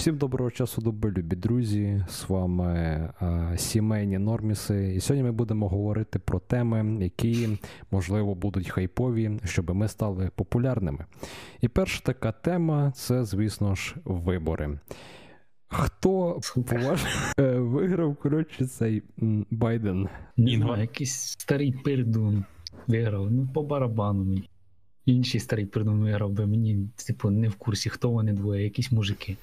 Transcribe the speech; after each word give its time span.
Всім 0.00 0.16
доброго 0.16 0.50
часу 0.50 0.82
доби, 0.82 1.10
любі 1.10 1.36
друзі. 1.36 2.04
З 2.08 2.28
вами 2.28 2.72
а, 3.20 3.56
сімейні 3.56 4.18
норміси. 4.18 4.94
І 4.96 5.00
сьогодні 5.00 5.24
ми 5.24 5.32
будемо 5.32 5.68
говорити 5.68 6.18
про 6.18 6.38
теми, 6.38 7.04
які 7.04 7.58
можливо 7.90 8.34
будуть 8.34 8.70
хайпові, 8.70 9.30
щоб 9.44 9.74
ми 9.74 9.88
стали 9.88 10.30
популярними. 10.34 11.04
І 11.60 11.68
перша 11.68 12.00
така 12.04 12.32
тема 12.32 12.92
це, 12.96 13.24
звісно 13.24 13.74
ж, 13.74 13.96
вибори. 14.04 14.78
Хто 15.68 16.40
поваж... 16.54 17.04
Е, 17.38 17.58
виграв 17.58 18.16
коротше 18.16 18.66
цей 18.66 19.02
Байден? 19.50 20.08
Не 20.36 20.56
знаю, 20.56 20.80
якийсь 20.80 21.14
старий 21.14 21.72
пердун 21.72 22.44
виграв. 22.86 23.30
Ну, 23.30 23.48
по 23.54 23.62
барабану 23.62 24.24
мені. 24.24 24.48
Інший 25.06 25.40
старий 25.40 25.66
пердун 25.66 26.00
виграв 26.00 26.32
би 26.32 26.46
мені, 26.46 26.88
типу, 27.06 27.30
не 27.30 27.48
в 27.48 27.54
курсі, 27.54 27.90
хто 27.90 28.10
вони 28.10 28.32
двоє, 28.32 28.64
якісь 28.64 28.92
мужики. 28.92 29.36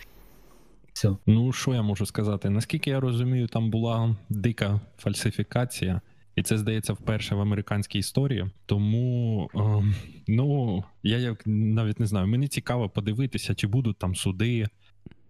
Все. 0.97 1.15
Ну, 1.25 1.53
що 1.53 1.73
я 1.73 1.81
можу 1.81 2.05
сказати? 2.05 2.49
Наскільки 2.49 2.89
я 2.89 2.99
розумію, 2.99 3.47
там 3.47 3.71
була 3.71 4.15
дика 4.29 4.81
фальсифікація, 4.97 6.01
і 6.35 6.43
це 6.43 6.57
здається 6.57 6.93
вперше 6.93 7.35
в 7.35 7.41
американській 7.41 7.99
історії. 7.99 8.45
Тому 8.65 9.49
е, 9.55 9.93
ну 10.27 10.83
я 11.03 11.17
як 11.17 11.43
навіть 11.45 11.99
не 11.99 12.05
знаю. 12.05 12.27
Мені 12.27 12.47
цікаво 12.47 12.89
подивитися, 12.89 13.55
чи 13.55 13.67
будуть 13.67 13.97
там 13.97 14.15
суди, 14.15 14.67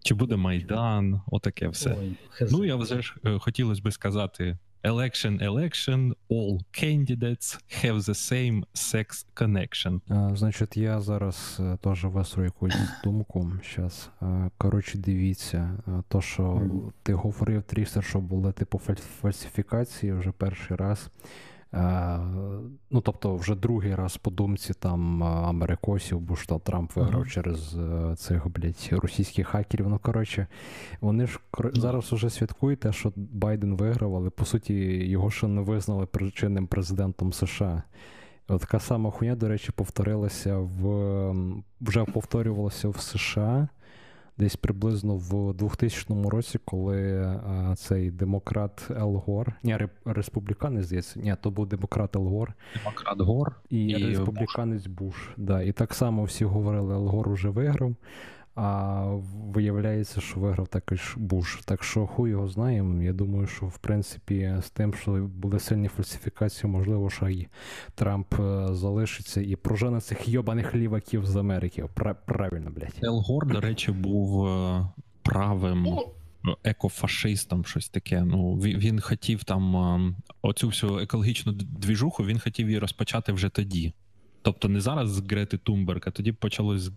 чи 0.04 0.14
буде 0.14 0.36
майдан, 0.36 1.20
отаке 1.26 1.68
все. 1.68 1.96
Ой, 2.00 2.16
ну 2.50 2.64
я 2.64 2.76
вже 2.76 3.02
ж 3.02 3.14
е, 3.24 3.38
хотілося 3.38 3.82
би 3.82 3.90
сказати 3.90 4.58
Election, 4.84 5.40
election, 5.42 6.14
all 6.30 6.60
candidates 6.72 7.58
have 7.82 8.04
the 8.04 8.14
same 8.14 8.64
sex 8.74 9.24
connection. 9.34 10.00
А, 10.08 10.36
Значить, 10.36 10.76
я 10.76 11.00
зараз 11.00 11.56
е, 11.60 11.76
теж 11.82 12.04
висру 12.04 12.44
якусь 12.44 12.76
думку. 13.04 13.52
Щас. 13.62 14.10
Коротше, 14.58 14.98
дивіться, 14.98 15.70
то, 16.08 16.20
що 16.20 16.62
ти 17.02 17.14
говорив 17.14 17.62
Трістер, 17.62 18.04
що 18.04 18.18
були 18.20 18.52
типу 18.52 18.80
фальсифікації 19.20 20.12
вже 20.12 20.32
перший 20.32 20.76
раз. 20.76 21.10
Е, 21.74 22.18
ну, 22.90 23.00
тобто, 23.00 23.36
вже 23.36 23.54
другий 23.54 23.94
раз 23.94 24.16
по 24.16 24.30
думці 24.30 24.74
там 24.74 25.22
америкосів, 25.24 26.20
бо 26.20 26.36
що 26.36 26.58
Трамп 26.58 26.96
виграв 26.96 27.22
uh-huh. 27.22 27.30
через 27.30 27.78
е, 27.78 28.16
цих 28.16 28.48
блядь, 28.48 28.88
російських 28.90 29.48
хакерів. 29.48 29.88
Ну, 29.88 29.98
коротше, 30.02 30.46
вони 31.00 31.26
ж 31.26 31.40
uh-huh. 31.52 31.80
зараз 31.80 32.12
вже 32.12 32.30
святкують 32.30 32.80
те, 32.80 32.92
що 32.92 33.12
Байден 33.16 33.76
виграв, 33.76 34.16
але 34.16 34.30
по 34.30 34.44
суті 34.44 34.74
його 35.06 35.30
ще 35.30 35.46
не 35.46 35.60
визнали 35.60 36.06
причинним 36.06 36.66
президентом 36.66 37.32
США. 37.32 37.82
От 38.48 38.60
така 38.60 38.80
сама 38.80 39.10
хуйня, 39.10 39.36
до 39.36 39.48
речі, 39.48 39.72
повторилася 39.72 40.58
в 40.58 41.34
вже 41.80 42.04
повторювалася 42.04 42.88
в 42.88 43.00
США 43.00 43.68
десь 44.38 44.56
приблизно 44.56 45.16
в 45.16 45.54
2000 45.54 46.14
році, 46.28 46.58
коли 46.64 47.20
а, 47.22 47.74
цей 47.76 48.10
демократ 48.10 48.90
Ел 48.90 49.22
Гор, 49.26 49.52
ні, 49.62 49.78
республіканець 50.04 50.86
здається, 50.86 51.20
ні, 51.20 51.36
то 51.40 51.50
був 51.50 51.66
демократ 51.66 52.16
Ел 52.16 52.28
Гор. 52.28 52.54
Демократ 52.74 53.20
Гор 53.20 53.54
і 53.70 53.94
республіканець 53.96 54.86
Буш. 54.86 54.98
Буш. 54.98 55.30
Да, 55.36 55.62
І 55.62 55.72
так 55.72 55.94
само 55.94 56.24
всі 56.24 56.44
говорили, 56.44 56.94
Ел 56.94 57.06
Гор 57.06 57.28
уже 57.28 57.48
виграв. 57.48 57.94
А 58.60 59.04
виявляється, 59.54 60.20
що 60.20 60.40
виграв 60.40 60.68
також 60.68 61.14
Буш. 61.16 61.60
Так 61.64 61.84
що 61.84 62.06
хуй 62.06 62.30
його 62.30 62.48
знаємо. 62.48 63.02
Я 63.02 63.12
думаю, 63.12 63.46
що 63.46 63.66
в 63.66 63.78
принципі 63.78 64.54
з 64.62 64.70
тим, 64.70 64.94
що 64.94 65.10
були 65.12 65.58
сильні 65.58 65.88
фальсифікації, 65.88 66.72
можливо, 66.72 67.10
що 67.10 67.28
і 67.28 67.48
Трамп 67.94 68.34
е, 68.40 68.68
залишиться 68.70 69.40
і 69.40 69.56
прожене 69.56 70.00
цих 70.00 70.28
йобаних 70.28 70.74
ліваків 70.74 71.26
з 71.26 71.36
Америки. 71.36 71.84
Правильно, 72.26 72.70
блядь. 72.70 72.98
Ел 73.02 73.18
Гор, 73.18 73.46
до 73.46 73.60
речі, 73.60 73.92
був 73.92 74.46
е, 74.46 74.88
правим. 75.22 75.86
Ну, 76.44 76.56
екофашистом, 76.64 77.64
щось 77.64 77.88
таке. 77.88 78.24
Ну 78.24 78.54
він, 78.54 78.78
він 78.78 79.00
хотів 79.00 79.44
там 79.44 79.76
е, 79.76 80.14
оцю 80.42 80.66
всю 80.66 80.98
екологічну 80.98 81.52
двіжуху, 81.52 82.24
він 82.24 82.38
хотів 82.38 82.66
її 82.66 82.78
розпочати 82.78 83.32
вже 83.32 83.48
тоді. 83.48 83.92
Тобто 84.42 84.68
не 84.68 84.80
зараз 84.80 85.10
з 85.10 85.30
Грети 85.30 85.58
Тумберг, 85.58 86.02
а 86.06 86.10
тоді 86.10 86.32
почалось 86.32 86.80
з 86.80 86.92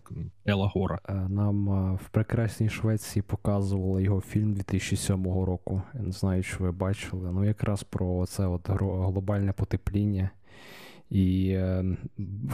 Ела 0.46 0.66
Гора. 0.74 1.00
Е, 1.08 1.14
нам 1.14 1.68
е, 1.68 1.98
в 2.04 2.08
прекрасній 2.08 2.68
Швеції 2.68 3.22
показували 3.22 4.02
його 4.02 4.20
фільм 4.20 4.54
2007 4.54 5.24
року. 5.24 5.82
Я 5.94 6.00
не 6.00 6.12
знаю, 6.12 6.42
що 6.42 6.64
ви 6.64 6.72
бачили. 6.72 7.32
Ну, 7.32 7.44
якраз 7.44 7.82
про 7.82 8.26
це 8.26 8.46
от 8.46 8.68
глобальне 8.68 9.52
потепління. 9.52 10.30
І 11.10 11.48
е, 11.48 11.84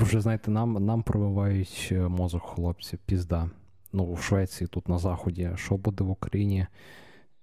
вже 0.00 0.20
знаєте, 0.20 0.50
нам 0.50 0.86
нам 0.86 1.02
пробивають 1.02 1.92
мозок 2.08 2.42
хлопці, 2.42 2.98
пізда. 3.06 3.50
Ну, 3.92 4.12
в 4.12 4.22
Швеції, 4.22 4.68
тут 4.68 4.88
на 4.88 4.98
Заході. 4.98 5.50
Що 5.54 5.76
буде 5.76 6.04
в 6.04 6.10
Україні? 6.10 6.66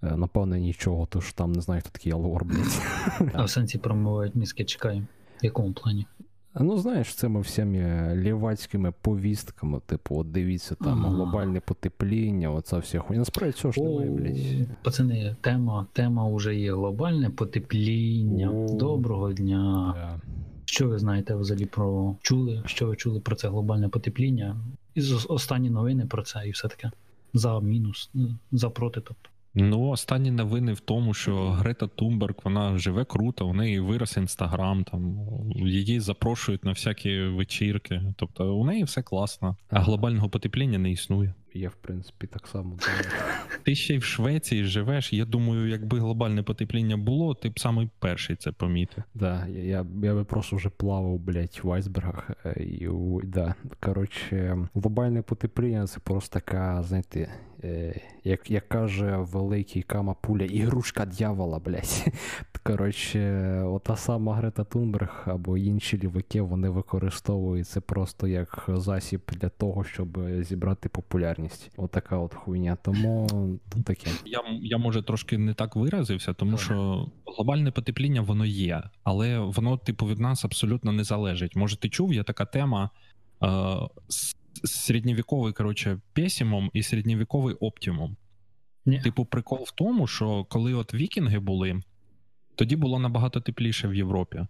Напевне, 0.01 0.59
нічого, 0.59 1.05
тож 1.05 1.33
там 1.33 1.51
не 1.51 1.61
знаю, 1.61 1.81
хто 1.81 1.89
такий 1.89 2.11
Алгор, 2.11 2.45
блядь. 2.45 2.81
А 3.33 3.43
в 3.43 3.49
сенсі 3.49 3.77
промивають 3.77 4.35
мізки, 4.35 4.65
чекай. 4.65 5.03
В 5.41 5.45
якому 5.45 5.73
плані? 5.73 6.05
Ну, 6.59 6.77
знаєш, 6.77 7.15
цими 7.15 7.41
всіми 7.41 8.11
лівацькими 8.15 8.93
повістками, 9.01 9.81
типу, 9.85 10.19
от 10.19 10.31
дивіться, 10.31 10.75
там 10.75 11.05
ага. 11.05 11.15
глобальне 11.15 11.59
потепління, 11.59 12.51
оця 12.51 12.77
вся 12.77 12.99
хуйня. 12.99 13.19
Насправді 13.19 13.57
цього 13.57 13.71
ж 13.71 13.81
немає, 13.81 14.09
блядь. 14.09 14.67
Пацани, 14.83 15.35
тема 15.41 15.85
тема 15.93 16.35
вже 16.35 16.55
є 16.55 16.73
глобальне 16.73 17.29
потепління. 17.29 18.49
О. 18.49 18.77
Доброго 18.77 19.33
дня. 19.33 19.95
Yeah. 19.97 20.19
Що 20.65 20.87
ви 20.87 20.99
знаєте 20.99 21.35
взагалі 21.35 21.65
про 21.65 22.15
чули? 22.21 22.63
Що 22.65 22.87
ви 22.87 22.95
чули 22.95 23.19
про 23.19 23.35
це 23.35 23.49
глобальне 23.49 23.89
потепління? 23.89 24.57
І 24.95 25.01
останні 25.27 25.69
новини 25.69 26.05
про 26.05 26.23
це, 26.23 26.47
і 26.47 26.51
все 26.51 26.67
таке. 26.67 26.91
За 27.33 27.59
мінус, 27.59 28.11
за 28.51 28.69
проти, 28.69 29.01
тобто. 29.01 29.29
Ну, 29.57 29.87
останні 29.87 30.31
новини 30.31 30.73
в 30.73 30.79
тому, 30.79 31.13
що 31.13 31.49
Грета 31.49 31.87
Тумберг 31.87 32.35
вона 32.43 32.77
живе 32.77 33.05
круто, 33.05 33.47
у 33.47 33.53
неї 33.53 33.79
вирос 33.79 34.17
інстаграм, 34.17 34.83
там 34.83 35.29
її 35.55 35.99
запрошують 35.99 36.63
на 36.63 36.71
всякі 36.71 37.21
вечірки. 37.21 38.01
Тобто 38.15 38.55
у 38.55 38.65
неї 38.65 38.83
все 38.83 39.01
класно, 39.01 39.57
а 39.69 39.79
глобального 39.79 40.29
потепління 40.29 40.77
не 40.77 40.91
існує. 40.91 41.33
Я, 41.55 41.69
в 41.69 41.75
принципі, 41.75 42.27
так 42.27 42.47
само 42.47 42.63
думаю. 42.63 43.05
Ти 43.63 43.75
ще 43.75 43.93
й 43.93 43.97
в 43.97 44.03
Швеції 44.03 44.63
живеш. 44.63 45.13
Я 45.13 45.25
думаю, 45.25 45.67
якби 45.69 45.99
глобальне 45.99 46.43
потепління 46.43 46.97
було, 46.97 47.33
ти 47.33 47.49
б 47.49 47.59
самий 47.59 47.89
перший 47.99 48.35
це 48.35 48.51
помітив. 48.51 49.03
Да, 49.13 49.47
я 49.47 49.63
я, 49.63 49.85
я 50.03 50.13
би 50.13 50.23
просто 50.23 50.55
вже 50.55 50.69
плавав, 50.69 51.19
блядь, 51.19 51.59
в 51.63 51.71
айсбергах. 51.71 52.31
Е, 52.45 52.63
і, 52.63 52.89
да. 53.23 53.55
Коротше, 53.79 54.57
глобальне 54.73 55.21
потепління 55.21 55.87
це 55.87 55.99
просто 55.99 56.33
така, 56.33 56.83
знаєте, 56.83 57.33
е, 57.63 58.01
як 58.23 58.51
як 58.51 58.69
каже 58.69 59.17
великий 59.17 59.81
кама 59.81 60.13
пуля, 60.13 60.45
ігрушка 60.45 61.05
дьявола, 61.05 61.59
блядь. 61.59 62.05
Коротше, 62.67 63.61
ота 63.63 63.95
сама 63.95 64.35
Грета 64.35 64.63
Тунберг 64.63 65.23
або 65.25 65.57
інші 65.57 65.97
лівики 65.97 66.41
вони 66.41 66.69
використовують 66.69 67.67
це 67.67 67.81
просто 67.81 68.27
як 68.27 68.65
засіб 68.67 69.21
для 69.31 69.49
того, 69.49 69.83
щоб 69.83 70.19
зібрати 70.39 70.89
популярність. 70.89 71.71
Отака 71.77 72.17
от 72.17 72.33
хуйня. 72.33 72.77
Тому 72.81 73.27
таке. 73.85 74.11
Я 74.25 74.43
я 74.61 74.77
може 74.77 75.01
трошки 75.01 75.37
не 75.37 75.53
так 75.53 75.75
виразився, 75.75 76.33
тому 76.33 76.57
що 76.57 77.07
глобальне 77.25 77.71
потепління 77.71 78.21
воно 78.21 78.45
є, 78.45 78.83
але 79.03 79.39
воно, 79.39 79.77
типу, 79.77 80.07
від 80.07 80.19
нас 80.19 80.45
абсолютно 80.45 80.91
не 80.91 81.03
залежить. 81.03 81.55
Може, 81.55 81.77
ти 81.79 81.89
чув, 81.89 82.13
є 82.13 82.23
така 82.23 82.45
тема. 82.45 82.89
Е, 83.43 83.77
середньовіковий 84.63 85.53
коротше, 85.53 85.99
песімом 86.13 86.69
і 86.73 86.83
середньовіковий 86.83 87.55
оптимум. 87.55 88.17
Ні. 88.85 89.01
Типу, 89.01 89.25
прикол 89.25 89.63
в 89.67 89.71
тому, 89.71 90.07
що 90.07 90.43
коли 90.43 90.73
от 90.73 90.93
вікінги 90.93 91.39
були, 91.39 91.81
тоді 92.55 92.75
було 92.75 92.99
набагато 92.99 93.41
тепліше 93.41 93.87
в 93.87 93.95
Європі. 93.95 94.45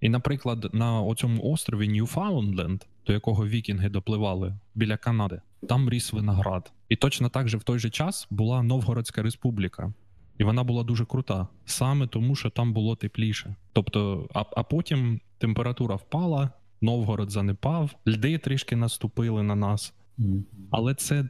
І, 0.00 0.08
наприклад, 0.08 0.70
на 0.72 1.14
цьому 1.14 1.42
острові 1.42 1.88
Ньюфаундленд, 1.88 2.84
до 3.06 3.12
якого 3.12 3.46
вікінги 3.46 3.88
допливали 3.88 4.54
біля 4.74 4.96
Канади, 4.96 5.40
там 5.68 5.90
ріс 5.90 6.12
виноград. 6.12 6.72
І 6.88 6.96
точно 6.96 7.28
так 7.28 7.48
же 7.48 7.56
в 7.56 7.62
той 7.62 7.78
же 7.78 7.90
час 7.90 8.26
була 8.30 8.62
Новгородська 8.62 9.22
республіка. 9.22 9.92
І 10.38 10.44
вона 10.44 10.64
була 10.64 10.82
дуже 10.82 11.04
крута, 11.04 11.48
саме 11.64 12.06
тому, 12.06 12.36
що 12.36 12.50
там 12.50 12.72
було 12.72 12.96
тепліше. 12.96 13.54
Тобто, 13.72 14.28
а 14.34 14.44
а 14.56 14.62
потім 14.62 15.20
температура 15.38 15.94
впала, 15.94 16.50
Новгород 16.80 17.30
занепав, 17.30 17.94
льди 18.08 18.38
трішки 18.38 18.76
наступили 18.76 19.42
на 19.42 19.54
нас. 19.54 19.94
Але 20.70 20.94
це 20.94 21.28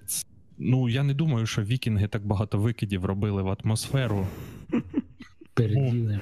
ну 0.59 0.89
я 0.89 1.03
не 1.03 1.15
думаю, 1.15 1.47
що 1.47 1.63
вікінги 1.63 2.09
так 2.09 2.27
багато 2.27 2.59
викидів 2.59 3.05
робили 3.05 3.43
в 3.43 3.57
атмосферу. 3.63 4.27
Переділи. 5.55 6.21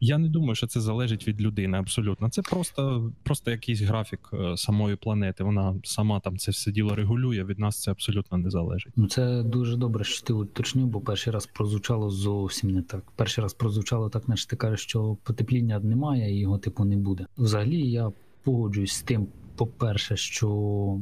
Я 0.00 0.18
не 0.18 0.28
думаю, 0.28 0.54
що 0.54 0.66
це 0.66 0.80
залежить 0.80 1.28
від 1.28 1.40
людини. 1.40 1.78
Абсолютно. 1.78 2.30
Це 2.30 2.42
просто 2.42 3.12
просто 3.22 3.50
якийсь 3.50 3.80
графік 3.80 4.30
е, 4.32 4.56
самої 4.56 4.96
планети. 4.96 5.44
Вона 5.44 5.74
сама 5.84 6.20
там 6.20 6.38
це 6.38 6.50
все 6.50 6.72
діло 6.72 6.94
регулює. 6.94 7.44
Від 7.44 7.58
нас 7.58 7.82
це 7.82 7.90
абсолютно 7.90 8.38
не 8.38 8.50
залежить. 8.50 8.92
Ну 8.96 9.06
це 9.06 9.42
дуже 9.42 9.76
добре, 9.76 10.04
що 10.04 10.26
ти 10.26 10.32
уточнив, 10.32 10.86
бо 10.86 11.00
перший 11.00 11.32
раз 11.32 11.46
прозвучало 11.46 12.10
зовсім 12.10 12.70
не 12.70 12.82
так. 12.82 13.02
Перший 13.16 13.42
раз 13.42 13.54
прозвучало 13.54 14.08
так, 14.08 14.28
наче 14.28 14.48
ти 14.48 14.56
кажеш, 14.56 14.80
що 14.80 15.16
потепління 15.22 15.80
немає 15.80 16.36
і 16.36 16.38
його 16.38 16.58
типу 16.58 16.84
не 16.84 16.96
буде. 16.96 17.26
Взагалі 17.38 17.90
я 17.90 18.12
погоджуюсь 18.42 18.92
з 18.92 19.02
тим 19.02 19.28
по-перше, 19.56 20.16
що 20.16 21.00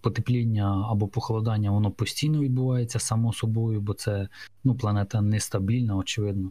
потепління 0.00 0.86
або 0.90 1.08
похолодання 1.08 1.70
воно 1.70 1.90
постійно 1.90 2.40
відбувається 2.40 2.98
само 2.98 3.32
собою, 3.32 3.80
бо 3.80 3.94
це 3.94 4.28
ну, 4.64 4.74
планета 4.74 5.20
нестабільна, 5.20 5.96
очевидно. 5.96 6.50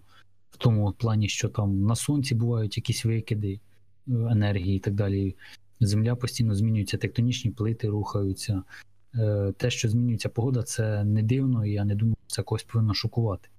В 0.56 0.58
тому 0.58 0.92
плані, 0.92 1.30
що 1.30 1.50
там 1.50 1.82
на 1.82 1.96
сонці 1.96 2.36
бувають 2.36 2.78
якісь 2.78 3.06
викиди 3.06 3.54
е, 3.54 3.60
енергії 4.08 4.78
і 4.78 4.80
так 4.80 4.94
далі. 4.94 5.36
Земля 5.80 6.16
постійно 6.16 6.56
змінюється, 6.56 6.98
тектонічні 6.98 7.52
плити 7.52 7.90
рухаються. 7.90 8.64
Е, 9.16 9.54
те, 9.58 9.70
що 9.70 9.90
змінюється 9.90 10.30
погода, 10.30 10.64
це 10.64 11.04
не 11.04 11.24
дивно, 11.24 11.66
і 11.66 11.72
я 11.72 11.86
не 11.86 11.96
думаю, 11.96 12.18
це 12.28 12.44
когось 12.44 12.64
повинно 12.64 12.94
шокувати. 12.94 13.50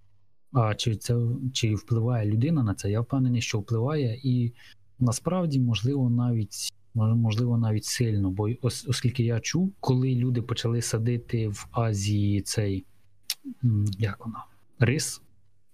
А 0.53 0.75
чи 0.75 0.97
це 0.97 1.17
чи 1.53 1.75
впливає 1.75 2.27
людина 2.27 2.63
на 2.63 2.75
це? 2.75 2.91
Я 2.91 3.01
впевнений, 3.01 3.41
що 3.41 3.59
впливає, 3.59 4.21
і 4.23 4.53
насправді, 4.99 5.61
можливо, 5.61 6.11
навіть 6.11 6.73
можливо, 6.95 7.59
навіть 7.59 7.85
сильно. 7.85 8.31
Бо 8.31 8.49
оскільки 8.63 9.25
я 9.25 9.41
чув, 9.41 9.73
коли 9.81 10.15
люди 10.15 10.43
почали 10.43 10.83
садити 10.83 11.49
в 11.49 11.69
Азії 11.73 12.43
цей 12.43 12.85
як 13.99 14.27
вона, 14.27 14.45
рис, 14.79 15.23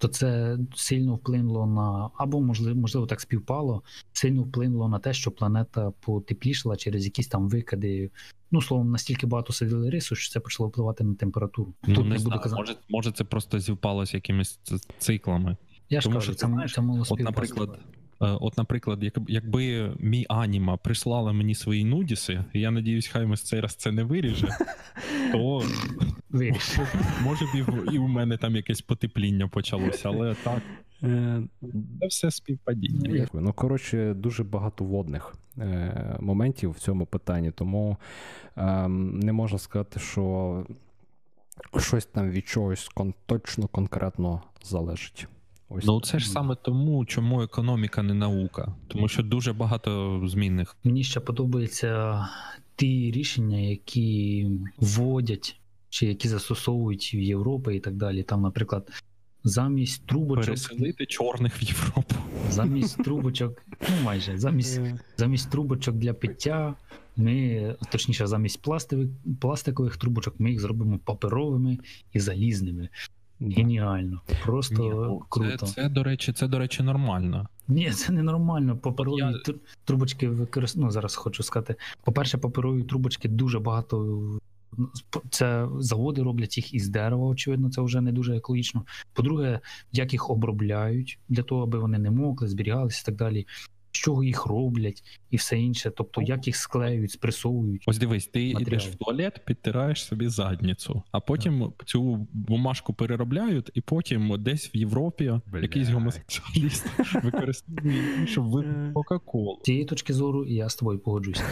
то 0.02 0.08
це 0.08 0.58
сильно 0.74 1.14
вплинуло 1.14 1.66
на 1.66 2.10
або 2.16 2.40
можливо, 2.40 2.80
можливо, 2.80 3.06
так 3.06 3.20
співпало, 3.20 3.82
сильно 4.12 4.42
вплинуло 4.42 4.88
на 4.88 4.98
те, 4.98 5.12
що 5.12 5.30
планета 5.30 5.92
потеплішала 6.00 6.76
через 6.76 7.04
якісь 7.04 7.28
там 7.28 7.48
викиди. 7.48 8.10
Ну, 8.50 8.62
словом, 8.62 8.90
настільки 8.90 9.26
багато 9.26 9.52
сиділи 9.52 9.90
рису, 9.90 10.14
що 10.14 10.32
це 10.32 10.40
почало 10.40 10.68
впливати 10.68 11.04
на 11.04 11.14
температуру. 11.14 11.74
Ну, 11.86 11.94
Тут 11.94 12.06
не, 12.06 12.16
не 12.16 12.24
буду 12.24 12.38
казати. 12.38 12.60
Може, 12.60 12.76
може, 12.88 13.12
це 13.12 13.24
просто 13.24 13.58
зівпалося 13.58 14.16
якимись 14.16 14.60
циклами. 14.98 15.56
Я 15.90 16.00
ж 16.00 16.04
Тому 16.04 16.14
кажу, 16.16 16.24
що 16.24 16.34
це, 16.34 16.66
це 16.74 16.80
мало 16.80 17.04
От, 17.08 17.20
наприклад, 17.20 17.78
от, 18.26 18.58
наприклад, 18.58 19.02
як, 19.02 19.18
якби 19.28 19.92
мій 19.98 20.26
аніма 20.28 20.76
прислала 20.76 21.32
мені 21.32 21.54
свої 21.54 21.84
нудіси, 21.84 22.44
і 22.52 22.60
я 22.60 22.70
надіюсь, 22.70 23.06
хай 23.06 23.26
ми 23.26 23.36
цей 23.36 23.60
раз 23.60 23.74
це 23.74 23.92
не 23.92 24.04
виріже, 24.04 24.48
то 25.32 25.38
може 27.24 27.44
б 27.44 27.48
і 27.92 27.98
в 27.98 28.08
мене 28.08 28.36
там 28.36 28.56
якесь 28.56 28.80
потепління 28.80 29.48
почалося, 29.48 30.08
але 30.08 30.34
так. 30.34 30.62
Е, 31.02 31.42
це 32.00 32.06
все 32.06 32.30
співпадіння. 32.30 33.10
Дякую. 33.12 33.44
Ну, 33.44 33.52
коротше, 33.52 34.14
дуже 34.14 34.44
багато 34.44 34.84
водних 34.84 35.34
е, 35.58 36.16
моментів 36.20 36.70
в 36.70 36.78
цьому 36.78 37.06
питанні, 37.06 37.50
тому 37.50 37.96
е, 38.56 38.88
не 38.88 39.32
можна 39.32 39.58
сказати, 39.58 40.00
що 40.00 40.66
щось 41.78 42.06
там 42.06 42.30
від 42.30 42.46
чогось 42.46 42.90
кон- 42.94 43.14
точно 43.26 43.68
конкретно 43.68 44.42
залежить. 44.62 45.26
Ось 45.74 45.84
ну 45.84 46.00
це 46.00 46.18
ж 46.18 46.30
саме 46.30 46.56
тому, 46.62 47.04
чому 47.04 47.42
економіка 47.42 48.02
не 48.02 48.14
наука, 48.14 48.74
тому 48.88 49.08
що 49.08 49.22
дуже 49.22 49.52
багато 49.52 50.22
змінних. 50.26 50.76
Мені 50.84 51.04
ще 51.04 51.20
подобаються 51.20 52.24
ті 52.76 53.10
рішення, 53.10 53.58
які 53.58 54.48
вводять 54.78 55.56
чи 55.92 56.06
які 56.06 56.28
застосовують 56.28 57.14
в 57.14 57.16
Європі 57.16 57.74
і 57.74 57.80
так 57.80 57.94
далі. 57.94 58.22
Там, 58.22 58.42
наприклад, 58.42 58.90
замість 59.44 60.06
трубочок 60.06 60.44
переселити 60.46 61.06
чорних 61.06 61.62
в 61.62 61.64
Європу. 61.64 62.14
Замість 62.50 63.04
трубочок, 63.04 63.62
ну 63.90 64.04
майже 64.04 64.38
замість 64.38 64.78
е. 64.78 64.98
замість 65.16 65.50
трубочок 65.50 65.94
для 65.94 66.14
пиття. 66.14 66.74
Ми 67.16 67.76
точніше, 67.90 68.26
замість 68.26 68.62
пластикових 68.62 69.10
пластикових 69.40 69.96
трубочок, 69.96 70.34
ми 70.38 70.50
їх 70.50 70.60
зробимо 70.60 70.98
паперовими 70.98 71.78
і 72.12 72.20
залізними. 72.20 72.88
Геніально. 73.50 74.20
Просто 74.44 74.82
Ні, 74.82 74.90
ну, 74.90 75.22
круто. 75.28 75.66
Це, 75.66 75.66
це, 75.66 75.88
до 75.88 76.02
речі, 76.02 76.32
це, 76.32 76.48
до 76.48 76.58
речі, 76.58 76.82
нормально. 76.82 77.48
Ні, 77.68 77.90
це 77.90 78.12
не 78.12 78.22
нормально. 78.22 78.76
Паперові 78.76 79.18
я... 79.18 79.34
трубочки 79.84 80.28
використовують. 80.28 80.86
Ну, 80.86 80.90
зараз 80.90 81.14
хочу 81.14 81.42
сказати. 81.42 81.74
По-перше, 82.04 82.38
паперові 82.38 82.82
трубочки 82.82 83.28
дуже 83.28 83.58
багато. 83.58 84.20
Це 85.30 85.68
заводи 85.78 86.22
роблять 86.22 86.56
їх 86.56 86.74
із 86.74 86.88
дерева, 86.88 87.26
очевидно, 87.26 87.70
це 87.70 87.82
вже 87.82 88.00
не 88.00 88.12
дуже 88.12 88.36
екологічно. 88.36 88.84
По-друге, 89.12 89.60
як 89.92 90.12
їх 90.12 90.30
обробляють 90.30 91.18
для 91.28 91.42
того, 91.42 91.62
аби 91.62 91.78
вони 91.78 91.98
не 91.98 92.10
мокли, 92.10 92.48
зберігалися 92.48 93.00
і 93.02 93.06
так 93.06 93.16
далі 93.16 93.46
з 93.92 93.94
чого 93.94 94.24
їх 94.24 94.46
роблять 94.46 95.02
і 95.30 95.36
все 95.36 95.58
інше. 95.58 95.90
Тобто, 95.96 96.22
як 96.22 96.46
їх 96.46 96.56
склеюють, 96.56 97.10
спресовують. 97.10 97.84
Ось 97.86 97.98
дивись, 97.98 98.26
ти 98.26 98.48
йдеш 98.48 98.86
в 98.86 98.94
туалет, 98.94 99.42
підтираєш 99.46 100.04
собі 100.04 100.28
задницю, 100.28 101.02
а 101.10 101.20
потім 101.20 101.60
так. 101.60 101.88
цю 101.88 102.26
бумажку 102.32 102.94
переробляють, 102.94 103.70
і 103.74 103.80
потім 103.80 104.34
десь 104.38 104.74
в 104.74 104.76
Європі 104.76 105.40
Блядь. 105.46 105.62
якийсь 105.62 105.88
гомосексуаліст 105.88 106.86
використовує, 107.22 108.26
щоб 108.26 108.50
ви 108.50 108.64
Кока-Колу. 108.94 109.58
З 109.62 109.64
цієї 109.64 109.84
точки 109.84 110.14
зору 110.14 110.46
я 110.46 110.68
з 110.68 110.76
тобою 110.76 110.98
погоджуюся. 110.98 111.44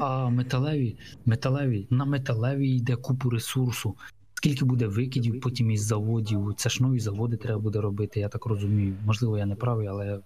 А 0.00 0.28
металеві, 0.28 0.96
металеві, 1.26 1.86
на 1.90 2.04
металеві 2.04 2.76
йде 2.76 2.96
купу 2.96 3.30
ресурсу. 3.30 3.96
Скільки 4.34 4.64
буде 4.64 4.86
викидів 4.86 5.40
потім 5.40 5.70
із 5.70 5.84
заводів? 5.84 6.54
Це 6.56 6.68
ж 6.68 6.82
нові 6.82 7.00
заводи 7.00 7.36
треба 7.36 7.58
буде 7.60 7.80
робити, 7.80 8.20
я 8.20 8.28
так 8.28 8.46
розумію. 8.46 8.94
Можливо, 9.06 9.38
я 9.38 9.46
не 9.46 9.54
правий, 9.54 9.86
але 9.86 10.20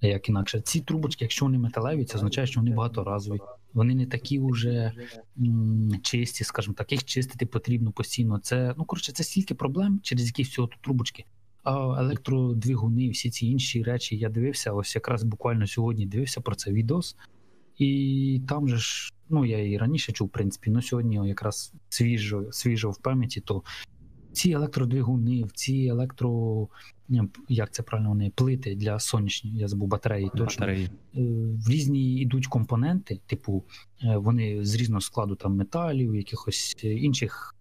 як 0.00 0.28
інакше. 0.28 0.60
Ці 0.60 0.80
трубочки, 0.80 1.24
якщо 1.24 1.44
вони 1.44 1.58
металеві, 1.58 2.04
це 2.04 2.18
означає, 2.18 2.46
що 2.46 2.60
вони 2.60 2.74
багаторазові. 2.74 3.38
Вони 3.74 3.94
не 3.94 4.06
такі 4.06 4.40
вже 4.40 4.92
м, 5.38 5.90
чисті, 6.02 6.44
скажімо 6.44 6.74
так, 6.78 6.92
їх 6.92 7.04
чистити 7.04 7.46
потрібно 7.46 7.92
постійно. 7.92 8.38
Це 8.38 8.74
ну 8.78 8.84
коротше, 8.84 9.12
це 9.12 9.24
стільки 9.24 9.54
проблем, 9.54 10.00
через 10.02 10.26
які 10.26 10.42
всього 10.42 10.68
тут 10.68 10.82
трубочки. 10.82 11.24
А 11.62 12.00
електродвигуни, 12.00 13.10
всі 13.10 13.30
ці 13.30 13.46
інші 13.46 13.82
речі 13.82 14.16
я 14.16 14.28
дивився. 14.28 14.72
Ось 14.72 14.94
якраз 14.94 15.22
буквально 15.22 15.66
сьогодні 15.66 16.06
дивився 16.06 16.40
про 16.40 16.54
це 16.54 16.72
відос, 16.72 17.16
і 17.78 18.40
там 18.48 18.68
же 18.68 18.76
ж, 18.76 19.14
ну 19.28 19.44
я 19.44 19.66
і 19.66 19.76
раніше 19.76 20.12
чув, 20.12 20.28
в 20.28 20.30
принципі, 20.30 20.70
ну 20.70 20.82
сьогодні 20.82 21.28
якраз 21.28 21.72
свіжо, 21.88 22.44
свіжо 22.50 22.90
в 22.90 22.98
пам'яті, 22.98 23.40
то 23.40 23.62
ці 24.32 24.50
електродвигуни, 24.50 25.44
ці 25.54 25.86
електро 25.90 26.68
як 27.48 27.70
це 27.70 27.82
правильно 27.82 28.08
вони 28.08 28.32
плити 28.34 28.74
для 28.74 28.98
сонячні, 28.98 29.50
я 29.50 29.68
забув 29.68 29.88
батареї. 29.88 30.30
Точно 30.36 30.66
батареї. 30.66 30.86
Е, 30.86 31.20
в 31.66 31.68
різні 31.70 32.20
йдуть 32.20 32.46
компоненти, 32.46 33.20
типу 33.26 33.64
е, 34.02 34.16
вони 34.16 34.64
з 34.64 34.74
різного 34.74 35.00
складу 35.00 35.34
там 35.34 35.56
металів, 35.56 36.16
якихось 36.16 36.76
інших, 36.84 37.54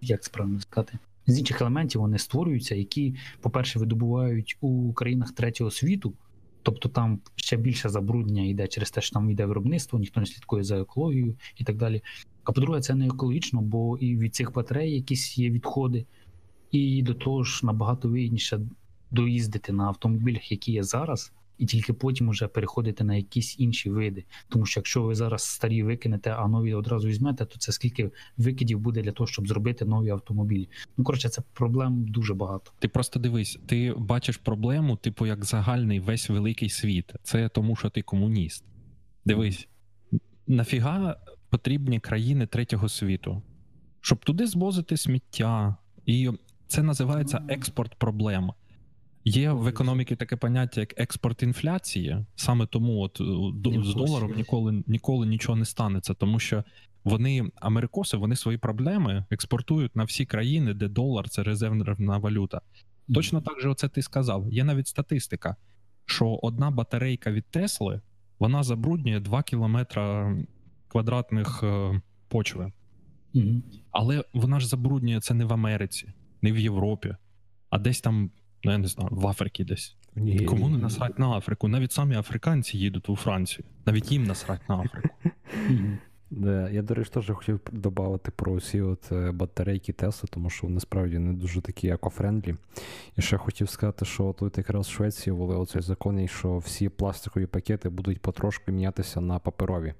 як 0.00 0.22
це 0.22 0.30
правильно 0.30 0.60
сказати, 0.60 0.98
з 1.26 1.38
інших 1.38 1.60
елементів 1.60 2.00
вони 2.00 2.18
створюються, 2.18 2.74
які, 2.74 3.14
по-перше, 3.40 3.78
видобувають 3.78 4.56
у 4.60 4.92
країнах 4.92 5.32
третього 5.32 5.70
світу. 5.70 6.14
Тобто 6.62 6.88
там 6.88 7.20
ще 7.36 7.56
більше 7.56 7.88
забруднення 7.88 8.42
йде 8.42 8.66
через 8.66 8.90
те, 8.90 9.00
що 9.00 9.14
там 9.14 9.30
йде 9.30 9.46
виробництво, 9.46 9.98
ніхто 9.98 10.20
не 10.20 10.26
слідкує 10.26 10.64
за 10.64 10.80
екологією 10.80 11.36
і 11.56 11.64
так 11.64 11.76
далі. 11.76 12.02
А 12.44 12.52
по-друге, 12.52 12.80
це 12.80 12.94
не 12.94 13.06
екологічно, 13.06 13.60
бо 13.60 13.98
і 13.98 14.16
від 14.16 14.34
цих 14.34 14.52
батарей 14.52 14.94
якісь 14.94 15.38
є 15.38 15.50
відходи, 15.50 16.06
і 16.70 17.02
до 17.02 17.14
того 17.14 17.42
ж 17.42 17.66
набагато 17.66 18.08
вигідніше 18.08 18.60
доїздити 19.10 19.72
на 19.72 19.84
автомобілях, 19.84 20.52
які 20.52 20.72
є 20.72 20.82
зараз, 20.82 21.32
і 21.58 21.66
тільки 21.66 21.92
потім 21.92 22.28
уже 22.28 22.48
переходити 22.48 23.04
на 23.04 23.16
якісь 23.16 23.58
інші 23.58 23.90
види. 23.90 24.24
Тому 24.48 24.66
що 24.66 24.80
якщо 24.80 25.02
ви 25.02 25.14
зараз 25.14 25.42
старі 25.42 25.82
викинете, 25.82 26.30
а 26.30 26.48
нові 26.48 26.74
одразу 26.74 27.08
візьмете, 27.08 27.44
то 27.44 27.58
це 27.58 27.72
скільки 27.72 28.10
викидів 28.36 28.78
буде 28.78 29.02
для 29.02 29.12
того, 29.12 29.26
щоб 29.26 29.48
зробити 29.48 29.84
нові 29.84 30.10
автомобілі. 30.10 30.68
Ну 30.96 31.04
коротше, 31.04 31.28
це 31.28 31.42
проблем 31.52 32.04
дуже 32.08 32.34
багато. 32.34 32.72
Ти 32.78 32.88
просто 32.88 33.20
дивись, 33.20 33.58
ти 33.66 33.94
бачиш 33.98 34.36
проблему, 34.36 34.96
типу, 34.96 35.26
як 35.26 35.44
загальний 35.44 36.00
весь 36.00 36.28
великий 36.28 36.68
світ. 36.68 37.12
Це 37.22 37.48
тому, 37.48 37.76
що 37.76 37.90
ти 37.90 38.02
комуніст. 38.02 38.64
Дивись, 39.24 39.68
нафіга 40.46 41.16
потрібні 41.50 42.00
країни 42.00 42.46
третього 42.46 42.88
світу, 42.88 43.42
щоб 44.00 44.24
туди 44.24 44.46
звозити 44.46 44.96
сміття, 44.96 45.76
і 46.06 46.30
це 46.68 46.82
називається 46.82 47.42
експорт 47.48 47.94
проблем. 47.94 48.52
Є 49.24 49.52
в 49.52 49.66
економіці 49.66 50.16
таке 50.16 50.36
поняття, 50.36 50.80
як 50.80 51.00
експорт 51.00 51.42
інфляції. 51.42 52.26
Саме 52.36 52.66
тому, 52.66 53.00
от 53.00 53.20
е, 53.20 53.82
з 53.84 53.94
доларом 53.94 54.32
ніколи 54.36 54.82
ніколи 54.86 55.26
нічого 55.26 55.56
не 55.56 55.64
станеться, 55.64 56.14
тому 56.14 56.38
що 56.38 56.64
вони, 57.04 57.50
америкоси, 57.54 58.16
вони 58.16 58.36
свої 58.36 58.58
проблеми 58.58 59.24
експортують 59.30 59.96
на 59.96 60.04
всі 60.04 60.26
країни, 60.26 60.74
де 60.74 60.88
долар 60.88 61.28
це 61.28 61.42
резервна 61.42 62.18
валюта. 62.18 62.60
Точно 63.14 63.40
так 63.40 63.60
же, 63.60 63.68
оце 63.68 63.88
ти 63.88 64.02
сказав. 64.02 64.52
Є 64.52 64.64
навіть 64.64 64.86
статистика, 64.86 65.56
що 66.04 66.38
одна 66.42 66.70
батарейка 66.70 67.30
від 67.30 67.46
Тесли 67.46 68.00
вона 68.38 68.62
забруднює 68.62 69.20
2 69.20 69.42
кілометра 69.42 70.36
квадратних 70.88 71.60
е, 71.62 72.00
почви. 72.28 72.72
Але 73.90 74.24
вона 74.34 74.60
ж 74.60 74.68
забруднює 74.68 75.20
це 75.20 75.34
не 75.34 75.44
в 75.44 75.52
Америці, 75.52 76.12
не 76.42 76.52
в 76.52 76.58
Європі, 76.58 77.16
а 77.70 77.78
десь 77.78 78.00
там 78.00 78.30
ну 78.64 78.72
я 78.72 78.78
не 78.78 78.88
знаю, 78.88 79.08
в 79.12 79.26
Африці 79.26 79.64
десь. 79.64 79.96
Ні. 80.14 80.40
Кому 80.40 80.68
не 80.68 80.78
насрать 80.78 81.18
на 81.18 81.30
Африку? 81.30 81.68
Навіть 81.68 81.92
самі 81.92 82.16
африканці 82.16 82.78
їдуть 82.78 83.08
у 83.08 83.16
Францію. 83.16 83.64
Навіть 83.86 84.12
їм 84.12 84.24
насрать 84.24 84.68
на 84.68 84.78
Африку. 84.78 85.08
Да, 86.30 86.70
Я, 86.70 86.82
до 86.82 86.94
речі, 86.94 87.10
теж 87.14 87.30
хотів 87.30 87.60
додати 87.72 88.30
про 88.36 88.60
ці 88.60 88.80
от 88.80 89.12
е, 89.12 89.32
батарейки 89.32 89.92
Тесли, 89.92 90.28
тому 90.32 90.50
що 90.50 90.66
вони 90.66 90.80
справді 90.80 91.18
не 91.18 91.32
дуже 91.32 91.60
такі 91.60 91.88
eco-friendly. 91.88 92.54
І 93.16 93.22
ще 93.22 93.36
хотів 93.36 93.68
сказати, 93.68 94.04
що 94.04 94.34
тут 94.38 94.58
якраз 94.58 94.86
в 94.86 94.90
Швеції 94.90 95.34
ввели 95.34 95.56
оцей 95.56 95.82
закон, 95.82 96.28
що 96.28 96.58
всі 96.58 96.88
пластикові 96.88 97.46
пакети 97.46 97.88
будуть 97.88 98.20
потрошки 98.20 98.72
мінятися 98.72 99.20
на 99.20 99.38
паперові. 99.38 99.94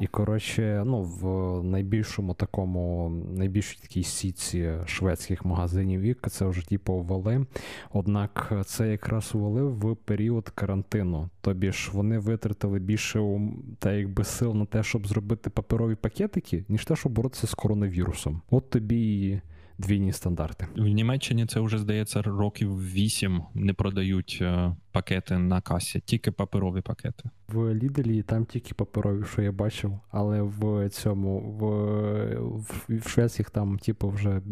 І 0.00 0.06
коротше, 0.06 0.82
ну, 0.86 1.02
в 1.02 1.64
найбільшому 1.64 2.34
такому, 2.34 3.10
найбільшій 3.36 3.78
такій 3.82 4.02
сітці 4.02 4.72
шведських 4.86 5.44
магазинів 5.44 6.00
вік 6.00 6.26
це 6.30 6.46
вже 6.46 6.68
типу 6.68 6.94
ввели. 6.94 7.46
Однак 7.92 8.52
це 8.66 8.88
якраз 8.88 9.30
ввели 9.34 9.62
в 9.62 9.96
період 9.96 10.48
карантину. 10.48 11.28
Тобі 11.40 11.72
ж 11.72 11.90
вони 11.92 12.18
витратили 12.18 12.78
більше 12.78 13.40
та 13.78 13.92
якби 13.92 14.24
сил 14.24 14.54
на 14.54 14.64
те, 14.64 14.82
щоб 14.82 15.07
зробити 15.08 15.50
паперові 15.50 15.94
пакетики, 15.94 16.64
ніж 16.68 16.84
те, 16.84 16.96
щоб 16.96 17.12
боротися 17.12 17.46
з 17.46 17.54
коронавірусом. 17.54 18.42
От 18.50 18.70
тобі 18.70 19.28
і 19.28 19.40
двійні 19.78 20.12
стандарти. 20.12 20.66
В 20.76 20.88
Німеччині 20.88 21.46
це 21.46 21.60
вже 21.60 21.78
здається 21.78 22.22
років 22.22 22.92
вісім 22.92 23.42
не 23.54 23.72
продають 23.72 24.38
е, 24.42 24.76
пакети 24.92 25.38
на 25.38 25.60
касі, 25.60 26.02
тільки 26.04 26.32
паперові 26.32 26.80
пакети. 26.80 27.30
В 27.48 27.74
Ліделі 27.74 28.22
там 28.22 28.44
тільки 28.44 28.74
паперові, 28.74 29.24
що 29.24 29.42
я 29.42 29.52
бачив, 29.52 29.98
але 30.10 30.42
в 30.42 30.88
цьому 30.88 31.40
в, 31.40 32.96
в 32.96 33.08
Швеції 33.08 33.46
там, 33.52 33.78
типу, 33.78 34.08
вже 34.08 34.42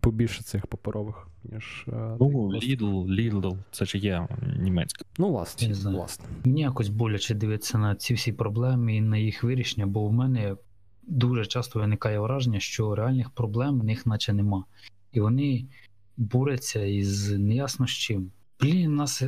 побільше 0.00 0.42
цих 0.42 0.66
паперових, 0.66 1.28
ніж. 1.44 1.84
Е, 1.88 2.16
ну, 2.20 2.50
Lidl, 2.50 3.06
Lidl, 3.06 3.56
це 3.70 3.84
ж 3.84 3.98
є 3.98 4.28
німецька. 4.58 5.04
Ну, 5.18 5.28
власне, 5.28 5.72
власне. 5.72 6.24
Мені 6.44 6.60
якось 6.60 6.88
боляче 6.88 7.34
дивитися 7.34 7.78
на 7.78 7.94
ці 7.94 8.14
всі 8.14 8.32
проблеми 8.32 8.96
і 8.96 9.00
на 9.00 9.16
їх 9.16 9.44
вирішення, 9.44 9.86
бо 9.86 10.06
в 10.06 10.12
мене 10.12 10.56
дуже 11.02 11.46
часто 11.46 11.78
виникає 11.78 12.18
враження, 12.18 12.60
що 12.60 12.94
реальних 12.94 13.30
проблем 13.30 13.80
в 13.80 13.84
них 13.84 14.06
наче 14.06 14.32
нема. 14.32 14.64
І 15.12 15.20
вони 15.20 15.64
борються 16.16 16.84
із 16.84 17.30
неясно 17.30 17.86
з 17.86 17.90
чим. 17.90 18.30
Блін, 18.60 18.92
у 18.92 18.96
нас 18.96 19.22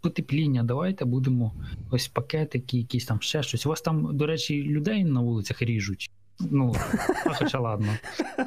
потепління, 0.00 0.62
давайте 0.62 1.04
будемо 1.04 1.54
ось 1.90 2.08
пакетики, 2.08 2.78
якісь 2.78 3.04
там 3.04 3.20
ще 3.20 3.42
щось. 3.42 3.66
У 3.66 3.68
вас 3.68 3.80
там, 3.80 4.16
до 4.16 4.26
речі, 4.26 4.62
людей 4.62 5.04
на 5.04 5.20
вулицях 5.20 5.62
ріжуть. 5.62 6.10
Ну, 6.50 6.72
хоча 7.24 7.58
ладно. 7.60 7.88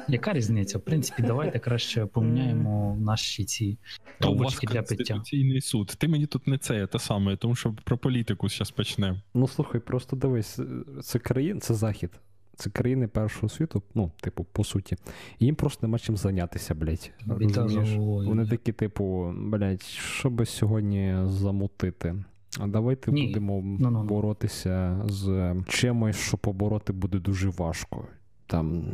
Яка 0.08 0.32
різниця? 0.32 0.78
В 0.78 0.80
принципі, 0.80 1.22
давайте 1.22 1.58
краще 1.58 2.06
поміняємо 2.06 2.96
наші 3.00 3.44
ці 3.44 3.78
трубочки 4.20 4.66
для 4.66 4.82
пиття. 4.82 5.14
Конституційний 5.14 5.60
суд. 5.60 5.94
Ти 5.98 6.08
мені 6.08 6.26
тут 6.26 6.46
не 6.46 6.58
це 6.58 6.86
те 6.86 6.98
саме, 6.98 7.36
тому 7.36 7.54
що 7.54 7.74
про 7.84 7.98
політику 7.98 8.48
зараз 8.48 8.70
почнемо. 8.70 9.18
Ну 9.34 9.48
слухай, 9.48 9.80
просто 9.80 10.16
дивись, 10.16 10.60
це 11.02 11.18
країна, 11.18 11.60
це 11.60 11.74
захід. 11.74 12.10
Це 12.56 12.70
країни 12.70 13.08
першого 13.08 13.48
світу, 13.48 13.82
ну, 13.94 14.10
типу, 14.20 14.44
по 14.44 14.64
суті. 14.64 14.96
Їм 15.40 15.54
просто 15.54 15.86
нема 15.86 15.98
чим 15.98 16.16
зайнятися, 16.16 16.74
блядь. 16.74 17.10
Вони 18.26 18.46
такі, 18.46 18.72
типу, 18.72 19.34
блядь, 19.36 19.82
що 19.82 20.30
би 20.30 20.46
сьогодні 20.46 21.16
замутити? 21.26 22.14
А 22.60 22.66
давайте 22.66 23.12
Ні. 23.12 23.26
будемо 23.26 23.60
no, 23.60 23.78
no, 23.78 23.90
no. 23.90 24.04
боротися 24.04 25.00
з 25.08 25.54
чимось, 25.68 26.16
що 26.16 26.36
побороти 26.36 26.92
буде 26.92 27.18
дуже 27.18 27.48
важко. 27.48 28.06
Там 28.46 28.84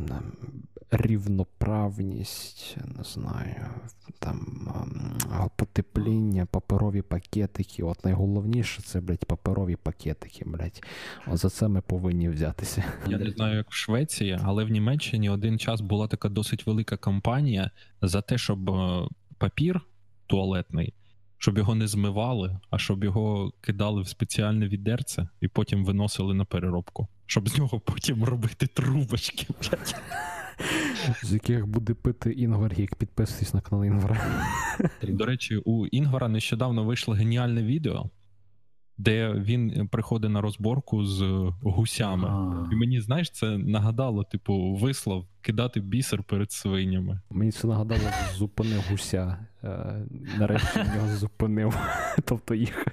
рівноправність, 0.91 2.77
не 2.99 3.05
знаю, 3.05 3.67
там 4.19 4.69
потепління, 5.57 6.47
паперові 6.47 7.03
пакетики. 7.03 7.83
От 7.83 8.05
найголовніше 8.05 8.83
це, 8.83 9.01
блядь, 9.01 9.25
паперові 9.25 9.77
пакетики, 9.77 10.45
блядь. 10.47 10.83
От 11.27 11.39
за 11.39 11.51
це 11.51 11.69
ми 11.69 11.81
повинні 11.81 12.29
взятися. 12.29 12.85
Я 13.07 13.19
не 13.19 13.31
знаю, 13.31 13.57
як 13.57 13.71
в 13.71 13.75
Швеції, 13.75 14.39
але 14.45 14.65
в 14.65 14.71
Німеччині 14.71 15.31
один 15.31 15.59
час 15.59 15.81
була 15.81 16.09
така 16.09 16.29
досить 16.29 16.67
велика 16.67 16.97
кампанія 16.97 17.71
за 18.03 18.23
те, 18.23 18.39
щоб 18.39 18.71
е, 18.71 19.09
папір 19.39 19.81
туалетний 20.27 20.95
щоб 21.41 21.59
його 21.59 21.75
не 21.75 21.89
змивали, 21.89 22.59
а 22.71 22.79
щоб 22.79 23.05
його 23.05 23.53
кидали 23.61 24.03
в 24.03 24.09
спеціальне 24.09 24.69
відерце 24.69 25.29
і 25.41 25.49
потім 25.49 25.85
виносили 25.85 26.35
на 26.35 26.45
переробку, 26.45 27.09
щоб 27.27 27.49
з 27.49 27.59
нього 27.59 27.81
потім 27.81 28.25
робити 28.25 28.67
трубочки. 28.67 29.47
блядь. 29.61 29.95
З 31.23 31.33
яких 31.33 31.67
буде 31.67 31.95
пити 31.95 32.33
Інгвар 32.33 32.73
Гік. 32.73 32.95
Підписуйтесь 32.95 33.55
на 33.55 33.61
канал 33.61 33.85
Інгвара. 33.85 34.47
До 35.03 35.27
речі, 35.27 35.57
у 35.57 35.87
Інгвара 35.87 36.29
нещодавно 36.29 36.85
вийшло 36.85 37.15
геніальне 37.15 37.63
відео 37.63 38.11
де 39.01 39.33
він 39.33 39.89
приходить 39.89 40.31
на 40.31 40.41
розборку 40.41 41.05
з 41.05 41.23
гусями. 41.63 42.29
А-а-а. 42.29 42.73
І 42.73 42.77
мені, 42.77 43.01
знаєш, 43.01 43.31
це 43.31 43.59
нагадало, 43.59 44.25
типу, 44.25 44.75
вислов 44.75 45.27
кидати 45.41 45.81
бісер 45.81 46.23
перед 46.23 46.53
свинями. 46.53 47.21
Мені 47.31 47.53
це 47.53 47.67
нагадало, 47.67 48.01
зупинив 48.35 48.85
гуся. 48.91 49.47
Е, 49.65 50.07
нарешті 50.39 50.79
нього 50.79 51.17
зупинив. 51.17 51.79
Тобто 52.25 52.55
їх. 52.55 52.87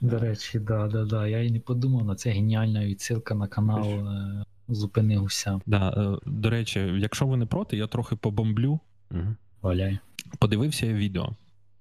До 0.00 0.18
речі, 0.18 0.58
да, 0.58 0.88
да, 0.88 1.04
да. 1.04 1.26
Я 1.26 1.42
і 1.42 1.50
не 1.50 1.60
подумав 1.60 2.04
на 2.04 2.14
це 2.14 2.30
геніальна 2.30 2.84
відсилка 2.84 3.34
на 3.34 3.46
канал. 3.46 3.88
Е, 3.88 4.44
Зупини 4.68 5.16
гуся. 5.16 5.60
Да, 5.66 5.88
е, 5.90 6.30
До 6.30 6.50
речі, 6.50 6.80
якщо 6.80 7.26
ви 7.26 7.36
не 7.36 7.46
проти, 7.46 7.76
я 7.76 7.86
трохи 7.86 8.16
побомблю. 8.16 8.80
Угу. 9.10 9.20
Валяй. 9.62 9.98
Подивився 10.38 10.86
я 10.86 10.92
відео 10.92 11.36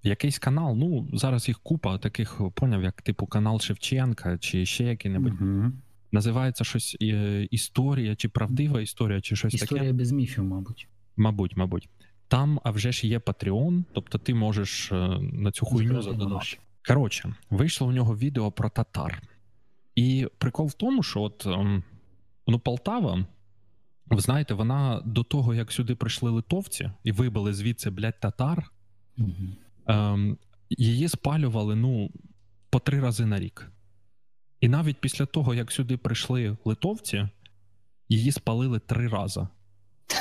якийсь 0.07 0.39
канал, 0.39 0.75
ну 0.75 1.09
зараз 1.13 1.47
їх 1.47 1.59
купа 1.59 1.97
таких 1.97 2.41
поняв, 2.53 2.83
як 2.83 3.01
типу 3.01 3.25
канал 3.25 3.59
Шевченка 3.59 4.37
чи 4.37 4.65
ще 4.65 4.83
який-небудь. 4.83 5.41
Угу. 5.41 5.71
Називається 6.11 6.63
щось 6.63 6.97
е, 7.01 7.47
історія, 7.51 8.15
чи 8.15 8.29
правдива 8.29 8.81
історія, 8.81 9.21
чи 9.21 9.35
щось 9.35 9.53
історія 9.53 9.67
таке. 9.67 9.75
Історія 9.75 9.93
без 9.93 10.11
міфів, 10.11 10.43
мабуть. 10.43 10.87
Мабуть, 11.17 11.57
мабуть. 11.57 11.89
Там, 12.27 12.59
а 12.63 12.71
вже 12.71 12.91
ж 12.91 13.07
є 13.07 13.19
Patreon, 13.19 13.83
тобто 13.93 14.17
ти 14.17 14.33
можеш 14.33 14.91
е, 14.91 14.95
на 15.19 15.51
цю 15.51 15.65
хуйню 15.65 16.01
задонати. 16.01 16.57
Коротше, 16.87 17.35
вийшло 17.49 17.87
у 17.87 17.91
нього 17.91 18.17
відео 18.17 18.51
про 18.51 18.69
татар. 18.69 19.21
І 19.95 20.27
прикол 20.37 20.67
в 20.67 20.73
тому, 20.73 21.03
що 21.03 21.21
от 21.21 21.45
ем, 21.45 21.83
ну, 22.47 22.59
Полтава, 22.59 23.25
ви 24.05 24.21
знаєте, 24.21 24.53
вона 24.53 25.01
до 25.05 25.23
того, 25.23 25.53
як 25.53 25.71
сюди 25.71 25.95
прийшли 25.95 26.31
литовці 26.31 26.91
і 27.03 27.11
вибили 27.11 27.53
звідси, 27.53 27.89
блядь, 27.89 28.19
татар. 28.19 28.71
Угу. 29.17 29.31
Ем, 29.87 30.37
Її 30.69 31.09
спалювали 31.09 31.75
ну, 31.75 32.09
по 32.69 32.79
три 32.79 32.99
рази 32.99 33.25
на 33.25 33.39
рік. 33.39 33.71
І 34.61 34.67
навіть 34.67 34.97
після 34.97 35.25
того, 35.25 35.53
як 35.53 35.71
сюди 35.71 35.97
прийшли 35.97 36.57
литовці, 36.65 37.29
її 38.09 38.31
спалили 38.31 38.79
три 38.79 39.07
рази. 39.07 39.47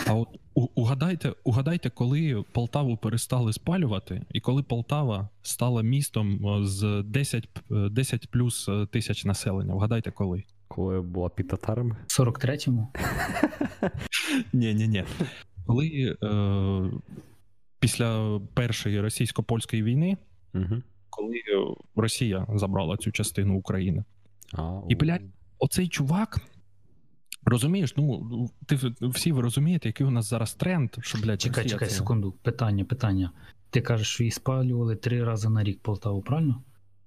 А 0.06 0.14
от 0.14 0.28
угадайте, 0.54 1.32
угадайте, 1.44 1.90
коли 1.90 2.44
Полтаву 2.52 2.96
перестали 2.96 3.52
спалювати, 3.52 4.22
і 4.30 4.40
коли 4.40 4.62
Полтава 4.62 5.28
стала 5.42 5.82
містом 5.82 6.40
з 6.66 7.02
10 7.06 7.48
10 7.70 8.24
е, 8.24 8.28
плюс 8.30 8.68
е, 8.68 8.86
тисяч 8.86 9.24
населення. 9.24 9.74
Вгадайте, 9.74 10.10
коли? 10.10 10.44
Коли 10.68 11.00
була 11.00 11.28
під 11.28 11.48
татарами? 11.48 11.96
43-му? 12.08 12.92
Ні, 14.52 14.74
ні, 14.74 14.88
ні. 14.88 15.04
Коли 15.66 16.16
е, 16.22 16.26
після 17.80 18.40
першої 18.54 19.00
російсько-польської 19.00 19.82
війни, 19.82 20.16
угу. 20.54 20.82
коли 21.10 21.34
Росія 21.96 22.46
забрала 22.54 22.96
цю 22.96 23.12
частину 23.12 23.58
України. 23.58 24.04
А, 24.52 24.80
І, 24.88 24.94
блядь, 24.94 25.22
оцей 25.58 25.88
чувак. 25.88 26.40
Розумієш, 27.48 27.94
ну 27.96 28.50
ти 28.66 28.78
всі 29.00 29.32
ви 29.32 29.42
розумієте, 29.42 29.88
який 29.88 30.06
у 30.06 30.10
нас 30.10 30.30
зараз 30.30 30.54
тренд, 30.54 30.90
що 31.00 31.18
блядь, 31.18 31.40
чекай, 31.40 31.62
Росія 31.62 31.78
чекай, 31.78 31.88
це... 31.88 31.94
секунду. 31.94 32.32
Питання, 32.32 32.84
питання. 32.84 33.30
Ти 33.70 33.80
кажеш, 33.80 34.08
що 34.08 34.22
її 34.22 34.30
спалювали 34.30 34.96
три 34.96 35.24
рази 35.24 35.48
на 35.48 35.64
рік 35.64 35.80
Полтаву, 35.82 36.22
правильно? 36.22 36.62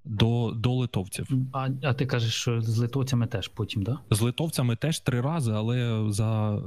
До 0.06 0.54
до 0.56 0.74
литовців. 0.74 1.28
А 1.54 1.70
а 1.84 1.94
ти 1.94 2.06
кажеш, 2.06 2.34
що 2.34 2.62
з 2.62 2.78
литовцями 2.78 3.28
теж 3.28 3.48
потім, 3.48 3.84
так? 3.84 4.00
Да? 4.10 4.16
З 4.16 4.22
литовцями 4.22 4.76
теж 4.76 5.00
три 5.00 5.22
рази, 5.22 5.52
але 5.52 6.06
за 6.12 6.62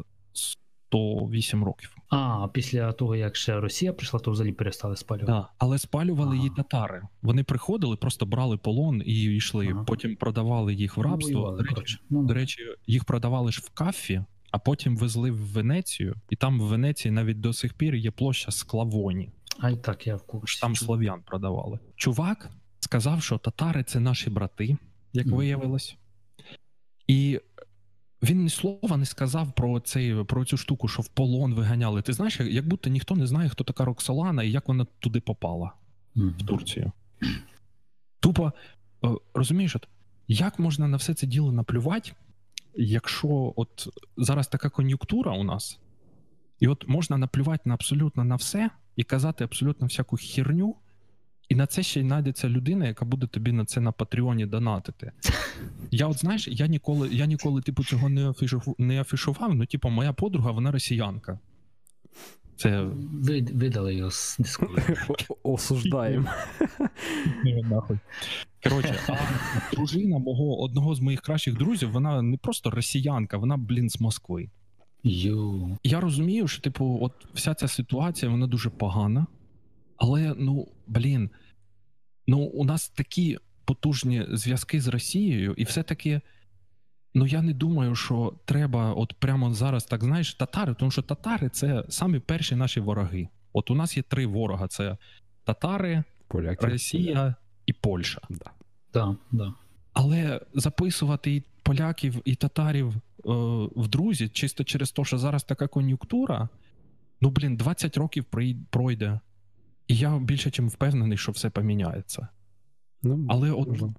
108 0.92 1.64
років. 1.64 1.96
А 2.08 2.48
після 2.52 2.92
того, 2.92 3.16
як 3.16 3.36
ще 3.36 3.60
Росія 3.60 3.92
прийшла, 3.92 4.20
то 4.20 4.30
взагалі 4.30 4.52
перестали 4.52 4.96
спалювати. 4.96 5.32
Так, 5.32 5.50
але 5.58 5.78
спалювали 5.78 6.36
її 6.36 6.50
татари. 6.56 7.02
Вони 7.22 7.44
приходили, 7.44 7.96
просто 7.96 8.26
брали 8.26 8.56
полон 8.56 9.02
і 9.06 9.22
йшли. 9.22 9.68
Ага. 9.68 9.84
Потім 9.84 10.16
продавали 10.16 10.74
їх 10.74 10.96
в 10.96 11.00
рабство. 11.00 11.40
Воювали, 11.40 11.62
до, 11.62 11.74
речі, 11.74 11.98
ну, 12.10 12.24
до 12.24 12.34
речі, 12.34 12.62
їх 12.86 13.04
продавали 13.04 13.52
ж 13.52 13.60
в 13.64 13.70
кафі, 13.70 14.24
а 14.50 14.58
потім 14.58 14.96
везли 14.96 15.30
в 15.30 15.52
Венецію, 15.52 16.14
і 16.30 16.36
там 16.36 16.60
в 16.60 16.64
Венеції 16.64 17.12
навіть 17.12 17.40
до 17.40 17.52
сих 17.52 17.74
пір 17.74 17.94
є 17.94 18.10
площа 18.10 18.50
Склавоні. 18.50 19.30
А 19.58 19.70
й 19.70 19.76
так 19.76 20.06
я 20.06 20.16
в 20.16 20.22
курсі. 20.22 20.60
Там 20.60 20.76
слов'ян 20.76 21.22
продавали. 21.26 21.78
Чувак 21.96 22.50
сказав, 22.80 23.22
що 23.22 23.38
татари 23.38 23.84
це 23.84 24.00
наші 24.00 24.30
брати, 24.30 24.76
як 25.12 25.26
mm. 25.26 25.34
виявилось. 25.36 25.96
І 27.06 27.40
він 28.22 28.42
ні 28.42 28.50
слова 28.50 28.96
не 28.96 29.06
сказав 29.06 29.52
про 29.52 29.80
цей, 29.80 30.24
про 30.24 30.44
цю 30.44 30.56
штуку, 30.56 30.88
що 30.88 31.02
в 31.02 31.08
полон 31.08 31.54
виганяли. 31.54 32.02
Ти 32.02 32.12
знаєш, 32.12 32.40
як 32.40 32.68
будто 32.68 32.90
ніхто 32.90 33.16
не 33.16 33.26
знає, 33.26 33.48
хто 33.48 33.64
така 33.64 33.84
Роксолана 33.84 34.42
і 34.42 34.50
як 34.50 34.68
вона 34.68 34.86
туди 34.98 35.20
попала 35.20 35.72
mm-hmm. 36.16 36.38
в 36.38 36.46
Турцію. 36.46 36.92
Тупо 38.20 38.52
е, 39.04 39.08
розумієш, 39.34 39.76
от, 39.76 39.88
як 40.28 40.58
можна 40.58 40.88
на 40.88 40.96
все 40.96 41.14
це 41.14 41.26
діло 41.26 41.52
наплювати 41.52 42.12
якщо 42.74 43.52
от 43.56 43.88
зараз 44.16 44.48
така 44.48 44.68
кон'юнктура 44.70 45.32
у 45.32 45.44
нас, 45.44 45.80
і 46.58 46.68
от 46.68 46.88
можна 46.88 47.18
наплювати 47.18 47.62
на 47.64 47.74
абсолютно 47.74 48.24
на 48.24 48.36
все 48.36 48.70
і 48.96 49.02
казати 49.02 49.44
абсолютно 49.44 49.86
всяку 49.86 50.16
херню, 50.16 50.76
і 51.52 51.54
на 51.54 51.66
це 51.66 51.82
ще 51.82 52.00
й 52.00 52.02
знайдеться 52.02 52.48
людина, 52.48 52.86
яка 52.86 53.04
буде 53.04 53.26
тобі 53.26 53.52
на 53.52 53.64
це 53.64 53.80
на 53.80 53.92
Патреоні 53.92 54.46
донатити. 54.46 55.12
Я 55.90 56.06
от 56.06 56.18
знаєш, 56.18 56.48
я 56.48 56.66
ніколи, 56.66 57.08
я 57.12 57.26
ніколи, 57.26 57.62
типу, 57.62 57.84
цього 57.84 58.08
не 58.08 58.30
афішував, 58.30 58.74
не 58.78 59.00
афішував, 59.00 59.54
ну, 59.54 59.66
типу, 59.66 59.88
моя 59.88 60.12
подруга, 60.12 60.50
вона 60.50 60.70
росіянка. 60.70 61.38
Це 62.56 62.82
Вид, 63.12 63.50
видали 63.50 63.94
його 63.94 64.10
з 64.10 64.36
дискусії. 64.38 64.96
Осуждаємо. 65.42 66.28
Коротше, 68.62 69.00
а 69.08 69.16
дружина 69.74 70.18
мого 70.18 70.60
одного 70.60 70.94
з 70.94 71.00
моїх 71.00 71.20
кращих 71.20 71.54
друзів, 71.54 71.90
вона 71.90 72.22
не 72.22 72.36
просто 72.36 72.70
росіянка, 72.70 73.38
вона, 73.38 73.56
блін, 73.56 73.90
з 73.90 74.00
Москви. 74.00 74.50
Йоу. 75.04 75.76
Я 75.84 76.00
розумію, 76.00 76.48
що, 76.48 76.62
типу, 76.62 76.98
от 77.02 77.12
вся 77.34 77.54
ця 77.54 77.68
ситуація, 77.68 78.30
вона 78.30 78.46
дуже 78.46 78.70
погана. 78.70 79.26
Але, 79.96 80.34
ну, 80.38 80.68
блін, 80.86 81.30
ну, 82.26 82.38
у 82.38 82.64
нас 82.64 82.88
такі 82.88 83.38
потужні 83.64 84.26
зв'язки 84.28 84.80
з 84.80 84.88
Росією, 84.88 85.54
і 85.56 85.64
все-таки. 85.64 86.20
Ну, 87.14 87.26
я 87.26 87.42
не 87.42 87.52
думаю, 87.52 87.94
що 87.94 88.34
треба, 88.44 88.92
от 88.92 89.14
прямо 89.14 89.54
зараз, 89.54 89.84
так 89.84 90.04
знаєш, 90.04 90.34
татари, 90.34 90.74
тому 90.74 90.90
що 90.90 91.02
татари 91.02 91.48
це 91.48 91.84
самі 91.88 92.18
перші 92.18 92.56
наші 92.56 92.80
вороги. 92.80 93.28
От 93.52 93.70
у 93.70 93.74
нас 93.74 93.96
є 93.96 94.02
три 94.02 94.26
ворога: 94.26 94.68
це 94.68 94.96
татари, 95.44 96.04
Поляки. 96.28 96.66
Росія 96.66 97.34
і 97.66 97.72
Польща. 97.72 98.20
Да. 98.30 98.50
Так, 98.90 99.16
да. 99.32 99.54
Але 99.92 100.40
записувати 100.54 101.34
і 101.34 101.42
поляків, 101.62 102.22
і 102.24 102.34
татарів 102.34 102.88
е, 102.88 103.00
в 103.76 103.88
друзі, 103.88 104.28
чисто 104.28 104.64
через 104.64 104.92
те, 104.92 105.04
що 105.04 105.18
зараз 105.18 105.44
така 105.44 105.68
кон'юнктура, 105.68 106.48
ну 107.20 107.30
блін, 107.30 107.56
20 107.56 107.96
років 107.96 108.24
пройде. 108.70 109.20
І 109.92 109.96
я 109.96 110.18
більше 110.18 110.50
чим 110.50 110.68
впевнений, 110.68 111.18
що 111.18 111.32
все 111.32 111.50
поміняється. 111.50 112.28
Ну, 113.02 113.26
Але 113.28 113.50
от 113.50 113.68
можливо. 113.68 113.94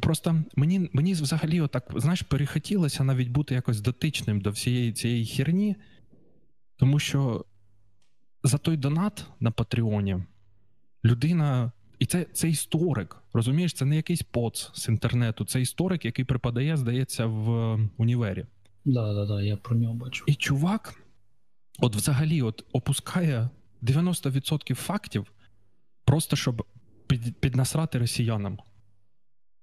просто 0.00 0.42
мені, 0.56 0.90
мені 0.92 1.12
взагалі, 1.12 1.60
отак, 1.60 1.92
знаєш, 1.96 2.22
перехотілося 2.22 3.04
навіть 3.04 3.28
бути 3.28 3.54
якось 3.54 3.80
дотичним 3.80 4.40
до 4.40 4.50
всієї 4.50 4.92
цієї 4.92 5.26
херні, 5.26 5.76
тому 6.76 6.98
що 6.98 7.44
за 8.42 8.58
той 8.58 8.76
донат 8.76 9.26
на 9.40 9.50
Патреоні 9.50 10.16
людина. 11.04 11.72
І 11.98 12.06
це, 12.06 12.26
це 12.32 12.48
історик, 12.48 13.16
розумієш, 13.32 13.72
це 13.74 13.84
не 13.84 13.96
якийсь 13.96 14.22
поц 14.22 14.70
з 14.74 14.88
інтернету, 14.88 15.44
це 15.44 15.60
історик, 15.60 16.04
який 16.04 16.24
преподає, 16.24 16.76
здається, 16.76 17.26
в 17.26 17.78
універі. 17.96 18.46
Да, 18.84 19.14
да, 19.14 19.26
да, 19.26 19.42
я 19.42 19.56
про 19.56 19.76
нього 19.76 19.94
бачу. 19.94 20.24
І 20.26 20.34
чувак, 20.34 21.02
от 21.78 21.96
взагалі, 21.96 22.42
от 22.42 22.64
опускає 22.72 23.48
90% 23.82 24.74
фактів, 24.74 25.32
просто 26.04 26.36
щоб 26.36 26.66
під, 27.06 27.36
піднасрати 27.40 27.98
росіянам. 27.98 28.58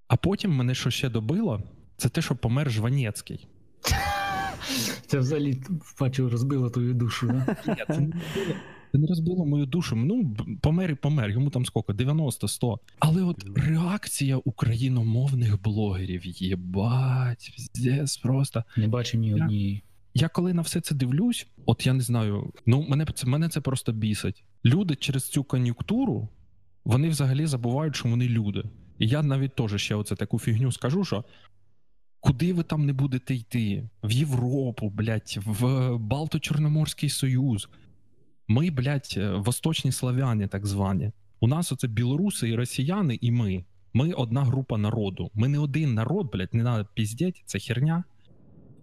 А 0.07 0.15
потім 0.15 0.51
мене 0.51 0.75
що 0.75 0.89
ще 0.89 1.09
добило, 1.09 1.63
це 1.97 2.09
те, 2.09 2.21
що 2.21 2.35
помер 2.35 2.71
Жванецький. 2.71 3.47
Це 5.07 5.19
взагалі 5.19 5.61
бачу, 5.99 6.29
розбило 6.29 6.69
твою 6.69 6.93
душу. 6.93 7.27
Да? 7.27 7.55
Ні, 7.67 7.83
це 7.87 7.99
не 7.99 8.11
розбило, 8.11 8.55
це 8.91 8.97
не 8.97 9.07
розбило 9.07 9.45
мою 9.45 9.65
душу. 9.65 9.95
Ну, 9.95 10.35
помер 10.61 10.91
і 10.91 10.95
помер, 10.95 11.29
йому 11.29 11.49
там 11.49 11.65
скільки, 11.65 11.93
90, 11.93 12.47
100. 12.47 12.79
Але 12.99 13.23
от 13.23 13.45
реакція 13.55 14.37
україномовних 14.37 15.61
блогерів, 15.61 16.21
єбать, 16.25 17.51
піздець 17.55 18.17
просто. 18.17 18.63
Не 18.77 18.87
бачу 18.87 19.17
ні 19.17 19.27
Я- 19.29 19.35
однієї. 19.35 19.83
Я 20.17 20.29
коли 20.29 20.53
на 20.53 20.61
все 20.61 20.81
це 20.81 20.95
дивлюсь, 20.95 21.47
от 21.65 21.85
я 21.85 21.93
не 21.93 22.01
знаю, 22.01 22.53
ну 22.65 22.85
мене 22.89 23.05
це 23.15 23.27
мене 23.27 23.49
це 23.49 23.61
просто 23.61 23.91
бісить. 23.91 24.43
Люди 24.65 24.95
через 24.95 25.29
цю 25.29 25.43
кон'юнктуру 25.43 26.29
вони 26.85 27.09
взагалі 27.09 27.45
забувають, 27.45 27.95
що 27.95 28.09
вони 28.09 28.27
люди. 28.27 28.63
І 28.99 29.07
я 29.07 29.23
навіть 29.23 29.55
теж 29.55 29.81
ще 29.81 29.95
оце 29.95 30.15
таку 30.15 30.39
фігню 30.39 30.71
скажу, 30.71 31.05
що 31.05 31.23
куди 32.19 32.53
ви 32.53 32.63
там 32.63 32.85
не 32.85 32.93
будете 32.93 33.35
йти? 33.35 33.89
В 34.03 34.11
Європу, 34.11 34.89
блядь, 34.89 35.39
в 35.45 35.63
Балто-Чорноморський 35.95 37.09
Союз. 37.09 37.69
Ми, 38.47 38.69
блядь, 38.69 39.13
е, 39.17 39.29
восточні 39.29 39.91
славяни, 39.91 40.47
так 40.47 40.65
звані. 40.65 41.11
У 41.39 41.47
нас 41.47 41.71
оце 41.71 41.87
білоруси 41.87 42.49
і 42.49 42.55
росіяни, 42.55 43.17
і 43.21 43.31
ми. 43.31 43.65
Ми 43.93 44.11
одна 44.11 44.43
група 44.43 44.77
народу. 44.77 45.31
Ми 45.33 45.47
не 45.47 45.59
один 45.59 45.93
народ, 45.93 46.29
блядь, 46.33 46.53
не 46.53 46.63
треба 46.63 46.87
піздіть, 46.93 47.43
це 47.45 47.59
херня. 47.59 48.03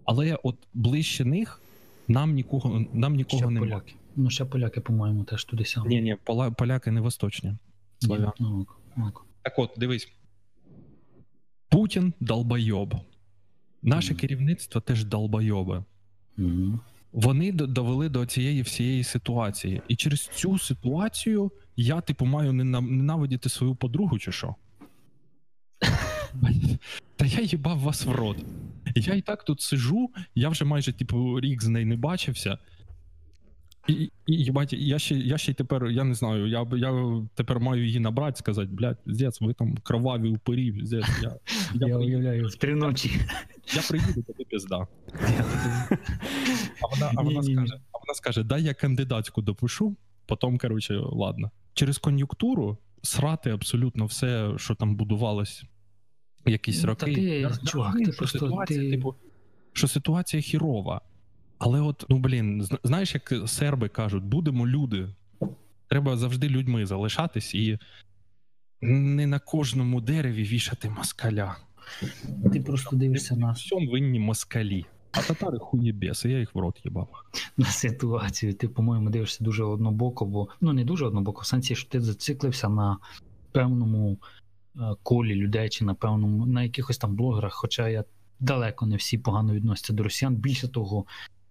Але 0.05 0.37
от 0.43 0.55
ближче 0.73 1.25
них 1.25 1.61
нам 2.07 2.33
нікого, 2.33 2.85
нам 2.93 3.15
нікого 3.15 3.43
Ще 3.43 3.49
немає. 3.49 3.71
поляки. 3.71 3.93
Ну, 4.15 4.29
ще 4.29 4.45
поляки, 4.45 4.81
по-моєму, 4.81 5.23
теж 5.23 5.45
туди 5.45 5.65
сяли. 5.65 5.89
Ні, 5.89 6.01
ні, 6.01 6.17
поля, 6.23 6.51
поляки 6.51 6.91
не 6.91 7.01
восточні. 7.01 7.53
Ну, 8.01 8.33
ок, 8.61 8.79
ок. 8.97 9.25
Так 9.41 9.59
от, 9.59 9.71
дивись. 9.77 10.11
Путін 11.69 12.13
долбойоб. 12.19 12.95
Наше 13.81 14.11
Мгм. 14.13 14.19
керівництво 14.19 14.81
теж 14.81 15.05
долбойоби. 15.05 15.83
Мгм. 16.37 16.79
Вони 17.11 17.51
довели 17.51 18.09
до 18.09 18.25
цієї 18.25 18.61
всієї 18.61 19.03
ситуації. 19.03 19.81
І 19.87 19.95
через 19.95 20.27
цю 20.35 20.57
ситуацію 20.59 21.51
я, 21.75 22.01
типу, 22.01 22.25
маю 22.25 22.53
ненавидіти 22.53 23.49
свою 23.49 23.75
подругу, 23.75 24.19
чи 24.19 24.31
що? 24.31 24.55
Та 27.15 27.25
я 27.25 27.41
їбав 27.41 27.79
вас 27.79 28.05
в 28.05 28.11
рот. 28.11 28.37
Я 28.95 29.13
і 29.13 29.21
так 29.21 29.43
тут 29.43 29.61
сижу, 29.61 30.09
я 30.35 30.49
вже 30.49 30.65
майже, 30.65 30.93
типу, 30.93 31.39
рік 31.39 31.63
з 31.63 31.67
нею 31.67 31.85
не 31.85 31.95
бачився. 31.95 32.57
І, 33.87 33.93
і 34.27 34.33
їбать, 34.33 34.73
я 34.73 34.99
ще, 34.99 35.15
я 35.15 35.37
ще 35.37 35.51
й 35.51 35.55
тепер, 35.55 35.85
я 35.87 36.03
не 36.03 36.13
знаю, 36.13 36.47
я, 36.47 36.67
я 36.75 37.21
тепер 37.35 37.59
маю 37.59 37.85
її 37.85 37.99
набрати, 37.99 38.37
сказати, 38.37 38.69
блядь, 38.71 38.97
здець, 39.05 39.41
ви 39.41 39.53
там 39.53 39.77
кроваві 39.77 40.29
упирі, 40.29 40.85
здець, 40.85 41.05
я, 41.21 41.35
я, 41.73 41.87
Я 41.87 41.97
уявляю, 41.97 42.47
в 42.47 42.55
три 42.55 42.75
ночі. 42.75 43.11
я 43.75 43.81
приїду, 43.89 44.21
тобі 44.23 44.45
пізда. 44.45 44.87
А 46.81 46.87
вона, 46.91 47.11
а, 47.15 47.21
вона 47.21 47.43
скаже, 47.43 47.73
а 47.91 47.97
вона 47.97 48.13
скаже: 48.13 48.43
дай 48.43 48.63
я 48.63 48.73
кандидатську 48.73 49.41
допишу, 49.41 49.95
потім, 50.25 50.57
коротше, 50.57 50.97
ладно. 50.97 51.51
Через 51.73 51.97
кон'юнктуру 51.97 52.77
срати 53.01 53.49
абсолютно 53.49 54.05
все, 54.05 54.53
що 54.57 54.75
там 54.75 54.95
будувалось 54.95 55.63
якісь 56.45 56.81
Ну, 56.83 56.87
роки. 56.89 57.05
та 57.05 57.13
ти, 57.13 57.21
Я 57.21 57.51
чувак, 57.65 57.95
ти 57.97 58.03
що 58.05 58.13
просто- 58.17 58.39
ситуація, 58.39 58.79
ти- 58.81 58.91
типу, 58.91 59.15
що 59.73 59.87
ситуація 59.87 60.41
хірова. 60.41 61.01
Але 61.59 61.81
от, 61.81 62.05
ну 62.09 62.19
блін, 62.19 62.67
знаєш, 62.83 63.13
як 63.13 63.33
серби 63.49 63.89
кажуть, 63.89 64.23
будемо 64.23 64.67
люди. 64.67 65.07
Треба 65.87 66.17
завжди 66.17 66.49
людьми 66.49 66.85
залишатись 66.85 67.55
і 67.55 67.79
не 68.81 69.27
на 69.27 69.39
кожному 69.39 70.01
дереві 70.01 70.43
вішати 70.43 70.89
москаля. 70.89 71.55
Ти 72.53 72.61
просто 72.61 72.95
дивишся 72.95 73.35
на, 73.35 73.51
всьому 73.51 73.91
винні 73.91 74.19
москалі. 74.19 74.85
А 75.11 75.21
татари 75.21 75.57
хуєбеси, 75.59 76.29
я 76.29 76.39
їх 76.39 76.55
в 76.55 76.59
рот 76.59 76.81
їбав. 76.85 77.09
на 77.57 77.65
ситуацію. 77.65 78.53
Ти, 78.53 78.67
по-моєму, 78.67 79.09
дивишся 79.09 79.43
дуже 79.43 79.63
однобоко, 79.63 80.25
бо 80.25 80.47
ну 80.61 80.73
не 80.73 80.85
дуже 80.85 81.05
однобоко, 81.05 81.41
в 81.41 81.45
сенсі, 81.45 81.75
що 81.75 81.89
ти 81.89 82.01
зациклився 82.01 82.69
на 82.69 82.97
певному 83.51 84.17
колі 85.03 85.35
людей 85.35 85.69
чи 85.69 85.85
на 85.85 85.93
певному 85.93 86.45
на 86.45 86.63
якихось 86.63 86.97
там 86.97 87.15
блогерах. 87.15 87.53
Хоча 87.53 87.89
я 87.89 88.03
далеко 88.39 88.85
не 88.85 88.95
всі 88.95 89.17
погано 89.17 89.53
відносяться 89.53 89.93
до 89.93 90.03
росіян. 90.03 90.35
Більше 90.35 90.67
того, 90.67 91.05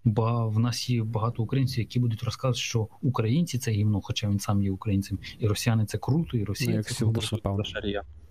бо 0.04 0.48
в 0.48 0.58
нас 0.58 0.90
є 0.90 1.02
багато 1.02 1.42
українців, 1.42 1.78
які 1.78 2.00
будуть 2.00 2.22
розказувати, 2.22 2.58
що 2.58 2.88
українці 3.02 3.58
це 3.58 3.70
гімно, 3.70 4.00
хоча 4.00 4.28
він 4.28 4.38
сам 4.38 4.62
є 4.62 4.70
українцем, 4.70 5.18
і 5.38 5.46
росіяни 5.46 5.86
це 5.86 5.98
круто, 5.98 6.36
і 6.36 6.40
Ну, 6.40 6.46
Росія 6.46 6.72
як 6.72 6.86
це 6.86 7.04
круто. 7.04 7.20
напевно. 7.32 7.62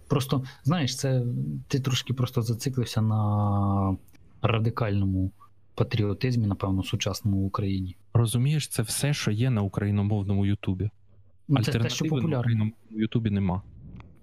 Просто 0.07 0.43
знаєш, 0.63 0.97
це 0.97 1.23
ти 1.67 1.79
трошки 1.79 2.13
просто 2.13 2.41
зациклився 2.41 3.01
на 3.01 3.97
радикальному 4.41 5.31
патріотизмі, 5.75 6.47
напевно, 6.47 6.83
сучасному 6.83 7.37
в 7.41 7.45
Україні. 7.45 7.95
Розумієш, 8.13 8.67
це 8.67 8.81
все, 8.81 9.13
що 9.13 9.31
є 9.31 9.49
на 9.49 9.61
україномовному 9.61 10.45
Ютубі. 10.45 10.89
Ну, 11.47 11.63
це 11.63 11.71
те, 11.71 11.89
що 11.89 12.05
Альтернативи 12.05 12.31
на 12.31 12.39
україномовному 12.39 12.75
Ютубі 13.01 13.29
нема. 13.29 13.61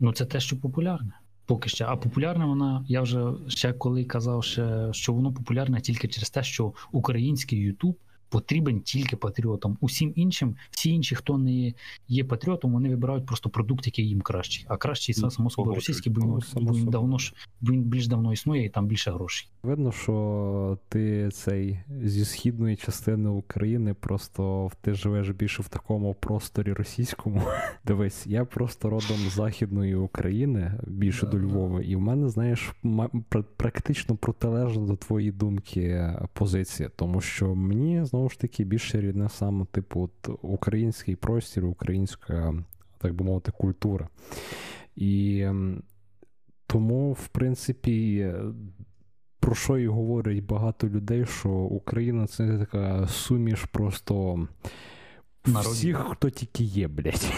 Ну, 0.01 0.13
це 0.13 0.25
те, 0.25 0.41
що 0.41 0.61
популярне. 0.61 1.13
Поки 1.47 1.69
ще. 1.69 1.85
А 1.89 1.97
популярна 1.97 2.47
вона, 2.47 2.85
я 2.89 3.01
вже 3.01 3.25
ще 3.49 3.73
коли 3.73 4.05
казав, 4.05 4.45
що 4.93 5.13
воно 5.13 5.33
популярне 5.33 5.81
тільки 5.81 6.09
через 6.09 6.31
те, 6.31 6.43
що 6.43 6.73
український 6.93 7.59
Ютуб 7.59 7.99
потрібен 8.29 8.81
тільки 8.81 9.17
патріотам. 9.17 9.79
Усім 9.81 10.13
іншим, 10.17 10.57
всі 10.71 10.91
інші, 10.91 11.15
хто 11.15 11.39
не 11.39 11.73
є 12.09 12.25
патріотом, 12.25 12.73
вони 12.73 12.89
вибирають 12.89 13.27
просто 13.27 13.51
продукт, 13.51 13.87
який 13.87 14.09
їм 14.09 14.21
кращий. 14.21 14.67
А 14.69 14.77
кращий 14.77 15.15
це 15.15 15.31
само 15.31 15.51
собою 15.51 15.75
російський, 15.75 16.13
бо 16.13 16.21
він, 16.21 16.43
бо 16.67 16.73
він 16.73 16.87
давно 16.87 17.19
ж 17.19 17.35
бо 17.61 17.73
він 17.73 17.83
більш 17.83 18.09
давно 18.09 18.33
існує 18.33 18.65
і 18.65 18.69
там 18.69 18.87
більше 18.87 19.11
грошей. 19.11 19.49
Видно, 19.63 19.93
що 19.93 20.79
ти 20.89 21.29
цей 21.33 21.81
зі 22.05 22.25
східної 22.25 22.77
частини 22.77 23.29
України 23.29 23.95
просто 23.95 24.71
ти 24.81 24.95
живеш 24.95 25.31
більше 25.31 25.63
в 25.63 25.69
такому 25.69 26.15
просторі 26.15 26.73
російському. 26.73 27.43
Дивись, 27.87 28.27
я 28.27 28.45
просто 28.45 28.91
родом 28.91 29.17
з 29.17 29.33
західної 29.33 29.95
України, 29.95 30.73
більше 30.87 31.27
до 31.27 31.39
Львова, 31.39 31.81
і 31.81 31.97
в 31.97 32.01
мене, 32.01 32.29
знаєш, 32.29 32.73
практично 33.57 34.17
протилежна 34.17 34.87
до 34.87 34.97
твоєї 34.97 35.33
думки 35.33 36.15
позиція, 36.33 36.91
тому 36.97 37.21
що 37.21 37.55
мені 37.55 38.05
знову 38.05 38.18
ж 38.29 38.39
таки 38.39 38.65
більше 38.65 39.01
рідне 39.01 39.29
саме, 39.29 39.65
типу, 39.65 40.01
от, 40.03 40.39
український 40.43 41.17
простір, 41.17 41.65
українська, 41.65 42.55
так 42.99 43.15
би 43.15 43.25
мовити, 43.25 43.53
культура. 43.53 44.09
І 44.97 45.47
тому, 46.67 47.13
в 47.13 47.29
принципі, 47.29 48.27
про 49.41 49.55
що 49.55 49.79
і 49.79 49.87
говорять 49.87 50.45
багато 50.45 50.89
людей, 50.89 51.27
що 51.27 51.51
Україна 51.51 52.27
це 52.27 52.59
така 52.59 53.07
суміш 53.09 53.65
просто 53.65 54.47
Народі. 55.47 55.75
всіх, 55.75 55.97
хто 56.11 56.31
тільки 56.31 56.65
є, 56.65 56.89
блядь. 56.89 57.33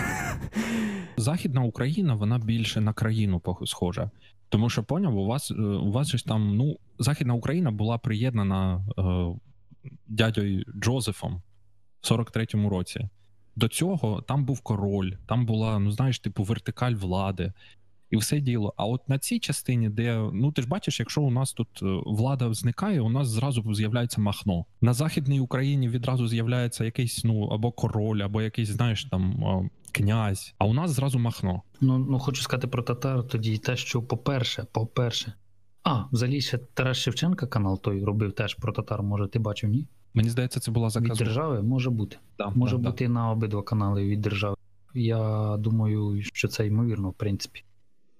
Західна 1.16 1.62
Україна, 1.62 2.14
вона 2.14 2.38
більше 2.38 2.80
на 2.80 2.92
країну 2.92 3.42
схожа. 3.64 4.10
Тому 4.48 4.70
що 4.70 4.84
поняв, 4.84 5.16
у 5.16 5.26
вас 5.26 5.50
е, 5.50 5.54
у 5.62 5.92
вас 5.92 6.08
ж 6.08 6.24
там, 6.24 6.56
ну, 6.56 6.76
Західна 6.98 7.34
Україна 7.34 7.70
була 7.70 7.98
приєднана 7.98 8.84
е, 8.98 9.02
дядьою 10.06 10.64
Джозефом 10.76 11.42
в 12.00 12.12
43-му 12.12 12.68
році. 12.68 13.08
До 13.56 13.68
цього 13.68 14.22
там 14.22 14.44
був 14.44 14.60
король, 14.60 15.12
там 15.26 15.46
була, 15.46 15.78
ну 15.78 15.92
знаєш, 15.92 16.18
типу, 16.18 16.42
вертикаль 16.42 16.94
влади 16.94 17.52
і 18.10 18.16
все 18.16 18.40
діло. 18.40 18.74
А 18.76 18.86
от 18.86 19.08
на 19.08 19.18
цій 19.18 19.38
частині, 19.38 19.88
де 19.88 20.30
ну 20.32 20.52
ти 20.52 20.62
ж 20.62 20.68
бачиш, 20.68 21.00
якщо 21.00 21.22
у 21.22 21.30
нас 21.30 21.52
тут 21.52 21.68
е, 21.82 21.86
влада 22.06 22.54
зникає, 22.54 23.00
у 23.00 23.08
нас 23.08 23.28
зразу 23.28 23.74
з'являється 23.74 24.20
махно. 24.20 24.64
На 24.80 24.92
західній 24.92 25.40
Україні 25.40 25.88
відразу 25.88 26.28
з'являється 26.28 26.84
якийсь 26.84 27.24
ну 27.24 27.44
або 27.44 27.72
король, 27.72 28.18
або 28.18 28.42
якийсь, 28.42 28.68
знаєш, 28.68 29.04
там 29.04 29.70
князь. 29.92 30.54
А 30.58 30.64
у 30.64 30.74
нас 30.74 30.90
зразу 30.90 31.18
махно. 31.18 31.62
Ну 31.80 31.98
ну 31.98 32.18
хочу 32.18 32.42
сказати 32.42 32.66
про 32.66 32.82
татар. 32.82 33.26
Тоді 33.28 33.58
те, 33.58 33.76
що 33.76 34.02
по-перше, 34.02 34.66
по-перше, 34.72 35.32
а 35.82 36.04
взагалі 36.12 36.40
ще 36.40 36.58
Тарас 36.58 36.96
Шевченка 36.96 37.46
канал 37.46 37.80
той 37.80 38.04
робив 38.04 38.32
теж 38.32 38.54
про 38.54 38.72
татар. 38.72 39.02
Може, 39.02 39.28
ти 39.28 39.38
бачив, 39.38 39.70
ні? 39.70 39.86
Мені 40.14 40.28
здається, 40.28 40.60
це 40.60 40.70
була 40.70 40.90
заказу. 40.90 41.12
Від 41.12 41.18
держави 41.18 41.62
може 41.62 41.90
бути. 41.90 42.16
Да, 42.38 42.48
може 42.48 42.78
да, 42.78 42.90
бути 42.90 43.06
да. 43.06 43.12
на 43.12 43.30
обидва 43.30 43.62
канали 43.62 44.04
від 44.04 44.20
держави. 44.20 44.56
Я 44.94 45.56
думаю, 45.58 46.22
що 46.22 46.48
це 46.48 46.66
ймовірно, 46.66 47.10
в 47.10 47.14
принципі. 47.14 47.64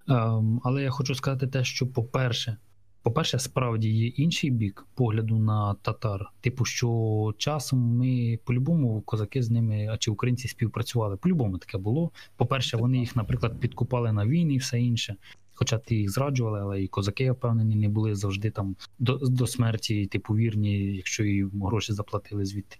Ем, 0.08 0.60
але 0.64 0.82
я 0.82 0.90
хочу 0.90 1.14
сказати 1.14 1.46
те, 1.46 1.64
що, 1.64 1.86
по-перше, 1.86 2.56
по-перше, 3.02 3.38
справді 3.38 3.90
є 3.90 4.06
інший 4.06 4.50
бік 4.50 4.86
погляду 4.94 5.38
на 5.38 5.74
татар. 5.74 6.26
Типу, 6.40 6.64
що 6.64 7.34
часом 7.38 7.78
ми 7.78 8.38
по-любому 8.44 9.00
козаки 9.00 9.42
з 9.42 9.50
ними, 9.50 9.88
а 9.90 9.96
чи 9.96 10.10
українці 10.10 10.48
співпрацювали. 10.48 11.16
По-любому 11.16 11.58
таке 11.58 11.78
було. 11.78 12.10
По-перше, 12.36 12.76
вони 12.76 12.98
їх, 12.98 13.16
наприклад, 13.16 13.60
підкупали 13.60 14.12
на 14.12 14.26
війни 14.26 14.54
і 14.54 14.58
все 14.58 14.80
інше. 14.80 15.16
Хоча 15.60 15.78
ти 15.78 15.94
їх 15.94 16.10
зраджували, 16.10 16.60
але 16.60 16.82
і 16.82 16.88
козаки, 16.88 17.24
я 17.24 17.32
впевнений, 17.32 17.76
не 17.76 17.88
були 17.88 18.14
завжди 18.14 18.50
там 18.50 18.76
до 18.98 19.16
до 19.16 19.46
смерті, 19.46 20.06
типу, 20.06 20.34
вірні, 20.34 20.96
якщо 20.96 21.24
їм 21.24 21.62
гроші 21.62 21.92
заплатили 21.92 22.44
звідти. 22.44 22.76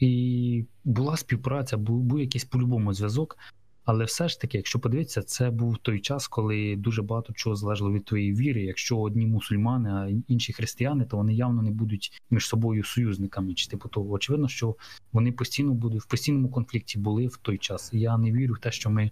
І 0.00 0.64
була 0.84 1.16
співпраця, 1.16 1.76
був, 1.76 2.02
був 2.02 2.20
якийсь 2.20 2.44
по-любому 2.44 2.94
зв'язок. 2.94 3.38
Але 3.84 4.04
все 4.04 4.28
ж 4.28 4.40
таки, 4.40 4.56
якщо 4.56 4.78
подивитися, 4.78 5.22
це 5.22 5.50
був 5.50 5.78
той 5.78 6.00
час, 6.00 6.28
коли 6.28 6.76
дуже 6.76 7.02
багато 7.02 7.32
чого 7.32 7.56
залежало 7.56 7.92
від 7.92 8.04
твоєї 8.04 8.34
віри. 8.34 8.62
Якщо 8.62 8.98
одні 8.98 9.26
мусульмани, 9.26 9.90
а 9.90 10.08
інші 10.28 10.52
християни, 10.52 11.04
то 11.04 11.16
вони 11.16 11.34
явно 11.34 11.62
не 11.62 11.70
будуть 11.70 12.22
між 12.30 12.46
собою 12.46 12.84
союзниками. 12.84 13.54
Чи 13.54 13.68
типу 13.68 13.88
того 13.88 14.10
очевидно, 14.10 14.48
що 14.48 14.76
вони 15.12 15.32
постійно 15.32 15.74
будуть 15.74 16.02
в 16.02 16.06
постійному 16.06 16.48
конфлікті 16.50 16.98
були 16.98 17.26
в 17.26 17.36
той 17.36 17.58
час. 17.58 17.90
Я 17.92 18.18
не 18.18 18.32
вірю 18.32 18.54
в 18.54 18.58
те, 18.58 18.72
що 18.72 18.90
ми 18.90 19.10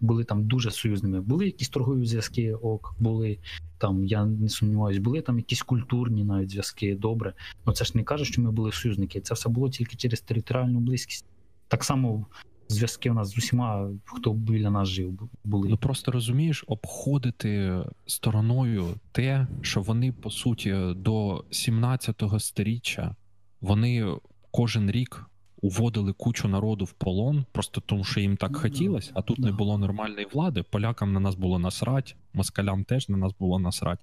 були 0.00 0.24
там 0.24 0.44
дуже 0.44 0.70
союзними. 0.70 1.20
Були 1.20 1.46
якісь 1.46 1.68
торгові 1.68 2.06
зв'язки, 2.06 2.54
ок, 2.54 2.94
були 2.98 3.38
там. 3.78 4.04
Я 4.04 4.24
не 4.24 4.48
сумніваюся, 4.48 5.00
були 5.00 5.20
там 5.20 5.38
якісь 5.38 5.62
культурні 5.62 6.24
навіть 6.24 6.50
зв'язки. 6.50 6.94
Добре, 6.94 7.34
Ну 7.66 7.72
це 7.72 7.84
ж 7.84 7.92
не 7.94 8.02
каже, 8.02 8.24
що 8.24 8.42
ми 8.42 8.50
були 8.50 8.72
союзники. 8.72 9.20
Це 9.20 9.34
все 9.34 9.48
було 9.48 9.68
тільки 9.68 9.96
через 9.96 10.20
територіальну 10.20 10.80
близькість. 10.80 11.24
Так 11.68 11.84
само 11.84 12.26
зв'язки 12.68 13.10
у 13.10 13.14
нас 13.14 13.28
з 13.28 13.38
усіма, 13.38 13.90
хто 14.04 14.32
біля 14.32 14.70
нас 14.70 14.88
жив, 14.88 15.28
були. 15.44 15.68
Ну 15.68 15.76
просто 15.76 16.12
розумієш, 16.12 16.64
обходити 16.66 17.82
стороною 18.06 18.86
те, 19.12 19.46
що 19.62 19.80
вони 19.80 20.12
по 20.12 20.30
суті 20.30 20.76
до 20.96 21.44
17-го 21.50 22.40
сторіччя 22.40 23.16
вони 23.60 24.16
кожен 24.50 24.90
рік 24.90 25.26
уводили 25.60 26.12
кучу 26.12 26.48
народу 26.48 26.84
в 26.84 26.92
полон, 26.92 27.44
просто 27.52 27.80
тому 27.80 28.04
що 28.04 28.20
їм 28.20 28.36
так 28.36 28.50
ну, 28.50 28.58
хотілося, 28.58 29.10
а 29.14 29.22
тут 29.22 29.38
не 29.38 29.52
було 29.52 29.78
нормальної 29.78 30.26
влади. 30.32 30.62
Полякам 30.62 31.12
на 31.12 31.20
нас 31.20 31.34
було 31.34 31.58
насрать, 31.58 32.16
москалям 32.34 32.84
теж 32.84 33.08
на 33.08 33.16
нас 33.16 33.32
було 33.38 33.58
насрать. 33.58 33.98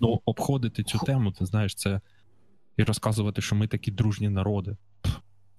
Ну, 0.00 0.20
обходити 0.24 0.82
цю 0.82 0.98
тему, 0.98 1.32
ти 1.32 1.46
знаєш, 1.46 1.74
це 1.74 2.00
і 2.76 2.82
розказувати, 2.82 3.42
що 3.42 3.56
ми 3.56 3.66
такі 3.66 3.90
дружні 3.90 4.28
народи. 4.28 4.76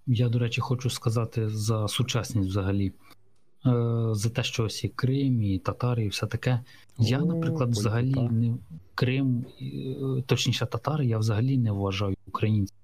Я, 0.08 0.30
до 0.30 0.40
речі, 0.40 0.62
хочу 0.62 0.90
сказати 0.90 1.50
за 1.50 1.88
сучасність 1.88 2.50
взагалі. 2.50 2.94
Е, 3.66 4.10
за 4.12 4.30
те, 4.30 4.44
що 4.44 4.64
ось 4.64 4.84
і 4.84 4.90
Крим, 4.90 5.44
і 5.44 5.60
татари, 5.60 6.06
і 6.06 6.08
все 6.08 6.28
таке. 6.28 6.60
Я, 7.00 7.20
наприклад, 7.20 7.70
взагалі 7.70 8.16
не 8.32 8.58
Крим, 8.96 9.46
е, 9.62 10.22
точніше, 10.26 10.66
татари, 10.66 11.06
я 11.06 11.18
взагалі 11.18 11.58
не 11.58 11.72
вважаю 11.72 12.16
українців. 12.28 12.78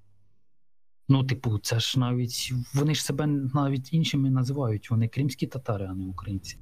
Ну, 1.09 1.23
типу, 1.23 1.59
це 1.59 1.79
ж 1.79 1.99
навіть 1.99 2.53
вони 2.73 2.95
ж 2.95 3.03
себе 3.03 3.27
навіть 3.27 3.93
іншими 3.93 4.29
називають. 4.29 4.91
Вони 4.91 5.07
кримські 5.07 5.47
татари, 5.47 5.87
а 5.89 5.93
не 5.93 6.05
українці. 6.05 6.57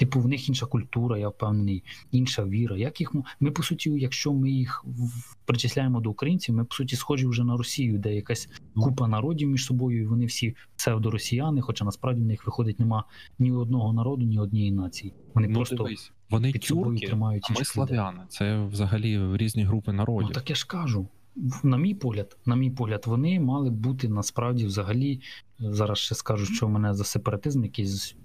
Типу, 0.00 0.20
в 0.20 0.28
них 0.28 0.48
інша 0.48 0.66
культура, 0.66 1.18
я 1.18 1.28
впевнений, 1.28 1.84
інша 2.10 2.44
віра. 2.44 2.76
Як 2.76 3.00
їх 3.00 3.14
Ми, 3.40 3.50
по 3.50 3.62
суті, 3.62 3.90
якщо 3.90 4.32
ми 4.32 4.50
їх 4.50 4.84
причисляємо 5.44 6.00
до 6.00 6.10
українців, 6.10 6.54
ми 6.54 6.64
по 6.64 6.74
суті 6.74 6.96
схожі 6.96 7.26
вже 7.26 7.44
на 7.44 7.56
Росію, 7.56 7.98
де 7.98 8.14
якась 8.14 8.48
ну. 8.76 8.82
купа 8.82 9.08
народів 9.08 9.48
між 9.48 9.64
собою, 9.64 10.02
і 10.02 10.06
вони 10.06 10.26
всі 10.26 10.56
псевдоросіяни, 10.76 11.60
хоча 11.60 11.84
насправді 11.84 12.20
в 12.22 12.24
них 12.24 12.46
виходить 12.46 12.80
нема 12.80 13.04
ні 13.38 13.52
одного 13.52 13.92
народу, 13.92 14.26
ні 14.26 14.38
однієї 14.38 14.72
нації. 14.72 15.14
Вони 15.34 15.48
ну, 15.48 15.54
просто 15.54 15.76
дивись, 15.76 16.12
вони 16.30 16.52
під 16.52 16.62
тюрки, 16.62 17.06
тримають 17.06 17.46
а 17.50 17.58
ми 17.58 17.64
славяни. 17.64 18.20
Це 18.28 18.64
взагалі 18.64 19.36
різні 19.36 19.64
групи 19.64 19.92
народів. 19.92 20.28
Ну 20.28 20.34
так 20.34 20.50
я 20.50 20.56
ж 20.56 20.66
кажу 20.66 21.08
на 21.62 21.76
мій 21.76 21.94
погляд, 21.94 22.36
на 22.46 22.56
мій 22.56 22.70
погляд, 22.70 23.04
вони 23.06 23.40
мали 23.40 23.70
бути 23.70 24.08
насправді 24.08 24.66
взагалі. 24.66 25.20
Зараз 25.58 25.98
ще 25.98 26.14
скажу, 26.14 26.46
що 26.46 26.66
в 26.66 26.70
мене 26.70 26.94
за 26.94 27.04
сепаратизм, 27.04 27.64
якийсь 27.64 28.16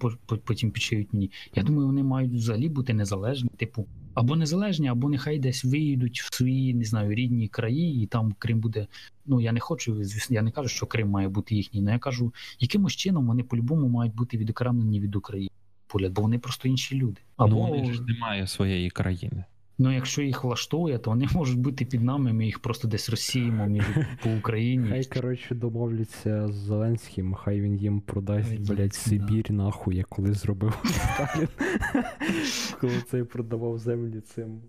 потім 0.46 0.72
підшиють 0.72 1.14
мені. 1.14 1.32
Я 1.56 1.64
думаю, 1.64 1.88
вони 1.88 2.04
мають 2.04 2.34
взагалі 2.34 2.70
бути 2.70 2.94
незалежні, 2.94 3.50
типу, 3.58 3.88
або 4.14 4.36
незалежні, 4.36 4.88
або 4.88 5.10
нехай 5.10 5.40
десь 5.40 5.66
виїдуть 5.66 6.22
в 6.22 6.36
свої 6.36 6.74
не 6.74 6.84
знаю 6.84 7.14
рідні 7.14 7.48
краї, 7.48 8.04
і 8.04 8.08
там 8.08 8.36
Крим 8.40 8.60
буде. 8.60 8.88
Ну 9.26 9.42
я 9.42 9.52
не 9.52 9.60
хочу, 9.60 10.04
звісно, 10.04 10.34
я 10.34 10.42
не 10.42 10.52
кажу, 10.52 10.70
що 10.70 10.86
Крим 10.86 11.10
має 11.10 11.30
бути 11.30 11.56
їхній. 11.56 11.82
але 11.82 11.92
я 11.92 12.00
кажу, 12.00 12.34
якимось 12.60 12.96
чином 12.96 13.28
вони 13.28 13.44
по-любому 13.44 13.88
мають 13.88 14.16
бути 14.16 14.38
відокремлені 14.38 15.00
від 15.00 15.16
України. 15.16 15.52
Погляд, 15.88 16.14
бо 16.14 16.22
вони 16.22 16.40
просто 16.40 16.68
інші 16.68 16.96
люди. 16.96 17.22
Або 17.38 17.56
ну, 17.56 17.62
вони 17.62 17.94
ж 17.94 18.02
немає 18.02 18.48
своєї 18.48 18.90
країни. 18.90 19.46
Ну, 19.78 19.94
якщо 19.94 20.22
їх 20.22 20.44
влаштує, 20.44 20.98
то 20.98 21.10
вони 21.10 21.28
можуть 21.34 21.60
бути 21.60 21.86
під 21.86 22.04
нами, 22.04 22.34
ми 22.34 22.46
їх 22.46 22.60
просто 22.60 22.88
десь 22.88 23.10
розсіємо 23.10 23.66
між 23.66 23.84
по 24.24 24.30
Україні. 24.30 24.90
Хай, 24.90 25.06
коротше, 25.06 25.56
домовляться 25.56 26.48
з 26.48 26.54
Зеленським, 26.54 27.34
хай 27.34 27.62
він 27.62 27.78
їм 27.78 28.02
продасть, 28.02 28.60
блядь, 28.60 28.94
Сибір, 28.94 29.52
нахуй, 29.52 29.96
як 29.96 30.08
коли 30.08 30.34
зробив 30.34 30.78
Сталін. 30.86 31.48
Коли 32.82 33.02
цей 33.12 33.24
продавав 33.24 33.80
землі 33.80 34.22
цим. 34.22 34.46
Ем, 34.46 34.60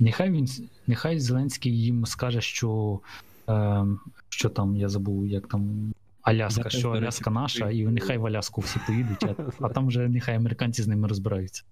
нехай 0.00 0.30
він, 0.30 0.48
нехай 0.86 1.20
Зеленський 1.20 1.82
їм 1.82 2.06
скаже, 2.06 2.40
що. 2.40 3.00
Е, 3.48 3.86
що 4.28 4.48
там, 4.48 4.76
я 4.76 4.88
забув, 4.88 5.26
як 5.26 5.48
там 5.48 5.92
Аляска, 6.22 6.62
я 6.64 6.70
що 6.70 6.90
Аляска 6.90 7.30
наша, 7.30 7.70
і 7.70 7.86
нехай 7.86 8.18
в 8.18 8.26
Аляску 8.26 8.60
всі 8.60 8.80
поїдуть, 8.86 9.24
а, 9.24 9.34
а 9.60 9.68
там 9.68 9.86
вже 9.86 10.08
нехай 10.08 10.36
американці 10.36 10.82
з 10.82 10.88
ними 10.88 11.08
розбираються. 11.08 11.64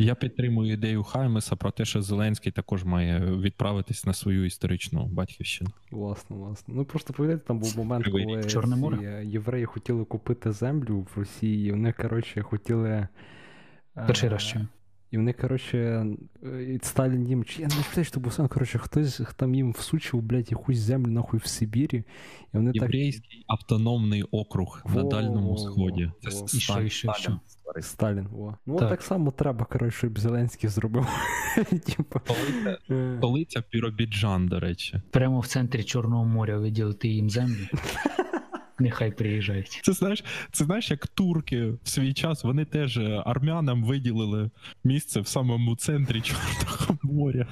Я 0.00 0.14
підтримую 0.14 0.72
ідею 0.72 1.02
Хаймеса 1.02 1.56
про 1.56 1.70
те, 1.70 1.84
що 1.84 2.02
Зеленський 2.02 2.52
також 2.52 2.84
має 2.84 3.20
відправитись 3.20 4.06
на 4.06 4.12
свою 4.12 4.44
історичну 4.44 5.06
батьківщину. 5.06 5.70
Власне, 5.90 6.36
власне. 6.36 6.74
Ну 6.76 6.84
просто 6.84 7.12
пам'ятаєте, 7.12 7.46
там 7.46 7.58
був 7.58 7.76
момент, 7.76 8.08
коли 8.08 8.44
Чорне 8.44 9.24
євреї 9.24 9.64
хотіли 9.64 10.04
купити 10.04 10.52
землю 10.52 11.06
в 11.14 11.18
Росії, 11.18 11.68
і 11.68 11.70
вони, 11.70 11.92
коротше, 11.92 12.42
хотіли. 12.42 13.08
Перший 13.94 14.28
раз 14.28 14.42
що? 14.42 14.60
І 15.10 15.16
вони, 15.16 15.32
коротше, 15.32 16.06
е, 16.44 16.78
Сталін 16.82 17.28
їм, 17.28 17.44
чи 17.44 17.62
я 17.62 17.68
не 17.68 17.74
знаю, 17.92 18.04
що 18.04 18.20
був 18.20 18.32
сам, 18.32 18.48
коротше, 18.48 18.78
хтось 18.78 19.20
там 19.36 19.54
їм 19.54 19.72
всучив, 19.72 20.22
блядь, 20.22 20.50
якусь 20.50 20.78
землю 20.78 21.10
нахуй 21.10 21.40
в 21.40 21.46
Сибірі. 21.46 21.96
І 21.98 22.04
вони 22.56 22.70
Єврейський 22.74 23.44
так... 23.48 23.58
автономний 23.58 24.22
округ 24.22 24.82
во, 24.84 25.02
на 25.02 25.08
Дальньому 25.08 25.58
Сході. 25.58 26.12
Це 26.22 26.30
во, 26.30 26.46
і 26.54 26.60
що, 26.60 26.80
і 26.80 26.90
що, 26.90 27.12
Сталін. 27.12 27.40
Сталін. 27.82 28.26
Во. 28.30 28.58
Ну 28.66 28.78
так. 28.78 28.88
так 28.88 29.02
само 29.02 29.30
треба, 29.30 29.64
коротше, 29.64 29.98
щоб 29.98 30.18
Зеленський 30.18 30.70
зробив. 30.70 31.06
Столиця 33.18 33.62
Піробіджан, 33.70 34.48
до 34.48 34.60
речі. 34.60 35.00
Прямо 35.10 35.40
в 35.40 35.46
центрі 35.46 35.84
Чорного 35.84 36.24
моря 36.24 36.58
виділити 36.58 37.08
їм 37.08 37.30
землю. 37.30 37.66
Нехай 38.80 39.10
приїжджають. 39.10 39.80
Це 39.82 39.92
знаєш, 39.92 40.24
це 40.52 40.64
знаєш, 40.64 40.90
як 40.90 41.06
турки 41.06 41.66
в 41.66 41.88
свій 41.88 42.12
час 42.12 42.44
вони 42.44 42.64
теж 42.64 42.98
е, 42.98 43.22
армянам 43.26 43.84
виділили 43.84 44.50
місце 44.84 45.20
в 45.20 45.26
самому 45.26 45.76
центрі 45.76 46.20
Чорного 46.20 46.98
моря. 47.02 47.46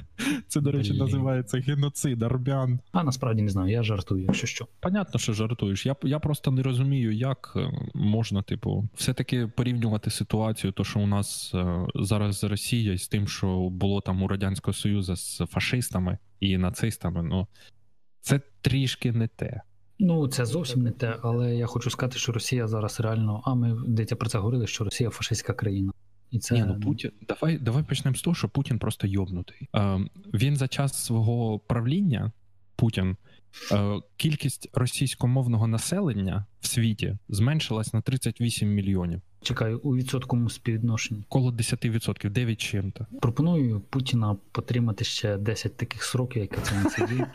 Це, 0.48 0.60
до 0.60 0.72
речі, 0.72 0.90
Блін. 0.90 1.00
називається 1.00 1.58
геноцид 1.58 2.22
армян. 2.22 2.80
А 2.92 3.04
насправді 3.04 3.42
не 3.42 3.48
знаю, 3.48 3.72
я 3.72 3.82
жартую, 3.82 4.24
якщо 4.24 4.46
що. 4.46 4.66
Понятно, 4.80 5.20
що 5.20 5.32
жартуєш. 5.32 5.86
Я 5.86 5.96
я 6.02 6.18
просто 6.18 6.50
не 6.50 6.62
розумію, 6.62 7.12
як 7.12 7.52
е, 7.56 7.70
можна, 7.94 8.42
типу, 8.42 8.88
все-таки 8.94 9.46
порівнювати 9.46 10.10
ситуацію, 10.10 10.72
то 10.72 10.84
що 10.84 11.00
у 11.00 11.06
нас 11.06 11.52
е, 11.54 11.86
зараз 11.94 12.44
Росія 12.44 12.98
з 12.98 13.08
тим, 13.08 13.28
що 13.28 13.68
було 13.68 14.00
там 14.00 14.22
у 14.22 14.28
Радянського 14.28 14.74
Союзу 14.74 15.16
з 15.16 15.42
фашистами 15.50 16.18
і 16.40 16.58
нацистами. 16.58 17.22
Ну 17.22 17.46
це 18.20 18.40
трішки 18.60 19.12
не 19.12 19.28
те. 19.28 19.62
Ну, 19.98 20.28
це 20.28 20.46
зовсім 20.46 20.82
не 20.82 20.90
те, 20.90 21.16
але 21.22 21.56
я 21.56 21.66
хочу 21.66 21.90
сказати, 21.90 22.18
що 22.18 22.32
Росія 22.32 22.68
зараз 22.68 23.00
реально. 23.00 23.42
А 23.44 23.54
ми 23.54 23.76
дитя 23.86 24.16
про 24.16 24.28
це 24.28 24.38
говорили, 24.38 24.66
що 24.66 24.84
Росія 24.84 25.10
фашистська 25.10 25.52
країна. 25.52 25.92
І 26.30 26.38
це 26.38 26.54
Ні, 26.54 26.64
ну 26.66 26.80
Путін. 26.80 27.10
Давай 27.28 27.58
давай 27.58 27.82
почнемо 27.82 28.16
з 28.16 28.22
того, 28.22 28.34
що 28.34 28.48
Путін 28.48 28.78
просто 28.78 29.06
йобнутий. 29.06 29.68
Е, 29.76 30.00
Він 30.34 30.56
за 30.56 30.68
час 30.68 31.04
свого 31.04 31.58
правління, 31.58 32.32
Путін, 32.76 33.16
е, 33.72 34.00
кількість 34.16 34.68
російськомовного 34.72 35.66
населення 35.66 36.46
в 36.60 36.66
світі 36.66 37.18
зменшилась 37.28 37.94
на 37.94 38.00
38 38.00 38.68
мільйонів. 38.74 39.20
Чекаю 39.42 39.78
у 39.78 39.96
відсотковому 39.96 40.50
співвідношенні. 40.50 41.24
Коло 41.28 41.50
10%, 41.50 42.30
9 42.30 42.60
чим-то. 42.60 43.06
Пропоную 43.20 43.80
Путіна 43.80 44.36
потримати 44.52 45.04
ще 45.04 45.36
10 45.36 45.76
таких 45.76 46.04
сроків, 46.04 46.42
як 46.42 46.64
це 46.64 47.06
не. 47.06 47.26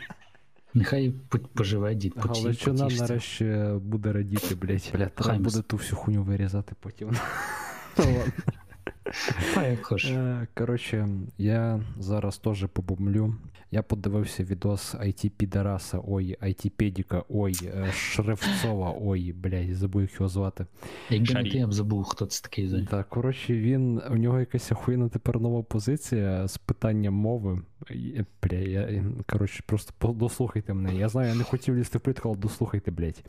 Нехай 0.74 1.14
поживе 1.54 1.94
дід. 1.94 2.14
Але 2.28 2.52
що 2.52 2.72
нам 2.72 2.88
нарешті 2.88 3.56
буде 3.82 4.12
радіти, 4.12 4.54
блять. 4.54 4.90
Бля, 4.94 5.06
треба 5.06 5.38
буде 5.38 5.62
ту 5.62 5.76
всю 5.76 5.98
хуйню 5.98 6.22
вирізати 6.22 6.74
потім. 6.80 7.10
Хоч. 9.82 10.04
Е, 10.04 10.46
коротше, 10.54 11.08
я 11.38 11.80
зараз 11.98 12.38
теж 12.38 12.66
побумлю. 12.72 13.34
Я 13.70 13.82
подивився 13.82 14.44
відос 14.44 14.94
IT 14.94 15.28
Підараса, 15.30 16.00
ой, 16.06 16.36
IT 16.42 16.70
Педіка, 16.70 17.24
ой, 17.28 17.54
е, 17.64 17.92
Шрифцова, 17.92 18.94
ой, 19.00 19.32
блядь, 19.32 19.76
забув 19.76 20.02
як 20.02 20.12
його 20.14 20.28
звати. 20.28 20.66
Якби 21.10 21.34
не 21.34 21.50
ти, 21.50 21.58
я 21.58 21.66
б 21.66 21.72
забув, 21.72 22.04
хто 22.04 22.26
це 22.26 22.42
такий. 22.42 22.86
Так, 22.90 23.08
коротше, 23.08 23.54
він, 23.54 24.02
у 24.10 24.16
нього 24.16 24.40
якась 24.40 24.72
охуєнна 24.72 25.08
тепер 25.08 25.40
нова 25.40 25.62
позиція 25.62 26.48
з 26.48 26.58
питанням 26.58 27.14
мови. 27.14 27.62
Бля, 28.42 28.56
я, 28.56 29.04
коротше, 29.26 29.62
просто 29.66 30.12
дослухайте 30.12 30.74
мене. 30.74 30.98
Я 30.98 31.08
знаю, 31.08 31.28
я 31.28 31.34
не 31.34 31.44
хотів 31.44 31.76
лізти 31.76 31.98
в 31.98 32.00
плитку, 32.00 32.28
але 32.28 32.38
дослухайте, 32.38 32.90
блядь. 32.90 33.24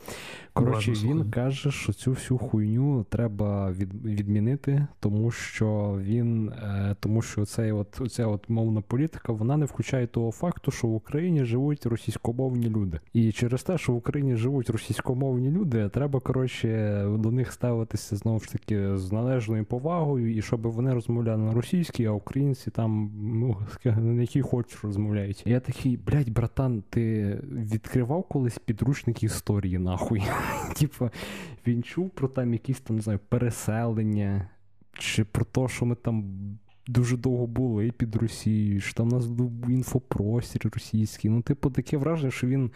Коротше, 0.53 0.91
Ладно, 0.91 1.09
він 1.09 1.31
каже, 1.31 1.71
що 1.71 1.93
цю 1.93 2.11
всю 2.11 2.37
хуйню 2.37 3.05
треба 3.09 3.71
від, 3.71 4.05
відмінити, 4.05 4.87
тому 4.99 5.31
що 5.31 5.99
він, 6.01 6.49
е, 6.49 6.95
тому 6.99 7.21
що 7.21 7.45
цей 7.45 7.71
от, 7.71 8.01
оця 8.01 8.27
от 8.27 8.49
мовна 8.49 8.81
політика, 8.81 9.33
вона 9.33 9.57
не 9.57 9.65
включає 9.65 10.07
того 10.07 10.31
факту, 10.31 10.71
що 10.71 10.87
в 10.87 10.95
Україні 10.95 11.45
живуть 11.45 11.85
російськомовні 11.85 12.69
люди. 12.69 12.99
І 13.13 13.31
через 13.31 13.63
те, 13.63 13.77
що 13.77 13.93
в 13.93 13.95
Україні 13.95 14.35
живуть 14.35 14.69
російськомовні 14.69 15.51
люди, 15.51 15.89
треба, 15.89 16.19
коротше, 16.19 17.01
до 17.17 17.31
них 17.31 17.51
ставитися 17.51 18.15
знову 18.15 18.39
ж 18.39 18.51
таки 18.51 18.97
з 18.97 19.11
належною 19.11 19.65
повагою, 19.65 20.37
і 20.37 20.41
щоб 20.41 20.61
вони 20.61 20.93
розмовляли 20.93 21.43
на 21.43 21.51
російській, 21.51 22.05
а 22.05 22.11
українці 22.11 22.71
там, 22.71 23.11
ну, 23.15 23.57
на 23.97 24.21
якій 24.21 24.41
хочеш 24.45 24.83
розмовляють. 24.83 25.43
Я 25.45 25.59
такий, 25.59 25.97
блядь, 25.97 26.29
братан, 26.29 26.83
ти 26.89 27.37
відкривав 27.51 28.23
колись 28.23 28.59
підручник 28.59 29.23
історії, 29.23 29.77
нахуй. 29.77 30.23
Типа, 30.75 31.11
він 31.67 31.83
чув 31.83 32.09
про 32.09 32.27
там 32.27 32.53
якісь 32.53 32.79
там, 32.79 32.95
не 32.95 33.01
знаю, 33.01 33.19
переселення, 33.29 34.49
чи 34.93 35.23
про 35.23 35.45
те, 35.45 35.67
що 35.67 35.85
ми 35.85 35.95
там. 35.95 36.25
Дуже 36.87 37.17
довго 37.17 37.47
були 37.47 37.91
під 37.91 38.15
Росією, 38.15 38.81
що 38.81 38.93
там 38.93 39.07
у 39.07 39.11
нас 39.11 39.25
був 39.27 39.69
інфопростір 39.69 40.71
російський. 40.73 41.31
Ну, 41.31 41.41
типу, 41.41 41.69
таке 41.69 41.97
враження, 41.97 42.31
що 42.31 42.47
він 42.47 42.71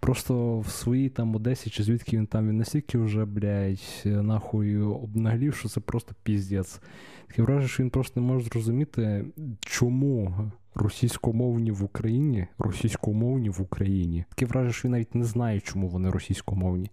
просто 0.00 0.58
в 0.58 0.68
своїй 0.68 1.08
там 1.08 1.36
Одесі, 1.36 1.70
чи 1.70 1.82
звідки 1.82 2.16
він 2.16 2.26
там 2.26 2.48
він 2.48 2.56
настільки 2.56 2.98
вже, 2.98 3.24
блядь, 3.24 4.02
нахуй 4.04 4.78
обнаглів, 4.78 5.54
що 5.54 5.68
це 5.68 5.80
просто 5.80 6.14
піздець. 6.22 6.80
Таке 7.28 7.42
враження, 7.42 7.68
що 7.68 7.82
він 7.82 7.90
просто 7.90 8.20
не 8.20 8.26
може 8.26 8.44
зрозуміти, 8.44 9.24
чому 9.60 10.34
російськомовні 10.76 11.70
в 11.70 11.84
Україні, 11.84 12.46
російськомовні 12.58 13.50
в 13.50 13.60
Україні. 13.60 14.24
Таке 14.28 14.46
враження, 14.46 14.72
що 14.72 14.88
він 14.88 14.92
навіть 14.92 15.14
не 15.14 15.24
знає, 15.24 15.60
чому 15.60 15.88
вони 15.88 16.10
російськомовні. 16.10 16.90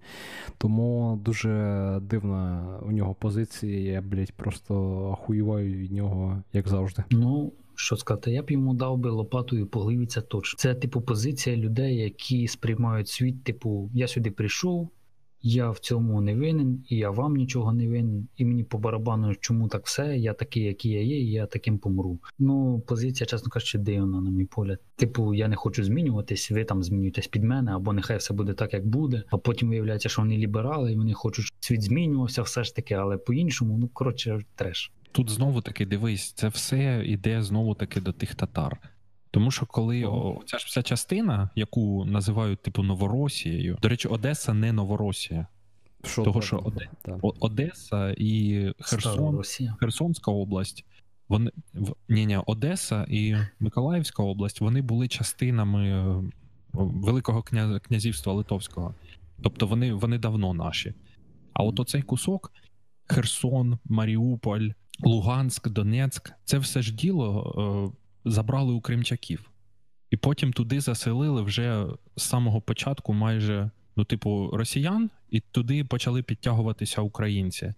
Тому 0.57 1.19
дуже 1.25 1.99
дивна 2.01 2.65
у 2.85 2.91
нього 2.91 3.13
позиція. 3.13 3.93
Я, 3.93 4.01
блядь, 4.01 4.31
просто 4.31 5.05
ахуєваю 5.11 5.73
від 5.73 5.91
нього, 5.91 6.43
як 6.53 6.67
завжди. 6.67 7.03
Ну. 7.09 7.53
Що 7.75 7.95
сказати, 7.95 8.31
я 8.31 8.43
б 8.43 8.51
йому 8.51 8.73
дав 8.73 8.97
би 8.97 9.09
лопатою 9.09 9.67
по 9.67 9.91
точно. 10.29 10.57
Це 10.57 10.75
типу 10.75 11.01
позиція 11.01 11.55
людей, 11.55 11.95
які 11.95 12.47
сприймають 12.47 13.07
світ, 13.07 13.43
типу, 13.43 13.89
я 13.93 14.07
сюди 14.07 14.31
прийшов, 14.31 14.89
я 15.43 15.69
в 15.69 15.79
цьому 15.79 16.21
не 16.21 16.36
винен, 16.36 16.84
і 16.89 16.97
я 16.97 17.10
вам 17.10 17.36
нічого 17.36 17.73
не 17.73 17.88
винен, 17.88 18.27
і 18.38 18.45
мені 18.45 18.63
по 18.63 18.77
барабану, 18.77 19.36
чому 19.36 19.67
так 19.67 19.86
все, 19.86 20.17
я 20.17 20.34
такий, 20.34 20.63
який 20.63 20.91
я 20.91 21.01
є, 21.01 21.19
і 21.19 21.32
я 21.32 21.45
таким 21.45 21.77
помру. 21.77 22.19
Ну, 22.39 22.79
позиція, 22.88 23.27
чесно 23.27 23.49
кажучи, 23.49 23.77
дивна, 23.77 24.21
на 24.21 24.29
мій 24.29 24.45
погляд. 24.45 24.79
Типу, 24.95 25.34
я 25.34 25.47
не 25.47 25.56
хочу 25.56 25.84
змінюватись, 25.84 26.51
ви 26.51 26.63
там 26.63 26.84
змінюєтесь 26.84 27.27
під 27.27 27.43
мене, 27.43 27.71
або 27.71 27.93
нехай 27.93 28.17
все 28.17 28.34
буде 28.34 28.53
так, 28.53 28.73
як 28.73 28.88
буде. 28.88 29.23
А 29.29 29.38
потім 29.38 29.69
виявляється, 29.69 30.10
що 30.10 30.21
вони 30.21 30.38
ліберали, 30.38 30.91
і 30.91 30.95
вони 30.95 31.13
хочуть, 31.13 31.45
щоб 31.45 31.58
світ 31.60 31.82
змінювався, 31.82 32.41
все 32.41 32.63
ж 32.63 32.75
таки, 32.75 32.93
але 32.93 33.17
по-іншому, 33.17 33.77
ну 33.77 33.88
коротше, 33.88 34.41
треш. 34.56 34.91
Тут 35.12 35.29
знову 35.29 35.62
таки 35.62 35.86
дивись, 35.86 36.32
це 36.32 36.47
все 36.47 37.03
йде 37.06 37.41
знову 37.41 37.75
таки 37.75 38.01
до 38.01 38.12
тих 38.12 38.36
татар. 38.36 38.77
Тому 39.33 39.51
що 39.51 39.65
коли 39.65 40.03
о, 40.05 40.41
ця 40.45 40.57
ж 40.57 40.65
вся 40.65 40.83
частина, 40.83 41.49
яку 41.55 42.05
називають 42.05 42.61
типу 42.61 42.83
Новоросією, 42.83 43.77
до 43.81 43.89
речі, 43.89 44.07
Одеса 44.07 44.53
не 44.53 44.73
Новоросія. 44.73 45.47
Що 46.03 46.23
Того, 46.23 46.41
що 46.41 46.57
Оде... 46.57 46.89
Одеса 47.39 48.15
і 48.17 48.67
Херсон, 48.79 49.43
Херсонська 49.79 50.31
область, 50.31 50.85
вони 51.29 51.51
ні, 52.09 52.25
ні, 52.25 52.37
Одеса 52.45 53.05
і 53.09 53.35
Миколаївська 53.59 54.23
область 54.23 54.61
вони 54.61 54.81
були 54.81 55.07
частинами 55.07 55.89
е, 55.89 56.31
Великого 56.73 57.43
кня... 57.43 57.79
князівства 57.79 58.33
Литовського. 58.33 58.95
Тобто 59.41 59.67
вони 59.67 59.93
вони 59.93 60.17
давно 60.17 60.53
наші. 60.53 60.93
А 61.53 61.63
от 61.63 61.79
оцей 61.79 62.01
кусок 62.01 62.51
Херсон, 63.05 63.77
Маріуполь, 63.85 64.69
Луганськ, 64.99 65.69
Донецьк 65.69 66.33
це 66.43 66.57
все 66.57 66.81
ж 66.81 66.93
діло. 66.93 67.93
Забрали 68.25 68.73
у 68.73 68.81
кримчаків, 68.81 69.51
і 70.09 70.17
потім 70.17 70.53
туди 70.53 70.81
заселили 70.81 71.41
вже 71.41 71.86
з 72.15 72.23
самого 72.23 72.62
початку 72.62 73.13
майже 73.13 73.71
ну, 73.95 74.03
типу, 74.05 74.49
росіян, 74.53 75.09
і 75.29 75.39
туди 75.39 75.83
почали 75.83 76.23
підтягуватися 76.23 77.01
українці. 77.01 77.73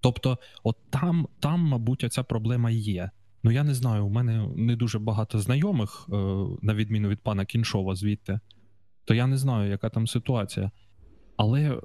Тобто, 0.00 0.38
от 0.62 0.76
там, 0.90 1.28
там, 1.40 1.60
мабуть, 1.60 2.12
ця 2.12 2.22
проблема 2.22 2.70
є. 2.70 3.10
Ну 3.42 3.50
я 3.50 3.64
не 3.64 3.74
знаю, 3.74 4.06
у 4.06 4.08
мене 4.08 4.48
не 4.56 4.76
дуже 4.76 4.98
багато 4.98 5.38
знайомих, 5.38 6.06
е, 6.08 6.12
на 6.62 6.74
відміну 6.74 7.08
від 7.08 7.20
пана 7.20 7.44
Кіншова, 7.44 7.94
звідти, 7.94 8.40
то 9.04 9.14
я 9.14 9.26
не 9.26 9.36
знаю, 9.36 9.70
яка 9.70 9.88
там 9.88 10.06
ситуація. 10.06 10.70
Але 11.36 11.80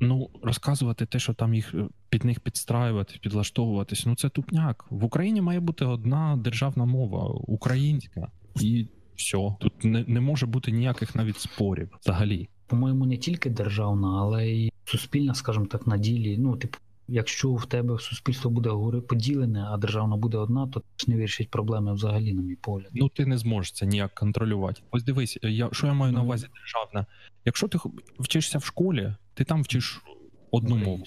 ну, 0.00 0.30
розказувати 0.42 1.06
те, 1.06 1.18
що 1.18 1.34
там 1.34 1.54
їх 1.54 1.74
під 2.08 2.24
них 2.24 2.40
підстраювати, 2.40 3.18
підлаштовуватись, 3.22 4.06
ну 4.06 4.16
це 4.16 4.28
тупняк. 4.28 4.86
В 4.90 5.04
Україні 5.04 5.40
має 5.40 5.60
бути 5.60 5.84
одна 5.84 6.36
державна 6.36 6.84
мова, 6.84 7.24
українська, 7.28 8.30
і 8.60 8.86
все. 9.16 9.56
Тут 9.60 9.84
не, 9.84 10.04
не 10.08 10.20
може 10.20 10.46
бути 10.46 10.72
ніяких 10.72 11.14
навіть 11.14 11.38
спорів 11.38 11.98
взагалі. 12.00 12.48
По-моєму, 12.66 13.06
не 13.06 13.16
тільки 13.16 13.50
державна, 13.50 14.08
але 14.20 14.48
й 14.48 14.72
суспільна, 14.84 15.34
скажімо 15.34 15.66
так, 15.66 15.86
на 15.86 15.96
ділі. 15.96 16.38
Ну, 16.38 16.56
типу, 16.56 16.78
якщо 17.08 17.52
в 17.52 17.66
тебе 17.66 17.98
суспільство 17.98 18.50
буде 18.50 19.00
поділене, 19.00 19.66
а 19.70 19.76
державна 19.76 20.16
буде 20.16 20.38
одна, 20.38 20.66
то 20.66 20.82
це 20.96 21.10
не 21.10 21.16
вирішить 21.16 21.50
проблеми 21.50 21.94
взагалі, 21.94 22.32
на 22.32 22.42
мій 22.42 22.56
погляд. 22.56 22.90
Ну 22.92 23.08
ти 23.08 23.26
не 23.26 23.38
зможеш 23.38 23.72
це 23.72 23.86
ніяк 23.86 24.14
контролювати. 24.14 24.82
Ось 24.90 25.02
дивись, 25.02 25.38
я 25.42 25.68
що 25.72 25.86
я 25.86 25.92
маю 25.92 26.12
ну, 26.12 26.18
на 26.18 26.24
увазі 26.24 26.46
державна. 26.54 27.06
Якщо 27.44 27.68
ти 27.68 27.78
вчишся 28.18 28.58
в 28.58 28.64
школі, 28.64 29.14
ти 29.34 29.44
там 29.44 29.62
вчиш 29.62 30.02
одну 30.50 30.76
мову. 30.76 31.04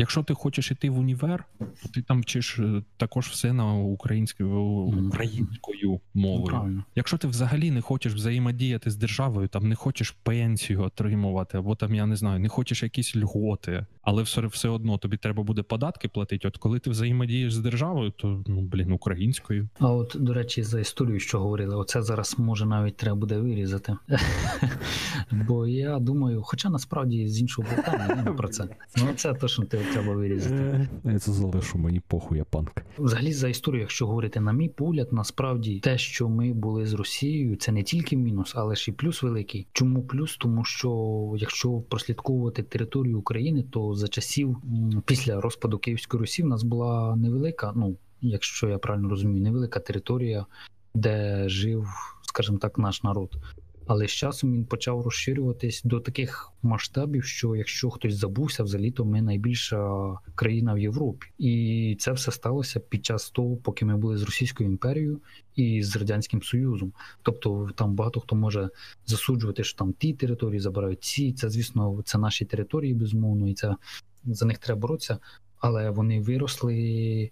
Якщо 0.00 0.22
ти 0.22 0.34
хочеш 0.34 0.70
іти 0.70 0.90
в 0.90 0.98
універ, 0.98 1.44
то 1.58 1.88
ти 1.94 2.02
там 2.02 2.20
вчиш 2.20 2.58
е, 2.58 2.82
також 2.96 3.26
все 3.26 3.52
на 3.52 3.74
українською 3.74 4.60
українською 4.60 6.00
мовою. 6.14 6.62
Ну, 6.66 6.82
Якщо 6.94 7.18
ти 7.18 7.28
взагалі 7.28 7.70
не 7.70 7.80
хочеш 7.80 8.14
взаємодіяти 8.14 8.90
з 8.90 8.96
державою, 8.96 9.48
там 9.48 9.68
не 9.68 9.74
хочеш 9.74 10.10
пенсію 10.10 10.82
отримувати, 10.82 11.58
або 11.58 11.74
там 11.76 11.94
я 11.94 12.06
не 12.06 12.16
знаю, 12.16 12.40
не 12.40 12.48
хочеш 12.48 12.82
якісь 12.82 13.16
льготи, 13.16 13.86
але 14.02 14.22
все 14.22 14.46
все 14.46 14.68
одно 14.68 14.98
тобі 14.98 15.16
треба 15.16 15.42
буде 15.42 15.62
податки 15.62 16.08
платити. 16.08 16.48
От 16.48 16.56
коли 16.56 16.78
ти 16.78 16.90
взаємодієш 16.90 17.54
з 17.54 17.58
державою, 17.58 18.10
то 18.10 18.42
ну 18.46 18.62
блін, 18.62 18.92
українською. 18.92 19.68
А 19.78 19.92
от 19.92 20.16
до 20.20 20.34
речі, 20.34 20.62
за 20.62 20.80
історію, 20.80 21.20
що 21.20 21.40
говорили, 21.40 21.76
оце 21.76 22.02
зараз 22.02 22.38
може 22.38 22.66
навіть 22.66 22.96
треба 22.96 23.16
буде 23.16 23.38
вирізати. 23.38 23.96
Бо 25.30 25.66
я 25.66 25.98
думаю, 25.98 26.42
хоча 26.42 26.70
насправді 26.70 27.28
з 27.28 27.40
іншого 27.40 27.68
боку 27.76 27.96
не 28.24 28.32
про 28.32 28.48
це. 28.48 28.68
Ну 28.96 29.08
це 29.16 29.34
точно 29.34 29.64
треба 29.92 30.14
вирізати. 30.14 30.88
Я 31.04 31.18
це 31.18 31.32
залишу 31.32 31.78
мені 31.78 32.00
похуй, 32.08 32.38
я 32.38 32.44
панк. 32.44 32.72
Взагалі 32.98 33.32
за 33.32 33.48
історію, 33.48 33.80
якщо 33.80 34.06
говорити 34.06 34.40
на 34.40 34.52
мій 34.52 34.68
погляд, 34.68 35.08
насправді 35.12 35.80
те, 35.80 35.98
що 35.98 36.28
ми 36.28 36.52
були 36.52 36.86
з 36.86 36.94
Росією, 36.94 37.56
це 37.56 37.72
не 37.72 37.82
тільки 37.82 38.16
мінус, 38.16 38.52
але 38.56 38.76
ж 38.76 38.90
і 38.90 38.94
плюс 38.94 39.22
великий. 39.22 39.66
Чому 39.72 40.02
плюс? 40.02 40.36
Тому 40.36 40.64
що 40.64 41.32
якщо 41.36 41.80
прослідковувати 41.80 42.62
територію 42.62 43.18
України, 43.18 43.64
то 43.70 43.94
за 43.94 44.08
часів 44.08 44.56
після 45.06 45.40
розпаду 45.40 45.78
Київської 45.78 46.20
Русі 46.20 46.42
в 46.42 46.46
нас 46.46 46.62
була 46.62 47.16
невелика, 47.16 47.72
ну 47.76 47.96
якщо 48.20 48.68
я 48.68 48.78
правильно 48.78 49.08
розумію, 49.08 49.42
невелика 49.42 49.80
територія, 49.80 50.46
де 50.94 51.44
жив, 51.48 51.86
скажімо 52.22 52.58
так, 52.58 52.78
наш 52.78 53.02
народ. 53.02 53.36
Але 53.90 54.08
з 54.08 54.10
часом 54.10 54.52
він 54.52 54.64
почав 54.64 55.02
розширюватись 55.02 55.82
до 55.84 56.00
таких 56.00 56.52
масштабів, 56.62 57.24
що 57.24 57.56
якщо 57.56 57.90
хтось 57.90 58.14
забувся, 58.14 58.62
взагалі 58.62 58.90
то 58.90 59.04
ми 59.04 59.22
найбільша 59.22 60.14
країна 60.34 60.74
в 60.74 60.78
Європі, 60.78 61.26
і 61.38 61.96
це 62.00 62.12
все 62.12 62.32
сталося 62.32 62.80
під 62.80 63.06
час 63.06 63.30
того, 63.30 63.56
поки 63.56 63.84
ми 63.84 63.96
були 63.96 64.18
з 64.18 64.22
Російською 64.22 64.70
імперією 64.70 65.20
і 65.56 65.82
з 65.82 65.96
радянським 65.96 66.42
Союзом. 66.42 66.92
Тобто 67.22 67.70
там 67.74 67.94
багато 67.94 68.20
хто 68.20 68.36
може 68.36 68.70
засуджувати, 69.06 69.64
що 69.64 69.78
там 69.78 69.92
ті 69.92 70.12
території 70.12 70.60
забирають 70.60 71.04
ці. 71.04 71.32
Це 71.32 71.50
звісно, 71.50 72.02
це 72.04 72.18
наші 72.18 72.44
території, 72.44 72.94
безумовно, 72.94 73.48
і 73.48 73.54
це 73.54 73.76
за 74.24 74.46
них 74.46 74.58
треба 74.58 74.80
боротися, 74.80 75.18
але 75.58 75.90
вони 75.90 76.20
виросли 76.20 77.30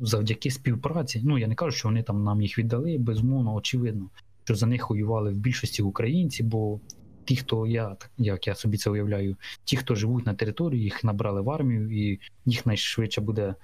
завдяки 0.00 0.50
співпраці. 0.50 1.20
Ну 1.24 1.38
я 1.38 1.46
не 1.46 1.54
кажу, 1.54 1.76
що 1.76 1.88
вони 1.88 2.02
там 2.02 2.24
нам 2.24 2.42
їх 2.42 2.58
віддали, 2.58 2.98
безумовно, 2.98 3.54
очевидно 3.54 4.10
що 4.44 4.54
за 4.54 4.66
них 4.66 4.90
воювали 4.90 5.30
в 5.30 5.36
більшості 5.36 5.82
українці, 5.82 6.42
бо 6.42 6.80
ті, 7.24 7.36
хто 7.36 7.66
я 7.66 7.96
як 8.18 8.46
я 8.46 8.54
собі 8.54 8.76
це 8.76 8.90
уявляю, 8.90 9.36
ті, 9.64 9.76
хто 9.76 9.94
живуть 9.94 10.26
на 10.26 10.34
території, 10.34 10.82
їх 10.82 11.04
набрали 11.04 11.40
в 11.40 11.50
армію, 11.50 11.90
і 11.90 12.20
їх 12.46 12.66
найшвидше 12.66 13.20
буде 13.20 13.54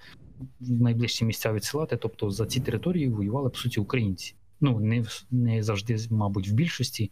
в 0.60 0.82
найближчі 0.82 1.24
місця 1.24 1.52
відсилати. 1.52 1.96
Тобто 1.96 2.30
за 2.30 2.46
ці 2.46 2.60
території 2.60 3.08
воювали 3.08 3.50
по 3.50 3.56
суті 3.56 3.80
українці. 3.80 4.34
Ну 4.60 4.80
не 4.80 5.04
не 5.30 5.62
завжди, 5.62 5.96
мабуть, 6.10 6.48
в 6.48 6.52
більшості. 6.52 7.10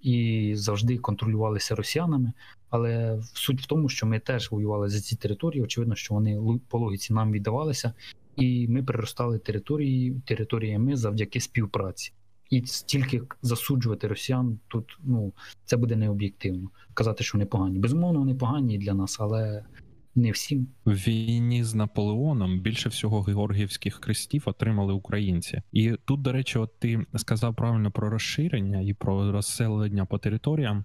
І 0.00 0.52
завжди 0.56 0.98
контролювалися 0.98 1.74
росіянами, 1.74 2.32
але 2.70 3.20
суть 3.34 3.62
в 3.62 3.66
тому, 3.66 3.88
що 3.88 4.06
ми 4.06 4.18
теж 4.18 4.50
воювали 4.50 4.88
за 4.88 5.00
ці 5.00 5.16
території. 5.16 5.62
Очевидно, 5.62 5.94
що 5.94 6.14
вони 6.14 6.58
по 6.68 6.78
логіці 6.78 7.12
нам 7.12 7.32
віддавалися, 7.32 7.92
і 8.36 8.68
ми 8.68 8.82
приростали 8.82 9.38
території 9.38 10.22
територіями 10.26 10.96
завдяки 10.96 11.40
співпраці 11.40 12.12
і 12.50 12.66
стільки 12.66 13.22
засуджувати 13.42 14.08
росіян 14.08 14.58
тут 14.68 14.98
ну 15.02 15.32
це 15.64 15.76
буде 15.76 15.96
необ'єктивно. 15.96 16.70
Казати, 16.94 17.24
що 17.24 17.38
вони 17.38 17.46
погані. 17.46 17.78
Безумовно, 17.78 18.18
вони 18.18 18.34
погані 18.34 18.78
для 18.78 18.94
нас, 18.94 19.16
але 19.20 19.64
не 20.14 20.30
всім. 20.30 20.68
В 20.84 20.92
війні 20.92 21.64
з 21.64 21.74
Наполеоном 21.74 22.60
більше 22.60 22.88
всього 22.88 23.22
георгіївських 23.22 24.00
крестів 24.00 24.42
отримали 24.46 24.92
українці. 24.92 25.62
І 25.72 25.92
тут, 26.04 26.22
до 26.22 26.32
речі, 26.32 26.58
от 26.58 26.78
ти 26.78 27.06
сказав 27.16 27.54
правильно 27.54 27.90
про 27.90 28.10
розширення 28.10 28.80
і 28.80 28.94
про 28.94 29.32
розселення 29.32 30.04
по 30.04 30.18
територіям. 30.18 30.84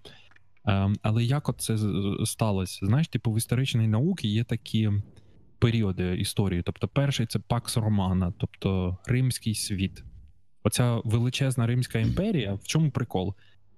Ем, 0.65 0.95
але 1.01 1.23
як 1.23 1.49
от 1.49 1.61
це 1.61 1.77
сталося? 2.25 2.85
Знаєш, 2.85 3.07
типу 3.07 3.31
в 3.31 3.37
історичній 3.37 3.87
науці 3.87 4.27
є 4.27 4.43
такі 4.43 4.91
періоди 5.59 6.17
історії. 6.17 6.61
Тобто, 6.65 6.87
перший 6.87 7.25
це 7.25 7.39
Пакс 7.39 7.77
Романа, 7.77 8.33
тобто 8.37 8.97
Римський 9.05 9.55
світ. 9.55 10.03
Оця 10.69 11.01
величезна 11.03 11.67
Римська 11.67 11.99
імперія, 11.99 12.53
в 12.53 12.67
чому 12.67 12.91
прикол? 12.91 13.34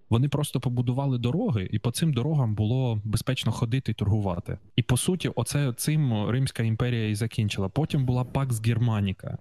Вони 0.10 0.30
просто 0.30 0.60
побудували 0.60 1.18
дороги, 1.18 1.70
і 1.72 1.80
по 1.80 1.92
цим 1.92 2.14
дорогам 2.14 2.56
було 2.56 3.02
безпечно 3.04 3.52
ходити 3.52 3.92
і 3.92 3.96
торгувати. 3.96 4.58
І 4.76 4.82
по 4.82 4.98
суті, 4.98 5.32
оце 5.36 5.74
цим 5.74 6.30
Римська 6.30 6.64
імперія 6.64 7.10
і 7.10 7.16
закінчила. 7.16 7.70
Потім 7.70 8.06
була 8.06 8.24
Пакс 8.24 8.66
Германіка. 8.66 9.38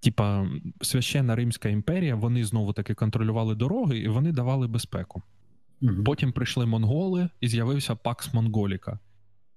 Типа 0.00 0.48
священна 0.80 1.36
Римська 1.36 1.68
імперія, 1.68 2.14
вони 2.14 2.44
знову 2.44 2.72
таки 2.72 2.94
контролювали 2.94 3.54
дороги 3.54 3.98
і 3.98 4.08
вони 4.08 4.32
давали 4.32 4.66
безпеку. 4.66 5.22
Потім 6.04 6.32
прийшли 6.32 6.66
монголи, 6.66 7.28
і 7.40 7.48
з'явився 7.48 7.94
Пакс 7.94 8.34
Монголіка. 8.34 8.98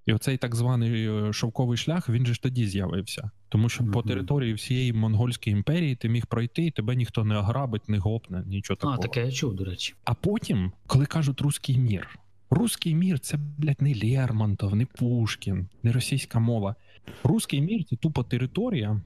І 0.05 0.13
оцей 0.13 0.37
так 0.37 0.55
званий 0.55 1.07
е, 1.07 1.33
шовковий 1.33 1.77
шлях 1.77 2.09
він 2.09 2.25
же 2.25 2.33
ж 2.33 2.41
тоді 2.41 2.67
з'явився. 2.67 3.31
Тому 3.49 3.69
що 3.69 3.83
mm-hmm. 3.83 3.91
по 3.91 4.01
території 4.01 4.53
всієї 4.53 4.93
монгольської 4.93 5.55
імперії 5.55 5.95
ти 5.95 6.09
міг 6.09 6.25
пройти, 6.25 6.65
і 6.65 6.71
тебе 6.71 6.95
ніхто 6.95 7.23
не 7.23 7.37
ограбить, 7.37 7.89
не 7.89 7.97
гопне, 7.97 8.43
нічого 8.45 8.77
такого. 8.77 8.93
А, 8.93 8.97
таке 8.97 9.25
я 9.25 9.31
чув, 9.31 9.55
до 9.55 9.65
речі. 9.65 9.93
А 10.03 10.13
потім, 10.13 10.71
коли 10.87 11.05
кажуть 11.05 11.41
руський 11.41 11.77
мір, 11.77 12.19
руський 12.49 12.95
мір 12.95 13.19
це, 13.19 13.37
блядь, 13.57 13.81
не 13.81 13.95
Лермонтов, 14.03 14.75
не 14.75 14.85
Пушкін, 14.85 15.67
не 15.83 15.91
російська 15.91 16.39
мова. 16.39 16.75
Руський 17.23 17.61
мір 17.61 17.83
це 17.83 17.95
тупо 17.95 18.23
територія 18.23 19.01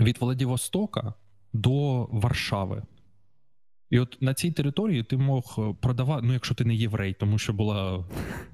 від 0.00 0.18
Владивостока 0.20 1.14
до 1.52 2.04
Варшави. 2.04 2.82
І 3.90 3.98
от 3.98 4.18
на 4.20 4.34
цій 4.34 4.50
території 4.50 5.02
ти 5.02 5.16
мог 5.16 5.56
е, 5.58 5.74
продавати, 5.80 6.26
ну 6.26 6.32
якщо 6.32 6.54
ти 6.54 6.64
не 6.64 6.74
єврей, 6.74 7.14
тому 7.20 7.38
що 7.38 7.52
була 7.52 8.04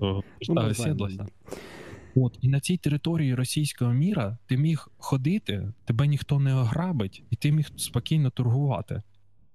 е. 0.03 0.21
От 2.17 2.39
і 2.41 2.49
на 2.49 2.61
цій 2.61 2.77
території 2.77 3.35
російського 3.35 3.93
міра 3.93 4.39
ти 4.47 4.57
міг 4.57 4.89
ходити, 4.99 5.73
тебе 5.85 6.07
ніхто 6.07 6.41
не 6.41 6.55
ограбить, 6.55 7.23
і 7.31 7.37
ти 7.37 7.53
міг 7.53 7.71
спокійно 7.77 8.31
торгувати. 8.31 9.03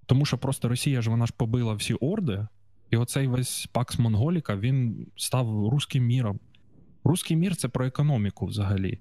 Тому 0.06 0.26
що 0.26 0.38
просто 0.38 0.70
Росія 0.70 1.02
ж 1.02 1.10
вона 1.10 1.26
ж 1.26 1.34
побила 1.38 1.74
всі 1.74 1.94
орди, 1.94 2.48
і 2.92 2.98
оцей 2.98 3.28
весь 3.28 3.70
пакс 3.72 4.00
Монголіка 4.00 4.56
він 4.56 5.08
став 5.16 5.70
руським 5.70 6.06
міром. 6.06 6.40
Руський 7.04 7.38
мір 7.38 7.56
це 7.56 7.68
про 7.68 7.86
економіку 7.86 8.46
взагалі. 8.46 9.00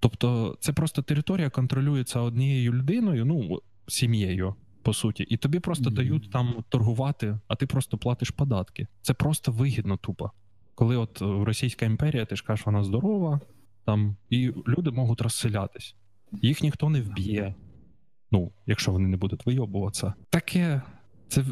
Тобто, 0.00 0.56
це 0.60 0.72
просто 0.72 1.02
територія 1.02 1.50
контролюється 1.50 2.20
однією 2.20 2.72
людиною, 2.72 3.24
ну 3.24 3.60
сім'єю 3.88 4.54
по 4.82 4.92
суті, 4.92 5.22
і 5.22 5.36
тобі 5.36 5.60
просто 5.60 5.90
mm-hmm. 5.90 5.94
дають 5.94 6.30
там 6.30 6.64
торгувати, 6.68 7.38
а 7.48 7.56
ти 7.56 7.66
просто 7.66 7.98
платиш 7.98 8.30
податки. 8.30 8.86
Це 9.02 9.14
просто 9.14 9.52
вигідно 9.52 9.96
тупо. 9.96 10.30
Коли 10.74 10.96
от 10.96 11.22
е, 11.22 11.44
Російська 11.44 11.86
імперія, 11.86 12.24
ти 12.24 12.36
ж 12.36 12.44
кажеш, 12.44 12.66
вона 12.66 12.84
здорова, 12.84 13.40
там 13.84 14.16
і 14.30 14.52
люди 14.68 14.90
можуть 14.90 15.20
розселятись. 15.20 15.94
Їх 16.32 16.62
ніхто 16.62 16.88
не 16.88 17.00
вб'є. 17.00 17.54
Ну, 18.30 18.52
якщо 18.66 18.92
вони 18.92 19.08
не 19.08 19.16
будуть 19.16 19.46
вийобуватися. 19.46 20.14
Таке. 20.30 20.82
Це 21.28 21.44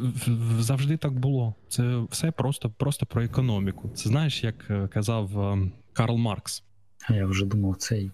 завжди 0.58 0.96
так 0.96 1.12
було. 1.18 1.54
Це 1.68 2.04
все 2.10 2.30
просто 2.30 2.70
просто 2.70 3.06
про 3.06 3.22
економіку. 3.22 3.90
Це 3.94 4.08
знаєш, 4.08 4.44
як 4.44 4.66
е, 4.70 4.88
казав 4.88 5.40
ем, 5.40 5.72
Карл 5.92 6.16
Маркс. 6.16 6.64
А 7.08 7.14
Я 7.14 7.26
вже 7.26 7.46
думав, 7.46 7.76
цей 7.76 8.10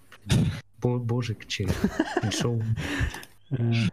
божик 0.83 1.47
чи 1.47 1.69
пішов 2.23 2.63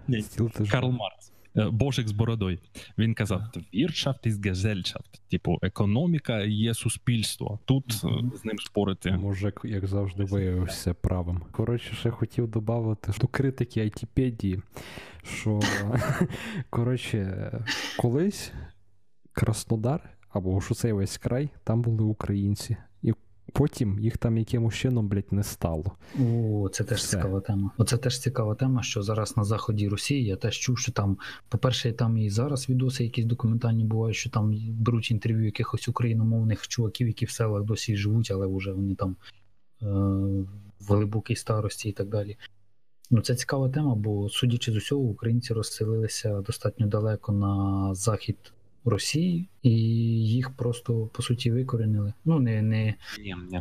ні, 0.08 0.24
Карл 0.72 0.92
Маркс. 0.92 1.34
Е, 1.56 1.70
Божик 1.70 2.08
з 2.08 2.12
бородою. 2.12 2.58
Він 2.98 3.14
казав: 3.14 3.42
Wirtschaft 3.74 4.28
ist 4.28 4.52
Gesellschaft. 4.52 5.22
Типу, 5.32 5.60
економіка 5.62 6.40
є 6.40 6.74
суспільство. 6.74 7.60
Тут 7.66 7.94
mm-hmm. 7.94 8.38
з 8.38 8.46
ним 8.46 8.58
спорити. 8.58 9.12
Мужик, 9.12 9.62
як 9.64 9.88
завжди, 9.88 10.24
виявився 10.24 10.94
правим. 10.94 11.42
Коротше, 11.52 11.96
ще 11.96 12.10
хотів 12.10 12.48
додати 12.48 13.12
до 13.22 13.28
критики 13.28 13.82
Айтіпедії, 13.82 14.62
що 15.24 15.60
коротше, 16.70 17.52
колись 17.98 18.52
Краснодар 19.32 20.10
або 20.30 20.62
що 20.62 20.76
цей 20.76 20.94
весь 20.94 21.18
край, 21.18 21.50
там 21.64 21.82
були 21.82 22.04
українці. 22.04 22.78
Потім 23.52 24.00
їх 24.00 24.18
там 24.18 24.38
якимось 24.38 24.76
чином, 24.76 25.08
блядь, 25.08 25.32
не 25.34 25.44
стало. 25.44 25.86
О, 26.20 26.70
це 26.70 26.84
теж 26.84 27.00
Все. 27.00 27.18
цікава 27.18 27.42
тема. 27.42 27.72
Оце 27.78 27.98
теж 27.98 28.20
цікава 28.20 28.56
тема, 28.56 28.84
що 28.84 29.02
зараз 29.02 29.38
на 29.38 29.44
заході 29.44 29.90
Росії 29.90 30.26
я 30.26 30.36
теж 30.36 30.58
чув, 30.58 30.78
що 30.78 30.92
там, 30.92 31.18
по-перше, 31.50 31.92
там 31.92 32.18
і 32.18 32.30
зараз 32.30 32.70
відоси, 32.70 33.04
якісь 33.04 33.26
документальні 33.26 33.84
бувають, 33.84 34.16
що 34.16 34.30
там 34.30 34.56
беруть 34.70 35.12
інтерв'ю 35.12 35.46
якихось 35.46 35.88
україномовних 35.88 36.68
чуваків, 36.68 37.08
які 37.08 37.26
в 37.26 37.30
селах 37.32 37.64
досі 37.64 37.98
живуть, 37.98 38.32
але 38.32 38.48
вже 38.48 38.72
вони 38.72 38.96
там 38.96 39.16
е- 39.82 39.86
в 40.80 40.94
глибокій 40.94 41.36
старості 41.36 41.90
і 41.90 41.92
так 41.92 42.10
далі. 42.10 42.38
Ну, 43.12 43.22
це 43.22 43.36
цікава 43.36 43.70
тема, 43.70 43.96
бо 43.96 44.30
судячи 44.30 44.72
з 44.72 44.76
усього, 44.76 45.02
українці 45.02 45.54
розселилися 45.54 46.42
достатньо 46.42 46.88
далеко 46.88 47.32
на 47.32 47.94
захід 47.96 48.38
Росії, 48.86 49.48
і 49.62 49.70
їх 50.28 50.50
просто 50.50 50.94
по 50.94 51.24
суті 51.24 51.52
викорінили. 51.52 52.14
Ну 52.26 52.40
не 52.40 52.62
не, 52.62 52.96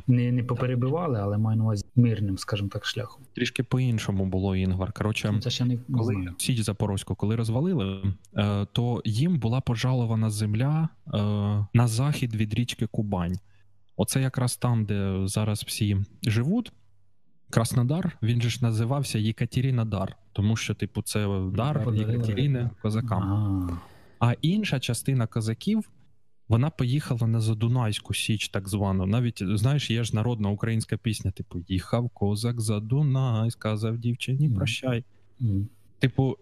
не, 0.06 0.32
не 0.32 0.44
поперебивали, 0.44 1.20
але 1.20 1.38
маю 1.38 1.58
на 1.58 1.64
увазі 1.64 1.84
мирним, 1.96 2.38
скажімо 2.38 2.68
так, 2.68 2.86
шляхом. 2.86 3.22
Трішки 3.34 3.62
по-іншому 3.62 4.26
було 4.26 4.56
Інгвар. 4.56 4.92
Коротше, 4.92 5.34
це 5.42 5.50
ще 5.50 5.64
не 5.64 5.78
коли 5.92 6.14
знаю. 6.14 6.34
Січ 6.38 6.60
Запорозьку, 6.60 7.14
коли 7.14 7.36
розвалили, 7.36 8.02
е, 8.36 8.66
то 8.72 9.02
їм 9.04 9.38
була 9.38 9.60
пожалована 9.60 10.30
земля 10.30 10.88
е, 11.06 11.18
на 11.74 11.86
захід 11.86 12.34
від 12.34 12.54
річки 12.54 12.86
Кубань. 12.86 13.38
Оце 13.96 14.22
якраз 14.22 14.56
там, 14.56 14.84
де 14.84 15.20
зараз 15.24 15.64
всі 15.66 15.96
живуть. 16.22 16.72
Краснодар, 17.50 18.18
він 18.22 18.42
же 18.42 18.48
ж 18.48 18.58
називався 18.62 19.18
Єкатерінодар, 19.18 20.16
тому 20.32 20.56
що, 20.56 20.74
типу, 20.74 21.02
це 21.02 21.40
дар 21.54 21.88
Єкатеріни 21.94 22.70
козакам. 22.82 23.22
Ага. 23.22 23.78
А 24.22 24.34
інша 24.42 24.80
частина 24.80 25.26
козаків 25.26 25.90
вона 26.48 26.70
поїхала 26.70 27.26
на 27.26 27.40
Задунайську 27.40 28.14
Січ, 28.14 28.48
так 28.48 28.68
звану. 28.68 29.06
Навіть 29.06 29.42
знаєш, 29.58 29.90
є 29.90 30.04
ж 30.04 30.16
народна 30.16 30.48
українська 30.48 30.96
пісня: 30.96 31.30
типу, 31.30 31.58
їхав 31.68 32.10
козак 32.10 32.60
за 32.60 32.80
Дунай, 32.80 33.50
сказав 33.50 33.98
дівчині, 33.98 34.50
прощай. 34.50 35.04
Mm. 35.40 35.66
Типу, 35.98 36.36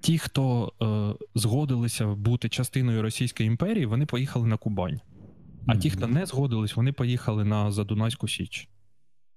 ті, 0.00 0.18
хто 0.18 0.72
е, 0.82 1.24
згодилися 1.34 2.06
бути 2.06 2.48
частиною 2.48 3.02
Російської 3.02 3.46
імперії, 3.46 3.86
вони 3.86 4.06
поїхали 4.06 4.46
на 4.46 4.56
Кубань. 4.56 5.00
А 5.66 5.74
mm. 5.74 5.78
ті, 5.78 5.90
хто 5.90 6.06
не 6.06 6.26
згодились, 6.26 6.76
вони 6.76 6.92
поїхали 6.92 7.44
на 7.44 7.70
Задунайську 7.70 8.28
Січ. 8.28 8.68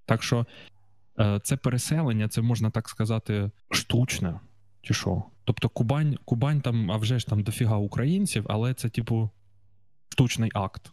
Так 0.06 0.22
що 0.22 0.46
е, 1.20 1.40
це 1.42 1.56
переселення, 1.56 2.28
це 2.28 2.42
можна 2.42 2.70
так 2.70 2.88
сказати, 2.88 3.50
штучне. 3.70 4.40
Чи 4.82 4.94
що? 4.94 5.22
Тобто 5.44 5.68
Кубань, 5.68 6.16
Кубань 6.24 6.60
там, 6.60 6.90
а 6.90 6.96
вже 6.96 7.18
ж 7.18 7.26
там 7.26 7.42
дофіга 7.42 7.76
українців, 7.76 8.44
але 8.48 8.74
це, 8.74 8.88
типу, 8.88 9.30
штучний 10.08 10.50
акт. 10.54 10.90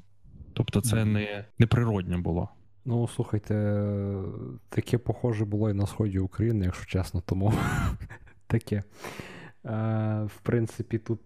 Тобто, 0.54 0.82
це 0.82 1.06
не, 1.06 1.46
не 1.60 1.68
природньо 1.68 2.20
було. 2.20 2.50
Ну, 2.86 3.08
слухайте, 3.08 3.54
таке 4.70 4.98
похоже 4.98 5.46
було 5.46 5.70
і 5.70 5.74
на 5.74 5.88
сході 5.88 6.20
України, 6.20 6.66
якщо 6.66 6.86
чесно, 6.86 7.22
тому 7.26 7.54
таке. 8.48 8.84
В 9.64 10.40
принципі, 10.44 10.98
тут 10.98 11.20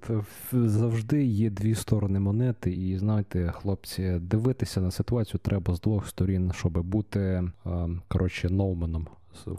завжди 0.51 1.23
є 1.23 1.49
дві 1.49 1.75
сторони 1.75 2.19
монети, 2.19 2.71
і 2.71 2.97
знаєте, 2.97 3.53
хлопці, 3.55 4.19
дивитися 4.19 4.81
на 4.81 4.91
ситуацію 4.91 5.39
треба 5.43 5.75
з 5.75 5.81
двох 5.81 6.07
сторін, 6.07 6.51
щоб 6.55 6.83
бути 6.83 7.51
коротше, 8.07 8.49
ноуменом 8.49 9.07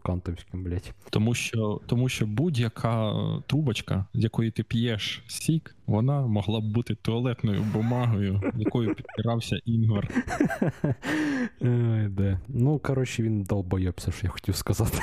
кантовським, 0.05 0.64
блять. 0.64 0.93
Тому 1.11 1.35
що 1.35 1.81
тому 1.87 2.09
що 2.09 2.27
будь-яка 2.27 3.14
трубочка, 3.47 4.07
з 4.14 4.22
якої 4.22 4.51
ти 4.51 4.62
п'єш 4.62 5.22
сік, 5.27 5.76
вона 5.87 6.26
могла 6.26 6.61
б 6.61 6.64
бути 6.64 6.95
туалетною 6.95 7.62
бумагою, 7.62 8.53
якою 8.57 8.95
підпирався 8.95 9.57
Інгвар. 9.64 10.09
Де. 12.09 12.41
Ну, 12.49 12.78
коротше, 12.78 13.22
він 13.22 13.43
долбойобся, 13.43 14.12
що 14.12 14.26
я 14.26 14.30
хотів 14.30 14.57
сказати. 14.57 14.99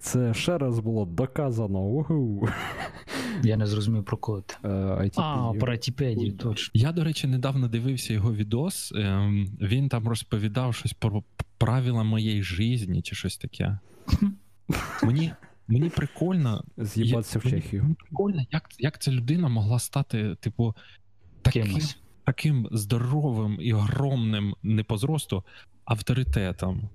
Це 0.00 0.34
ще 0.34 0.58
раз 0.58 0.78
було 0.78 1.04
доказано. 1.04 1.78
Угу. 1.78 2.48
Я 3.42 3.56
не 3.56 3.66
зрозумів 3.66 4.04
про 4.04 4.16
кого 4.16 4.40
ти. 4.40 4.54
Е, 4.64 5.10
а, 5.16 5.52
про 5.60 5.72
айтіпедію, 5.72 6.32
точно. 6.32 6.80
Я, 6.80 6.92
до 6.92 7.04
речі, 7.04 7.26
недавно 7.26 7.68
дивився 7.68 8.12
його 8.12 8.34
відос. 8.34 8.92
Ем, 8.96 9.48
він 9.60 9.88
там 9.88 10.08
розповідав 10.08 10.74
щось 10.74 10.92
про 10.92 11.22
правила 11.58 12.02
моєї 12.02 12.42
житті 12.42 13.02
чи 13.02 13.14
щось 13.16 13.36
таке. 13.36 13.78
Мені 15.02 15.32
мені 15.68 15.90
прикольно 15.90 16.64
з'їбатися 16.76 17.38
в 17.38 17.42
Чехію. 17.42 17.82
Мені 17.82 17.94
прикольно, 17.94 18.42
як 18.50 18.68
як 18.78 19.02
ця 19.02 19.12
людина 19.12 19.48
могла 19.48 19.78
стати, 19.78 20.34
типу, 20.34 20.74
таким 21.42 21.78
таким 22.24 22.68
здоровим 22.72 23.58
і 23.60 23.72
огромним 23.72 24.54
не 24.62 24.84
по 24.84 24.96
зросту 24.96 25.44
авторитетом. 25.84 26.88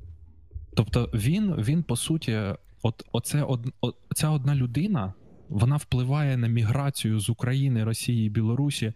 Тобто, 0.75 1.09
він, 1.13 1.55
він 1.55 1.83
по 1.83 1.95
суті, 1.95 2.39
от 2.81 3.03
оце, 3.11 3.43
од, 3.43 3.73
ця 4.15 4.29
одна 4.29 4.55
людина 4.55 5.13
вона 5.49 5.75
впливає 5.75 6.37
на 6.37 6.47
міграцію 6.47 7.19
з 7.19 7.29
України, 7.29 7.83
Росії 7.83 8.27
і 8.27 8.29
Білорусі 8.29 8.93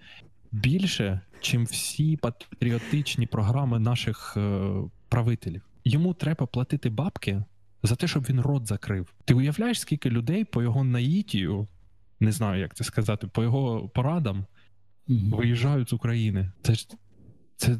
більше, 0.52 1.22
чим 1.42 1.66
всі 1.66 2.18
патріотичні 2.18 3.28
програми 3.28 3.80
наших 3.80 4.34
е, 4.38 4.72
правителів. 5.10 5.62
Йому 5.86 6.14
треба 6.14 6.46
платити 6.46 6.90
бабки 6.90 7.44
за 7.84 7.96
те, 7.96 8.08
щоб 8.08 8.24
він 8.24 8.42
рот 8.42 8.68
закрив. 8.68 9.14
Ти 9.26 9.34
уявляєш, 9.34 9.80
скільки 9.80 10.10
людей 10.10 10.46
по 10.46 10.62
його 10.62 10.84
наїтію, 10.84 11.68
не 12.20 12.32
знаю, 12.32 12.62
як 12.62 12.76
це 12.76 12.84
сказати, 12.84 13.28
по 13.28 13.44
його 13.44 13.90
порадам 13.90 14.46
mm 15.10 15.36
виїжджають 15.36 15.90
з 15.90 15.94
України. 15.94 16.52
Це 16.62 16.76
ж 16.76 16.88
це 17.58 17.80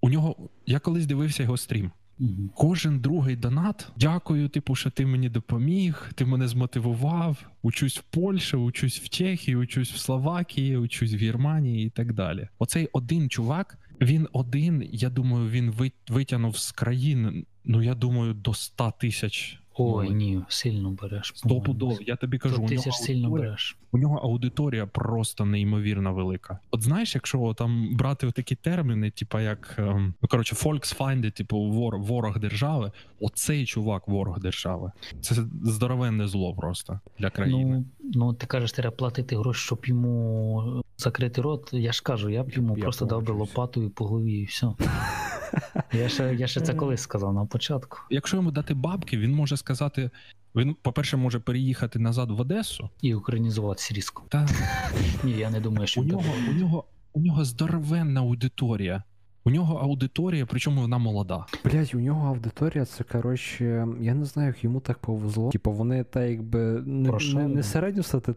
у 0.00 0.10
нього. 0.10 0.48
Я 0.66 0.78
колись 0.78 1.06
дивився 1.06 1.42
його 1.42 1.56
стрім. 1.56 1.90
mm 2.20 2.48
Кожен 2.54 3.00
другий 3.00 3.36
донат. 3.36 3.92
Дякую, 3.96 4.48
типу, 4.48 4.74
що 4.74 4.90
ти 4.90 5.06
мені 5.06 5.28
допоміг, 5.28 6.10
ти 6.14 6.24
мене 6.24 6.48
змотивував. 6.48 7.46
Учусь 7.62 7.98
в 7.98 8.02
Польщі, 8.02 8.56
учусь 8.56 9.00
в 9.00 9.08
Чехії, 9.08 9.56
учусь 9.56 9.92
в 9.92 9.96
Словакії, 9.96 10.76
учусь 10.76 11.12
в 11.12 11.16
Германії 11.16 11.86
і 11.86 11.90
так 11.90 12.12
далі. 12.12 12.48
Оцей 12.58 12.88
один 12.92 13.30
чувак 13.30 13.78
він 14.00 14.28
один, 14.32 14.88
я 14.92 15.10
думаю, 15.10 15.50
він 15.50 15.92
витягнув 16.08 16.56
з 16.56 16.72
країн, 16.72 17.46
ну 17.64 17.82
я 17.82 17.94
думаю, 17.94 18.34
до 18.34 18.54
100 18.54 18.92
тисяч. 18.98 19.58
Ой, 19.74 20.06
ну, 20.08 20.16
ні, 20.16 20.40
сильно 20.48 20.90
береш. 20.90 21.32
Стопудов, 21.36 21.98
я 22.06 22.16
тобі 22.16 22.38
кажу, 22.38 22.62
у 22.62 22.68
нього, 22.68 22.92
сильно 22.92 23.30
береш. 23.30 23.76
у 23.92 23.98
нього 23.98 24.16
аудиторія 24.16 24.86
просто 24.86 25.44
неймовірно 25.44 26.14
велика. 26.14 26.58
От 26.70 26.82
знаєш, 26.82 27.14
якщо 27.14 27.54
там 27.54 27.96
брати 27.96 28.30
такі 28.30 28.54
терміни, 28.54 29.10
типу 29.10 29.38
як 29.38 29.74
ем, 29.78 30.14
ну 30.22 30.28
коротше, 30.28 30.54
Volksfeinde, 30.54 31.30
типу 31.30 31.58
вор, 31.58 31.98
ворог 31.98 32.38
держави, 32.38 32.92
оцей 33.20 33.66
чувак 33.66 34.08
ворог 34.08 34.40
держави. 34.40 34.92
Це 35.20 35.34
здоровенне 35.62 36.28
зло 36.28 36.54
просто 36.54 37.00
для 37.18 37.30
країни. 37.30 37.84
Ну, 38.00 38.10
ну 38.14 38.34
ти 38.34 38.46
кажеш, 38.46 38.72
треба 38.72 38.96
платити 38.96 39.36
гроші, 39.36 39.66
щоб 39.66 39.86
йому 39.86 40.82
закрити 40.96 41.40
рот. 41.40 41.68
Я 41.72 41.92
ж 41.92 42.02
кажу, 42.02 42.30
я 42.30 42.42
б 42.42 42.50
йому 42.52 42.76
я 42.76 42.82
просто 42.82 43.04
дав 43.04 43.22
би 43.22 43.32
лопатою 43.32 43.90
по 43.90 44.04
голові 44.06 44.34
і 44.34 44.44
все. 44.44 44.66
Я 45.92 46.08
ще 46.08 46.34
я 46.34 46.46
ще 46.46 46.60
це 46.60 46.74
колись 46.74 47.00
сказав 47.00 47.34
на 47.34 47.44
початку. 47.44 47.98
Якщо 48.10 48.36
йому 48.36 48.50
дати 48.50 48.74
бабки, 48.74 49.18
він 49.18 49.34
може 49.34 49.56
сказати: 49.56 50.10
він, 50.54 50.76
по-перше, 50.82 51.16
може 51.16 51.40
переїхати 51.40 51.98
назад 51.98 52.30
в 52.30 52.40
Одесу 52.40 52.90
і 53.00 53.14
українізуватися 53.14 53.94
різко. 53.94 54.22
Та 54.28 54.48
ні, 55.24 55.32
я 55.32 55.50
не 55.50 55.60
думаю, 55.60 55.86
що 55.86 56.00
у 56.00 56.04
нього 56.04 56.24
у 56.50 56.52
нього 56.52 56.84
у 57.12 57.20
нього 57.20 57.44
здоровенна 57.44 58.20
аудиторія. 58.20 59.02
У 59.44 59.50
нього 59.50 59.76
аудиторія, 59.76 60.46
причому 60.46 60.80
вона 60.80 60.98
молода. 60.98 61.46
Блять, 61.64 61.94
у 61.94 62.00
нього 62.00 62.28
аудиторія, 62.28 62.84
це 62.84 63.04
коротше, 63.04 63.86
я 64.00 64.14
не 64.14 64.24
знаю, 64.24 64.48
як 64.48 64.64
йому 64.64 64.80
так 64.80 64.98
повезло. 64.98 65.50
Типу, 65.50 65.72
вони 65.72 66.04
так 66.04 66.30
якби 66.30 66.58
не 66.86 67.10
не, 67.34 67.62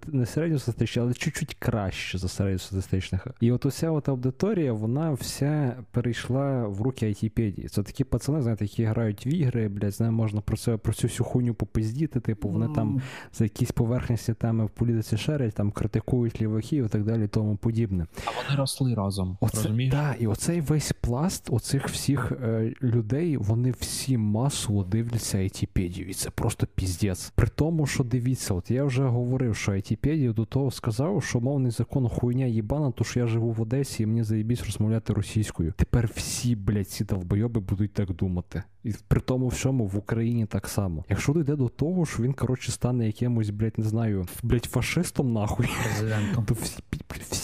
не 0.08 0.26
середньостатичні, 0.26 1.02
але 1.02 1.14
чуть-чуть 1.14 1.56
краще 1.60 2.18
за 2.18 2.28
середньостатичних. 2.28 3.28
І 3.40 3.52
от 3.52 3.66
уся 3.66 3.92
от 3.92 4.10
аудиторія, 4.10 4.74
вона 4.74 5.12
вся 5.12 5.76
перейшла 5.92 6.68
в 6.68 6.82
руки 6.82 7.06
айтіпедії. 7.06 7.68
Це 7.68 7.84
такі 7.84 8.04
пацани, 8.04 8.42
знаєте, 8.42 8.66
які 8.66 8.84
грають 8.84 9.26
в 9.26 9.28
ігри, 9.28 9.70
блядь, 9.70 9.94
знає, 9.94 10.12
можна 10.12 10.42
про 10.42 10.58
це 10.58 10.78
про 10.78 10.94
цю 10.94 11.08
всю 11.08 11.28
хуйню 11.28 11.54
попиздіти. 11.54 12.20
Типу, 12.20 12.50
вони 12.50 12.66
mm. 12.66 12.74
там 12.74 13.02
за 13.34 13.44
якісь 13.44 13.72
поверхності 13.72 14.34
теми 14.34 14.66
в 14.66 14.70
політиці 14.70 15.18
шерять, 15.18 15.54
там 15.54 15.72
критикують 15.72 16.42
ліваків 16.42 16.86
і 16.86 16.90
так 16.90 17.04
далі, 17.04 17.26
і 17.26 17.28
тому 17.28 17.58
подібне. 17.58 18.06
А 18.26 18.30
вони 18.30 18.60
росли 18.60 18.94
разом. 18.94 19.38
Оце, 19.42 19.58
розумієш? 19.58 19.94
Так, 19.94 20.16
і 20.20 20.28
оцей 20.28 20.62
весь 20.62 20.95
пласт 21.02 21.48
оцих 21.50 21.90
всіх 21.90 22.32
е, 22.32 22.74
людей, 22.84 23.38
вони 23.38 23.72
всі 23.72 24.18
масово 24.18 24.84
дивляться 24.84 25.38
айтіпедію, 25.38 26.10
і 26.10 26.14
це 26.14 26.30
просто 26.30 26.68
піздець. 26.76 27.32
При 27.36 27.48
тому, 27.48 27.88
що 27.88 28.04
дивіться, 28.04 28.54
от 28.54 28.72
я 28.72 28.84
вже 28.84 29.04
говорив, 29.04 29.56
що 29.56 29.72
айтіпедію 29.72 30.34
до 30.34 30.46
того 30.46 30.72
сказав, 30.72 31.24
що 31.24 31.40
мовний 31.40 31.72
закон 31.72 32.10
хуйня 32.10 32.46
їбана, 32.46 32.92
то 32.92 33.04
що 33.04 33.20
я 33.20 33.28
живу 33.28 33.52
в 33.52 33.62
Одесі 33.62 34.04
і 34.04 34.06
мені 34.06 34.24
заєбісь 34.24 34.64
розмовляти 34.64 35.14
російською. 35.14 35.74
Тепер 35.78 36.10
всі, 36.16 36.56
блядь, 36.56 36.90
ці 36.90 37.04
довбойоби 37.04 37.62
будуть 37.62 37.94
так 37.94 38.14
думати. 38.14 38.64
І 38.84 38.94
при 39.08 39.22
тому 39.22 39.48
всьому 39.48 39.88
в 39.88 39.98
Україні 39.98 40.46
так 40.46 40.68
само. 40.68 41.06
Якщо 41.10 41.34
дійде 41.34 41.56
до 41.56 41.70
того, 41.70 42.06
що 42.06 42.24
він, 42.24 42.34
коротше, 42.34 42.72
стане 42.72 43.06
якимось, 43.06 43.50
блядь, 43.50 43.78
не 43.78 43.86
знаю, 43.86 44.26
блядь, 44.44 44.66
фашистом 44.66 45.34
нахуй, 45.34 45.70
Президентом. 45.84 46.46
то 46.48 46.54
всі 46.54 46.84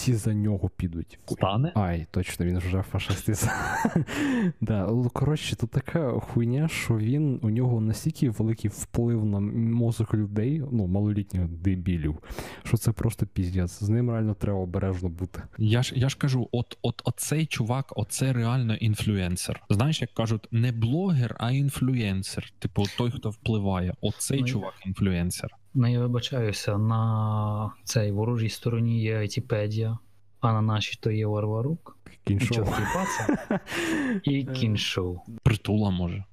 всі 0.02 0.14
за 0.14 0.34
нього 0.34 0.70
підуть. 0.76 1.18
Стане? 1.26 1.72
Ай, 1.74 2.06
точно, 2.10 2.46
він 2.46 2.58
вже 2.58 2.82
фашист. 2.82 3.41
да, 4.60 4.88
Коротше, 5.12 5.56
тут 5.56 5.70
така 5.70 6.12
хуйня, 6.12 6.68
що 6.68 6.96
він 6.96 7.40
у 7.42 7.50
нього 7.50 7.80
настільки 7.80 8.30
великий 8.30 8.70
вплив 8.70 9.24
на 9.24 9.40
мозок 9.40 10.14
людей, 10.14 10.62
ну, 10.72 10.86
малолітніх 10.86 11.48
дебілів, 11.48 12.18
що 12.64 12.76
це 12.76 12.92
просто 12.92 13.26
піздець. 13.26 13.82
З 13.82 13.88
ним 13.88 14.10
реально 14.10 14.34
треба 14.34 14.58
обережно 14.58 15.08
бути. 15.08 15.42
Я 15.58 15.82
ж 15.82 15.92
я 15.96 16.08
ж 16.08 16.16
кажу, 16.18 16.48
от 16.52 16.78
от 16.82 17.02
оцей 17.04 17.46
чувак, 17.46 17.92
оце 17.96 18.32
реально 18.32 18.74
інфлюенсер. 18.74 19.62
Знаєш, 19.70 20.00
як 20.00 20.14
кажуть, 20.14 20.48
не 20.50 20.72
блогер, 20.72 21.36
а 21.38 21.50
інфлюенсер. 21.50 22.52
Типу, 22.58 22.84
той, 22.98 23.10
хто 23.10 23.30
впливає. 23.30 23.94
Оцей 24.00 24.40
ну, 24.40 24.46
чувак 24.46 24.74
інфлюенсер. 24.86 25.56
Ну, 25.74 25.92
я 25.92 26.00
вибачаюся, 26.00 26.78
на 26.78 27.72
цій 27.84 28.10
ворожій 28.10 28.48
стороні 28.48 29.02
є 29.02 29.18
айтіпедія 29.18 29.98
а 30.42 30.52
на 30.52 30.62
нашій 30.62 30.98
то 31.00 31.10
є 31.10 31.26
Варварук, 31.26 31.96
Кіншоу. 32.24 32.66
І 34.24 34.44
кіншоу. 34.44 35.18
Притула 35.42 35.90
може. 35.90 36.24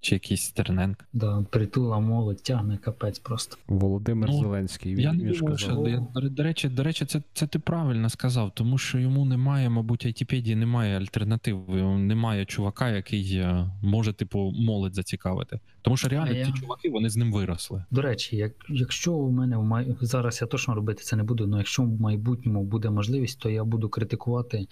Чи 0.00 0.14
якийсь 0.14 0.42
Стерненко. 0.42 1.04
Да, 1.12 1.44
притула 1.50 2.00
молодь 2.00 2.42
тягне 2.42 2.78
капець 2.78 3.18
просто. 3.18 3.56
Володимир 3.68 4.30
Ну, 4.30 4.38
Зеленський. 4.40 4.94
Він, 4.94 5.00
Я 5.00 5.12
не 5.12 5.32
думаю, 5.32 5.58
що 5.58 5.84
я, 5.88 6.06
до- 6.20 6.28
до 6.28 6.42
речі, 6.42 6.68
до 6.68 6.82
речі, 6.82 7.04
це, 7.04 7.22
це 7.34 7.46
ти 7.46 7.58
правильно 7.58 8.10
сказав, 8.10 8.50
тому 8.54 8.78
що 8.78 8.98
йому 8.98 9.24
немає, 9.24 9.70
мабуть, 9.70 10.06
айтіпедії 10.06 10.56
немає 10.56 10.98
альтернативи. 10.98 11.82
Немає 11.98 12.44
чувака, 12.44 12.88
який 12.90 13.36
е, 13.36 13.70
може, 13.82 14.12
типу, 14.12 14.52
молодь 14.56 14.94
зацікавити. 14.94 15.60
Тому 15.82 15.96
що 15.96 16.08
реально 16.08 16.30
А 16.32 16.34
я- 16.34 16.52
чуваки 16.52 16.90
вони 16.90 17.10
з 17.10 17.16
ним 17.16 17.32
виросли. 17.32 17.84
До 17.90 18.02
речі, 18.02 18.36
як, 18.36 18.52
якщо 18.68 19.12
у 19.12 19.30
мене 19.30 19.56
в 19.56 19.62
май... 19.64 19.96
зараз 20.00 20.38
я 20.40 20.46
точно 20.46 20.74
робити 20.74 21.02
це 21.02 21.16
не 21.16 21.22
буду, 21.22 21.44
але 21.44 21.58
якщо 21.58 21.82
в 21.82 22.00
майбутньому 22.00 22.64
буде 22.64 22.90
можливість, 22.90 23.40
то 23.40 23.50
я 23.50 23.64
буду 23.64 23.88
критикувати, 23.88 24.66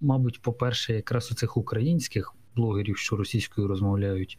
мабуть, 0.00 0.42
по-перше, 0.42 0.94
якраз 0.94 1.32
у 1.32 1.34
цих 1.34 1.56
українських 1.56 2.34
блогерів, 2.56 2.98
що 2.98 3.16
російською 3.16 3.68
розмовляють. 3.68 4.38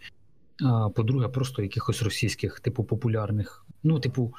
А 0.63 0.89
по-друге, 0.89 1.27
просто 1.27 1.61
якихось 1.61 2.01
російських, 2.01 2.59
типу, 2.59 2.83
популярних. 2.83 3.65
Ну, 3.83 3.99
типу, 3.99 4.33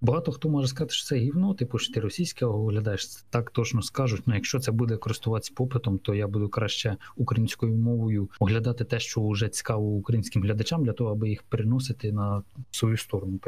багато 0.00 0.32
хто 0.32 0.48
може 0.48 0.68
сказати, 0.68 0.94
що 0.94 1.06
це 1.06 1.16
гівно, 1.16 1.54
типу, 1.54 1.78
що 1.78 1.94
ти 1.94 2.00
російське 2.00 2.46
оглядаєш, 2.46 3.06
так 3.30 3.50
точно 3.50 3.82
скажуть. 3.82 4.22
Ну, 4.26 4.34
якщо 4.34 4.58
це 4.58 4.72
буде 4.72 4.96
користуватися 4.96 5.52
попитом, 5.56 5.98
то 5.98 6.14
я 6.14 6.28
буду 6.28 6.48
краще 6.48 6.96
українською 7.16 7.76
мовою 7.76 8.30
оглядати 8.38 8.84
те, 8.84 9.00
що 9.00 9.28
вже 9.28 9.48
цікаво 9.48 9.86
українським 9.86 10.42
глядачам, 10.42 10.84
для 10.84 10.92
того, 10.92 11.10
аби 11.10 11.28
їх 11.28 11.42
переносити 11.42 12.12
на 12.12 12.42
свою 12.70 12.96
сторону. 12.96 13.40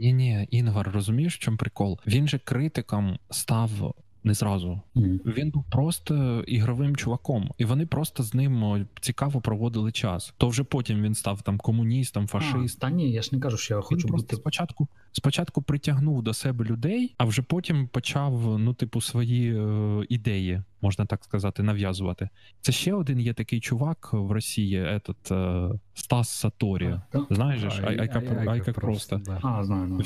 Ні, 0.00 0.12
ні, 0.12 0.48
Інгвар, 0.50 0.90
розумієш, 0.94 1.36
в 1.36 1.38
чому 1.38 1.56
прикол? 1.56 1.98
Він 2.06 2.28
же 2.28 2.38
критиком 2.38 3.18
став 3.30 3.94
не 4.24 4.34
зразу. 4.34 4.80
Мгм. 4.94 5.20
Він 5.26 5.50
був 5.50 5.64
просто 5.70 6.44
ігровим 6.46 6.96
чуваком, 6.96 7.50
і 7.58 7.64
вони 7.64 7.86
просто 7.86 8.22
з 8.22 8.34
ним 8.34 8.86
цікаво 9.00 9.40
проводили 9.40 9.92
час. 9.92 10.34
То 10.38 10.48
вже 10.48 10.64
потім 10.64 11.02
він 11.02 11.14
став 11.14 11.42
там 11.42 11.58
комуністом, 11.58 12.26
фашистом. 12.26 12.80
та 12.80 12.96
ні, 12.96 13.12
я 13.12 13.22
ж 13.22 13.28
не 13.32 13.40
кажу, 13.40 13.56
що 13.56 13.74
я 13.74 13.80
хочу 13.80 14.08
просто 14.08 14.26
бути. 14.26 14.36
спочатку, 14.36 14.88
спочатку 15.12 15.62
притягнув 15.62 16.22
до 16.22 16.34
себе 16.34 16.64
людей, 16.64 17.14
а 17.18 17.24
вже 17.24 17.42
потім 17.42 17.88
почав, 17.88 18.58
ну, 18.58 18.74
типу, 18.74 19.00
свої 19.00 19.56
е, 19.58 20.06
ідеї, 20.08 20.62
можна 20.82 21.06
так 21.06 21.24
сказати, 21.24 21.62
нав'язувати. 21.62 22.28
Це 22.60 22.72
ще 22.72 22.94
один 22.94 23.20
є 23.20 23.34
такий 23.34 23.60
чувак 23.60 24.08
в 24.12 24.30
Росії, 24.30 24.80
этот, 24.82 25.34
е, 25.74 25.78
Стас 25.94 26.28
Саторі. 26.28 26.94
Знаєш, 27.30 27.60
же 27.60 27.70
ж, 27.70 27.82
ай, 27.86 27.98
ай, 28.00 28.10
як- 28.14 28.48
ай, 28.48 28.62
як 28.66 28.72
просто. 28.72 29.20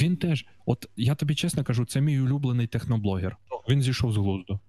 Він 0.03 0.17
теж, 0.17 0.47
от 0.67 0.89
я 0.97 1.15
тобі 1.15 1.35
чесно 1.35 1.65
кажу, 1.65 1.85
це 1.85 2.01
мій 2.01 2.21
улюблений 2.21 2.67
техноблогер. 2.67 3.37
Він 3.69 3.83
зійшов 3.83 4.13
з 4.13 4.17
глузду. 4.17 4.61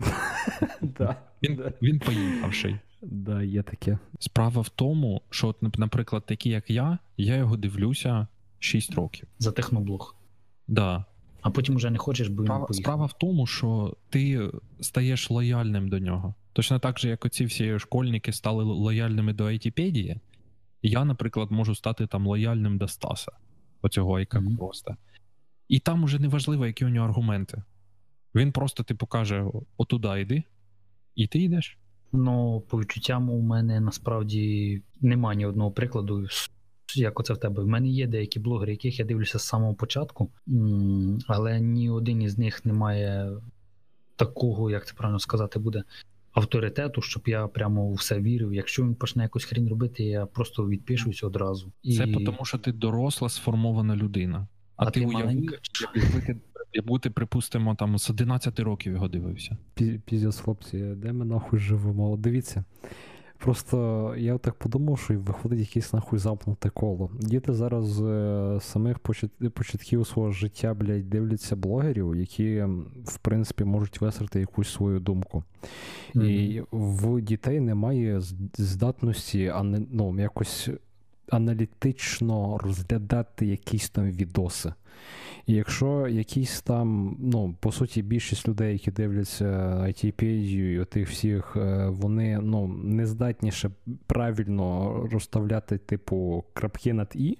Він, 1.42 1.62
він 1.82 1.98
поїхавший. 1.98 2.76
Да, 3.02 3.42
є 3.42 3.62
таке. 3.62 3.98
Справа 4.18 4.62
в 4.62 4.68
тому, 4.68 5.22
що, 5.30 5.48
от, 5.48 5.78
наприклад, 5.78 6.26
такі 6.26 6.50
як 6.50 6.70
я, 6.70 6.98
я 7.16 7.36
його 7.36 7.56
дивлюся 7.56 8.26
6 8.58 8.94
років. 8.94 9.28
За 9.38 9.52
техноблог. 9.52 10.16
Да. 10.68 11.04
А 11.42 11.50
потім 11.50 11.76
вже 11.76 11.90
не 11.90 11.98
хочеш, 11.98 12.28
бо 12.28 12.42
він 12.42 12.46
Справа, 12.46 12.68
справа 12.70 13.06
в 13.06 13.12
тому, 13.12 13.46
що 13.46 13.96
ти 14.10 14.50
стаєш 14.80 15.30
лояльним 15.30 15.88
до 15.88 15.98
нього. 15.98 16.34
Точно 16.52 16.78
так 16.78 16.98
же, 16.98 17.08
як 17.08 17.24
оці 17.24 17.44
всі 17.44 17.78
школьники 17.78 18.32
стали 18.32 18.64
лояльними 18.64 19.32
до 19.32 19.44
айтіпедії, 19.44 20.20
я, 20.82 21.04
наприклад, 21.04 21.50
можу 21.50 21.74
стати 21.74 22.06
там 22.06 22.26
лояльним 22.26 22.78
до 22.78 22.88
Стаса, 22.88 23.32
оцього 23.82 24.18
айка 24.18 24.40
Мгм. 24.40 24.56
просто. 24.56 24.96
І 25.68 25.78
там 25.78 26.04
уже 26.04 26.18
не 26.18 26.28
важливо, 26.28 26.66
які 26.66 26.84
у 26.84 26.88
нього 26.88 27.06
аргументи. 27.06 27.62
Він 28.38 28.52
просто 28.52 28.82
типу 28.82 29.06
каже: 29.06 29.44
отуда 29.76 30.18
йди, 30.18 30.42
і 31.14 31.26
ти 31.26 31.38
йдеш. 31.38 31.78
Ну, 32.12 32.62
по 32.68 32.80
відчуттям 32.80 33.30
у 33.30 33.40
мене 33.40 33.80
насправді 33.80 34.82
немає 35.00 35.36
ні 35.36 35.46
одного 35.46 35.70
прикладу, 35.70 36.26
як 36.94 37.20
оце 37.20 37.32
в 37.32 37.38
тебе. 37.38 37.62
В 37.62 37.66
мене 37.66 37.88
є 37.88 38.06
деякі 38.06 38.40
блогери, 38.40 38.72
яких 38.72 38.98
я 38.98 39.04
дивлюся 39.04 39.38
з 39.38 39.42
самого 39.42 39.74
початку, 39.74 40.30
але 41.26 41.60
ні 41.60 41.90
один 41.90 42.22
із 42.22 42.38
них 42.38 42.64
не 42.64 42.72
має 42.72 43.32
такого, 44.16 44.70
як 44.70 44.86
це 44.86 44.94
правильно 44.94 45.18
сказати, 45.18 45.58
буде. 45.58 45.82
Авторитету, 46.32 47.02
щоб 47.02 47.22
я 47.26 47.46
прямо 47.46 47.84
у 47.84 47.94
все 47.94 48.20
вірив. 48.20 48.54
Якщо 48.54 48.82
він 48.82 48.94
почне 48.94 49.22
якусь 49.22 49.44
хрінь 49.44 49.68
робити, 49.68 50.04
я 50.04 50.26
просто 50.26 50.68
відпишусь 50.68 51.24
одразу. 51.24 51.72
І... 51.82 51.96
Це 51.96 52.06
тому, 52.06 52.44
що 52.44 52.58
ти 52.58 52.72
доросла, 52.72 53.28
сформована 53.28 53.96
людина. 53.96 54.46
А, 54.76 54.86
А 54.86 54.90
ти, 54.90 55.00
ти 55.00 55.06
уяви, 55.06 55.24
маленька. 55.24 55.56
якби 55.94 56.20
ти, 56.20 56.36
якби 56.72 56.98
ти, 56.98 57.10
припустимо, 57.10 57.74
там 57.74 57.98
з 57.98 58.10
11 58.10 58.60
років 58.60 58.92
його 58.92 59.08
дивився. 59.08 59.56
Пі- 59.76 60.00
Піздець, 60.04 60.40
хлопці, 60.40 60.78
де 60.78 61.12
ми 61.12 61.24
нахуй 61.24 61.58
живемо? 61.58 62.16
Дивіться. 62.16 62.64
Просто 63.38 64.14
я 64.18 64.38
так 64.38 64.54
подумав, 64.54 64.98
що 64.98 65.18
виходить 65.20 65.58
якесь 65.58 65.92
нахуй 65.92 66.18
замкнуте 66.18 66.70
коло. 66.70 67.10
Діти 67.20 67.52
зараз 67.52 67.86
з 67.86 68.02
е, 68.02 68.60
самих 68.60 68.98
початків 69.54 70.06
свого 70.06 70.30
життя, 70.30 70.74
блядь, 70.74 71.10
дивляться 71.10 71.56
блогерів, 71.56 72.16
які, 72.16 72.62
в 73.04 73.18
принципі, 73.22 73.64
можуть 73.64 74.00
висрати 74.00 74.40
якусь 74.40 74.72
свою 74.72 75.00
думку. 75.00 75.44
Мгм. 76.14 76.26
І 76.26 76.62
в 76.72 77.20
дітей 77.20 77.60
немає 77.60 78.20
здатності 78.58 79.52
ну, 79.90 80.20
якось 80.20 80.70
аналітично 81.30 82.58
розглядати 82.58 83.46
якісь 83.46 83.90
там 83.90 84.10
відоси. 84.10 84.72
І 85.46 85.54
якщо 85.54 86.08
якісь 86.08 86.60
там, 86.60 87.16
ну, 87.20 87.54
по 87.60 87.72
суті, 87.72 88.02
більшість 88.02 88.48
людей, 88.48 88.72
які 88.72 88.90
дивляться 88.90 89.44
ITPedію 89.80 90.72
і 90.72 90.78
отих 90.78 91.10
всіх, 91.10 91.56
е, 91.56 91.88
вони 91.88 92.38
ну, 92.42 92.66
не 92.68 93.06
здатні 93.06 93.52
ще 93.52 93.70
правильно 94.06 94.92
розставляти, 95.12 95.78
типу, 95.78 96.44
крапки 96.52 96.92
над 96.92 97.08
І, 97.14 97.38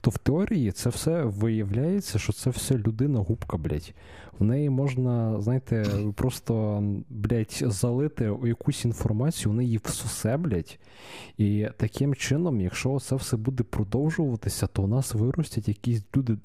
то 0.00 0.10
в 0.10 0.18
теорії 0.18 0.72
це 0.72 0.90
все 0.90 1.22
виявляється, 1.24 2.18
що 2.18 2.32
це 2.32 2.50
все 2.50 2.78
людина-губка, 2.78 3.56
блядь. 3.56 3.94
В 4.40 4.44
неї 4.44 4.70
можна, 4.70 5.40
знаєте, 5.40 5.86
просто, 6.14 6.82
блядь, 7.08 7.62
залити 7.66 8.32
якусь 8.44 8.84
інформацію, 8.84 9.52
вони 9.52 9.64
її 9.64 9.80
всусе, 9.84 10.36
блядь. 10.36 10.78
І 11.38 11.68
таким 11.76 12.14
чином, 12.14 12.60
якщо 12.60 12.98
це 13.00 13.16
все 13.16 13.36
буде 13.36 13.62
продовжуватися, 13.62 14.66
то 14.66 14.82
у 14.82 14.86
нас 14.86 15.14
виростять 15.14 15.68
якісь 15.68 16.04
люди 16.16 16.36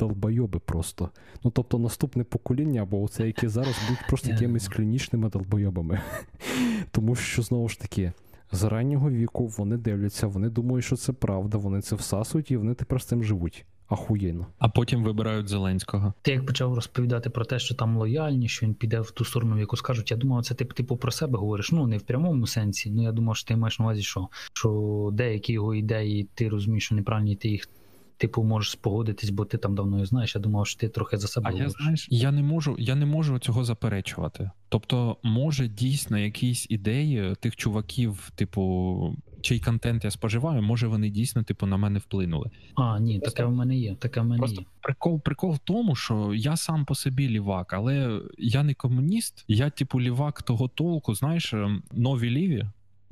долбойоби 0.46 0.60
просто. 0.60 1.10
Ну 1.44 1.52
тобто 1.52 1.80
наступне 1.80 2.24
покоління, 2.24 2.82
або 2.82 3.02
оце, 3.02 3.28
які 3.28 3.48
зараз 3.48 3.76
будуть 3.88 4.08
просто 4.08 4.30
якимись 4.30 4.68
клінічними 4.68 5.30
долбойобами. 5.30 6.02
Тому 6.92 7.16
що 7.16 7.42
знову 7.42 7.70
ж 7.70 7.80
таки. 7.80 8.12
З 8.52 8.64
раннього 8.64 9.10
віку 9.10 9.48
вони 9.48 9.78
дивляться, 9.78 10.28
вони 10.28 10.50
думають, 10.50 10.86
що 10.86 10.96
це 10.96 11.14
правда, 11.14 11.58
вони 11.58 11.82
це 11.82 11.96
всасують, 11.96 12.52
і 12.52 12.58
вони 12.58 12.74
тепер 12.74 13.02
з 13.02 13.06
цим 13.06 13.24
живуть. 13.24 13.66
Ахуєнно. 13.88 14.48
А 14.60 14.70
потім 14.70 15.04
вибирають 15.04 15.48
Зеленського. 15.48 16.14
Ти 16.22 16.32
як 16.32 16.46
почав 16.46 16.74
розповідати 16.74 17.30
про 17.30 17.46
те, 17.46 17.60
що 17.60 17.76
там 17.76 17.98
лояльні, 17.98 18.48
що 18.48 18.66
він 18.66 18.74
піде 18.74 19.00
в 19.00 19.12
ту 19.12 19.26
сторону, 19.26 19.56
в 19.56 19.60
яку 19.60 19.78
скажуть, 19.78 20.12
я 20.12 20.18
думав, 20.18 20.46
це 20.46 20.56
ти 20.56 20.66
типу 20.66 20.98
про 20.98 21.12
себе 21.12 21.38
говориш. 21.38 21.72
Ну 21.72 21.88
не 21.88 21.98
в 21.98 22.02
прямому 22.02 22.48
сенсі. 22.48 22.92
Ну 22.92 23.04
я 23.04 23.12
думав, 23.12 23.36
що 23.36 23.48
ти 23.48 23.56
маєш 23.56 23.80
на 23.80 23.86
увазі, 23.86 24.02
що, 24.02 24.28
що 24.54 25.10
деякі 25.14 25.54
його 25.54 25.76
ідеї, 25.76 26.28
ти 26.34 26.50
розумієш, 26.50 26.86
що 26.86 26.96
неправильні, 26.96 27.36
ти 27.36 27.50
їх 27.50 27.70
типу 28.18 28.44
можеш 28.44 28.72
спогодитись, 28.72 29.30
бо 29.30 29.46
ти 29.46 29.58
там 29.58 29.76
давно 29.76 29.98
їх 29.98 30.08
знаєш. 30.08 30.36
Я 30.36 30.42
думав, 30.42 30.68
що 30.68 30.80
ти 30.80 30.90
трохи 30.90 31.18
за 31.18 31.28
себе 31.28 31.50
А 31.54 31.58
я 31.58 31.70
знаєш, 31.70 32.08
я 32.12 32.32
не 32.32 32.44
можу, 32.44 32.76
я 32.80 32.96
не 32.96 33.06
можу 33.06 33.40
цього 33.40 33.64
заперечувати. 33.64 34.52
Тобто, 34.70 35.18
може 35.24 35.68
дійсно 35.68 36.18
якісь 36.18 36.68
ідеї 36.70 37.36
тих 37.40 37.56
чуваків, 37.56 38.32
типу, 38.36 39.16
чий 39.42 39.60
контент 39.60 40.04
я 40.06 40.12
споживаю, 40.12 40.62
може 40.62 40.88
вони 40.88 41.10
дійсно, 41.10 41.44
типу, 41.44 41.66
на 41.66 41.78
мене 41.78 42.00
вплинули. 42.00 42.50
А, 42.76 43.00
ні, 43.00 43.20
Просто- 43.20 43.36
таке 43.38 43.46
в 43.46 43.52
мене 43.52 43.78
є. 43.78 43.96
Таке 43.96 44.22
в 44.22 44.26
мене 44.26 44.38
Просто 44.38 44.62
є. 44.62 44.68
прикол, 44.82 45.22
прикол 45.22 45.52
в 45.54 45.60
тому, 45.60 45.96
що 45.96 46.34
я 46.34 46.58
сам 46.58 46.86
по 46.86 46.96
собі 46.96 47.30
лівак, 47.30 47.74
але 47.74 48.22
я 48.38 48.64
не 48.64 48.74
комуніст, 48.74 49.46
я, 49.48 49.70
типу, 49.70 50.02
лівак 50.02 50.42
того 50.44 50.68
толку, 50.68 51.16
знаєш, 51.16 51.54
ем, 51.54 51.84
нові 51.92 52.30
ліві. 52.30 52.66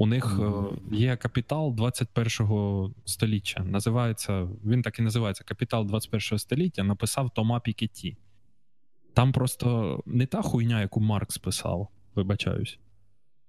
У 0.03 0.05
них 0.05 0.39
е, 0.41 0.95
є 0.95 1.15
капітал 1.15 1.69
21-го 1.77 2.91
століття. 3.05 3.63
Називається, 3.63 4.47
він 4.65 4.81
так 4.81 4.99
і 4.99 5.01
називається 5.01 5.43
Капітал 5.43 5.83
21-го 5.85 6.39
століття. 6.39 6.83
Написав 6.83 7.29
Тома 7.29 7.59
Пікетті. 7.59 8.17
Там 9.13 9.31
просто 9.31 9.99
не 10.05 10.25
та 10.25 10.41
хуйня, 10.41 10.81
яку 10.81 11.01
Маркс 11.01 11.37
писав, 11.37 11.87
вибачаюсь. 12.15 12.79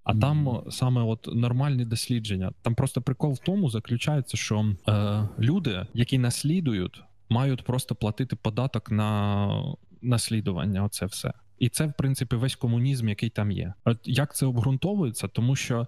А 0.05 0.15
там 0.15 0.63
саме 0.71 1.03
от 1.03 1.29
нормальні 1.35 1.85
дослідження. 1.85 2.53
Там 2.63 2.75
просто 2.75 3.03
прикол 3.03 3.33
в 3.33 3.39
тому 3.39 3.71
заключається, 3.71 4.37
що 4.37 4.75
е, 4.89 5.29
люди, 5.39 5.87
які 5.95 6.19
наслідують, 6.19 7.03
мають 7.29 7.65
просто 7.65 7.95
платити 7.95 8.37
податок 8.37 8.91
на 8.91 9.77
наслідування. 10.03 10.85
Оце 10.85 11.07
все. 11.07 11.33
І 11.59 11.69
це, 11.69 11.87
в 11.87 11.93
принципі, 11.93 12.37
весь 12.37 12.57
комунізм, 12.57 13.09
який 13.09 13.31
там 13.31 13.51
є. 13.51 13.75
От 13.85 13.99
як 14.05 14.37
це 14.37 14.47
обґрунтовується? 14.47 15.29
Тому 15.29 15.57
що, 15.57 15.87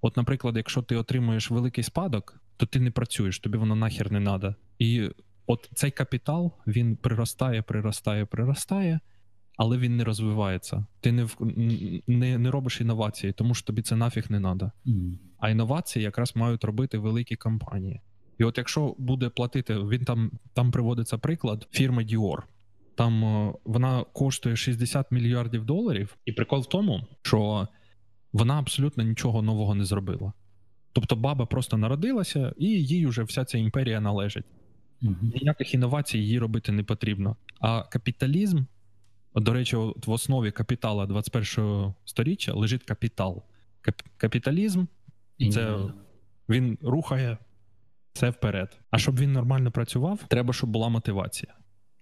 от, 0.00 0.16
наприклад, 0.16 0.56
якщо 0.56 0.82
ти 0.82 0.96
отримуєш 0.96 1.50
великий 1.50 1.84
спадок, 1.84 2.40
то 2.56 2.66
ти 2.66 2.80
не 2.80 2.90
працюєш, 2.90 3.38
тобі 3.38 3.58
воно 3.58 3.74
нахер 3.74 4.12
не 4.12 4.20
треба. 4.20 4.54
І 4.78 5.10
от 5.46 5.70
цей 5.74 5.90
капітал 5.90 6.52
він 6.66 6.96
приростає, 6.96 7.62
приростає, 7.62 8.26
приростає. 8.26 9.00
але 9.56 9.78
він 9.78 9.96
не 9.96 10.04
розвивається. 10.04 10.86
Ти 11.00 11.12
не 11.12 11.28
не, 12.06 12.38
не 12.38 12.50
робиш 12.50 12.80
інновації, 12.80 13.32
тому 13.32 13.54
що 13.54 13.66
тобі 13.66 13.82
це 13.82 13.96
нафіг 13.96 14.26
не 14.28 14.40
треба. 14.40 14.72
Mm. 14.86 15.18
А 15.38 15.50
інновації 15.50 16.02
якраз 16.02 16.36
мають 16.36 16.64
робити 16.64 16.98
великі 16.98 17.36
компанії. 17.36 18.00
І 18.38 18.44
от 18.44 18.58
якщо 18.58 18.94
буде 18.98 19.28
платити, 19.28 19.78
він 19.78 20.04
там 20.04 20.30
там 20.54 20.70
приводиться 20.70 21.18
приклад 21.18 21.68
фірми 21.70 22.04
Dior. 22.04 22.38
Там 22.94 23.24
е, 23.24 23.54
вона 23.64 24.04
коштує 24.12 24.56
60 24.56 25.12
мільярдів 25.12 25.64
доларів, 25.64 26.16
і 26.24 26.32
прикол 26.32 26.60
в 26.60 26.68
тому, 26.68 27.06
що 27.22 27.68
вона 28.32 28.58
абсолютно 28.58 29.04
нічого 29.04 29.42
нового 29.42 29.74
не 29.74 29.84
зробила. 29.84 30.32
Тобто 30.92 31.16
баба 31.16 31.46
просто 31.46 31.76
народилася, 31.76 32.54
і 32.58 32.66
їй 32.66 33.06
вже 33.06 33.22
вся 33.22 33.44
ця 33.44 33.58
імперія 33.58 34.00
належить. 34.00 34.44
Угу. 35.02 35.16
Ніяких 35.22 35.74
інновацій 35.74 36.18
їй 36.18 36.38
робити 36.38 36.72
не 36.72 36.82
потрібно. 36.82 37.36
А 37.60 37.82
капіталізм, 37.82 38.64
до 39.34 39.52
речі, 39.52 39.76
от 39.76 40.06
в 40.06 40.10
основі 40.10 40.50
капітала 40.50 41.04
21-го 41.06 41.94
століття 42.04 42.52
лежить 42.52 42.82
капітал. 42.82 43.42
Кап- 43.82 44.04
капіталізм 44.16 44.84
це 45.52 45.78
він 46.48 46.78
рухає 46.82 47.38
все 48.12 48.30
вперед. 48.30 48.78
А 48.90 48.98
щоб 48.98 49.18
він 49.18 49.32
нормально 49.32 49.70
працював, 49.70 50.20
треба, 50.28 50.52
щоб 50.52 50.70
була 50.70 50.88
мотивація. 50.88 51.54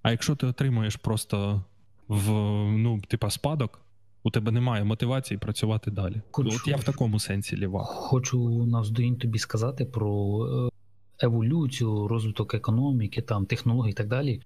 А 0.02 0.10
якщо 0.10 0.36
ти 0.36 0.46
отримуєш 0.46 0.96
просто 0.96 1.64
в 2.08 2.32
ну, 2.70 3.00
типа 3.00 3.30
спадок, 3.30 3.80
у 4.28 4.30
тебе 4.30 4.52
немає 4.52 4.84
мотивації 4.84 5.38
працювати 5.38 5.90
далі. 5.90 6.22
Хочу, 6.30 6.50
От 6.56 6.68
я 6.68 6.76
в 6.76 6.84
такому 6.84 7.18
сенсі 7.18 7.56
ліва. 7.56 7.84
Хочу 7.84 8.64
навздоїнь 8.66 9.16
тобі 9.16 9.38
сказати 9.38 9.84
про 9.84 10.38
е, 10.46 11.26
еволюцію, 11.26 12.08
розвиток 12.08 12.54
економіки, 12.54 13.22
там 13.22 13.46
технологій 13.46 13.90
і 13.90 13.94
так 13.94 14.08
далі. 14.08 14.40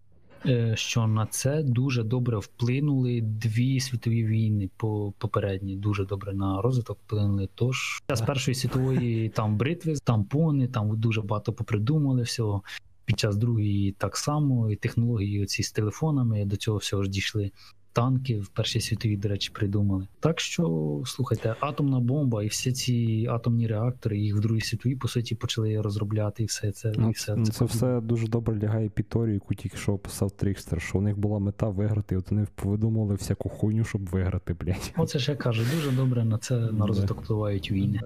Е, 0.47 0.77
що 0.77 1.07
на 1.07 1.27
це 1.27 1.63
дуже 1.63 2.03
добре 2.03 2.39
вплинули 2.39 3.21
дві 3.21 3.81
світові 3.81 4.25
війни 4.25 4.71
по 4.77 5.13
попередні. 5.19 5.77
Дуже 5.77 6.05
добре 6.05 6.35
на 6.35 6.63
розвиток 6.63 6.99
вплинули. 7.07 7.49
Тож 7.55 8.03
з 8.15 8.21
першої 8.21 8.55
світової 8.55 9.29
там 9.29 9.57
бритви, 9.57 9.95
тампони, 10.05 10.69
там 10.69 11.01
дуже 11.01 11.23
багато 11.23 11.53
попридумали 11.53 12.23
всього. 12.23 12.63
Під 13.05 13.19
час 13.19 13.37
другої 13.37 13.93
так 13.93 14.17
само, 14.17 14.71
і 14.71 14.77
технології 14.77 15.43
оці 15.43 15.63
з 15.63 15.73
телефонами 15.73 16.45
до 16.45 16.57
цього 16.57 16.79
всього 16.79 17.03
ж 17.03 17.11
дійшли 17.11 17.51
танки 17.93 18.41
в 18.41 18.49
Першій 18.49 18.81
світовій, 18.81 19.17
до 19.17 19.29
речі, 19.29 19.51
придумали. 19.55 20.07
Так 20.21 20.41
що 20.41 21.03
слухайте, 21.07 21.55
атомна 21.61 22.01
бомба 22.01 22.45
і 22.45 22.47
всі 22.47 22.73
ці 22.73 23.27
атомні 23.31 23.67
реактори, 23.67 24.19
їх 24.19 24.37
в 24.37 24.41
Другій 24.41 24.61
світовій, 24.61 24.97
по 24.97 25.09
суті, 25.09 25.35
почали 25.35 25.81
розробляти 25.81 26.43
і 26.43 26.47
все 26.47 26.73
це. 26.73 26.93
Ну, 26.97 27.09
і 27.09 27.13
все 27.13 27.37
це, 27.45 27.53
це 27.53 27.65
все 27.65 28.01
дуже 28.01 28.27
добре 28.27 28.59
лягає 28.59 28.89
під 28.89 29.09
Торію, 29.09 29.35
яку 29.35 29.55
тільки 29.55 29.77
що 29.77 29.93
описав 29.93 30.31
Трікстер, 30.31 30.83
що 30.83 30.99
у 30.99 31.01
них 31.01 31.19
була 31.19 31.39
мета 31.39 31.69
виграти, 31.69 32.15
і 32.15 32.19
от 32.19 32.31
вони 32.31 32.47
повидумали 32.55 33.15
всяку 33.15 33.49
хуйню, 33.49 33.85
щоб 33.85 34.07
виграти, 34.07 34.55
блядь. 34.55 34.93
Оце 34.97 35.19
ж 35.19 35.31
я 35.31 35.37
кажу, 35.37 35.63
дуже 35.75 35.91
добре 35.91 36.25
на 36.25 36.39
це 36.39 36.57
на 36.57 36.87
розвиток 36.87 37.23
впливають 37.23 37.71
війни. 37.71 38.01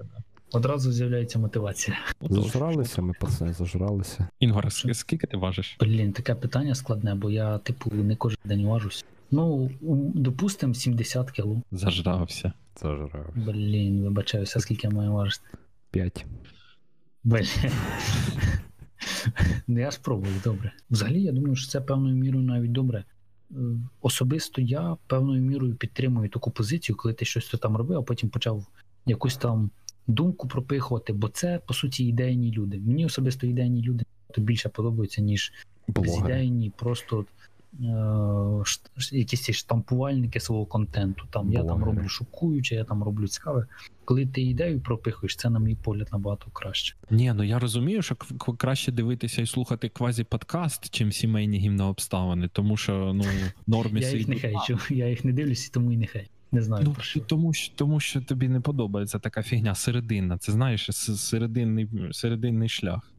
Одразу 0.51 0.91
з'являється 0.91 1.39
мотивація. 1.39 1.97
Зажралися 2.21 3.01
ми, 3.01 3.13
пацани, 3.19 3.53
зажралися. 3.53 4.27
Інгор, 4.39 4.71
скільки 4.71 5.27
ти 5.27 5.37
важиш? 5.37 5.77
Блін, 5.79 6.11
таке 6.11 6.35
питання 6.35 6.75
складне, 6.75 7.15
бо 7.15 7.29
я, 7.29 7.57
типу, 7.57 7.91
не 7.91 8.15
кожен 8.15 8.39
день 8.45 8.65
важусь. 8.65 9.05
Ну, 9.31 9.71
допустимо, 10.15 10.73
70 10.73 11.31
кіло. 11.31 11.61
Зажрався. 11.71 12.53
Зажрався. 12.81 13.33
Блін, 13.35 14.03
вибачаюся, 14.03 14.59
скільки 14.59 14.87
я 14.87 14.93
маю 14.93 15.13
важити. 15.13 15.45
5. 15.91 16.25
Блін. 17.23 17.45
Ну, 19.67 19.79
я 19.79 19.91
спробую, 19.91 20.33
добре. 20.43 20.71
Взагалі, 20.89 21.21
я 21.21 21.31
думаю, 21.31 21.55
що 21.55 21.71
це 21.71 21.81
певною 21.81 22.15
мірою 22.15 22.43
навіть 22.45 22.71
добре. 22.71 23.03
Е, 23.51 23.55
особисто 24.01 24.61
я 24.61 24.97
певною 25.07 25.41
мірою 25.41 25.75
підтримую 25.75 26.29
таку 26.29 26.51
позицію, 26.51 26.95
коли 26.95 27.13
ти 27.13 27.25
щось 27.25 27.49
там 27.49 27.77
робив, 27.77 27.97
а 27.97 28.01
потім 28.01 28.29
почав 28.29 28.67
якусь 29.05 29.37
там 29.37 29.71
думку 30.07 30.47
пропихувати, 30.47 31.13
бо 31.13 31.29
це, 31.29 31.59
по 31.67 31.73
суті, 31.73 32.05
ідейні 32.05 32.51
люди. 32.51 32.79
Мені 32.79 33.05
особисто 33.05 33.47
ідейні 33.47 33.81
люди 33.81 34.05
більше 34.37 34.69
подобаються, 34.69 35.21
ніж 35.21 35.53
безідейні, 35.87 36.71
просто 36.77 37.25
якісь 39.11 39.41
ці 39.41 39.53
штампувальники 39.53 40.39
свого 40.39 40.65
контенту. 40.65 41.27
Там 41.29 41.51
Я 41.51 41.63
там 41.63 41.83
роблю 41.83 42.09
шокуюче, 42.09 42.75
я 42.75 42.83
там 42.83 43.03
роблю 43.03 43.27
цікаве. 43.27 43.65
Коли 44.05 44.25
ти 44.25 44.41
ідею 44.41 44.81
пропихуєш, 44.81 45.35
це, 45.35 45.49
на 45.49 45.59
мій 45.59 45.75
погляд, 45.75 46.09
набагато 46.11 46.45
краще. 46.53 46.95
Ні, 47.09 47.33
ну 47.35 47.43
я 47.43 47.59
розумію, 47.59 48.01
що 48.01 48.15
краще 48.57 48.91
дивитися 48.91 49.41
і 49.41 49.45
слухати 49.45 49.91
квазі-подкаст, 49.95 50.89
чим 50.89 51.11
сімейні 51.11 51.59
гімнообставини, 51.59 52.49
тому 52.53 52.77
що 52.77 53.11
ну 53.13 53.23
нормі 53.67 54.01
Я 54.01 54.11
їх 54.11 54.27
не 54.27 54.35
хейчу, 54.35 54.79
я 54.89 55.09
їх 55.09 55.25
не 55.25 55.33
дивлюся, 55.33 55.69
тому 55.73 55.91
і 55.91 55.97
не 55.97 56.05
хейчу. 56.05 56.29
Не 56.51 56.61
знаю. 56.61 56.83
Ну, 56.85 56.93
про 56.93 57.03
що. 57.03 57.19
Тому 57.19 57.53
що 57.53 57.75
тому 57.75 57.99
що 57.99 58.21
тобі 58.21 58.47
не 58.47 58.59
подобається 58.59 59.19
така 59.19 59.43
фігня 59.43 59.75
серединна. 59.75 60.37
Це 60.37 60.51
знаєш, 60.51 60.89
серединний 60.93 61.89
серединний 62.11 62.69
шлях. 62.69 63.11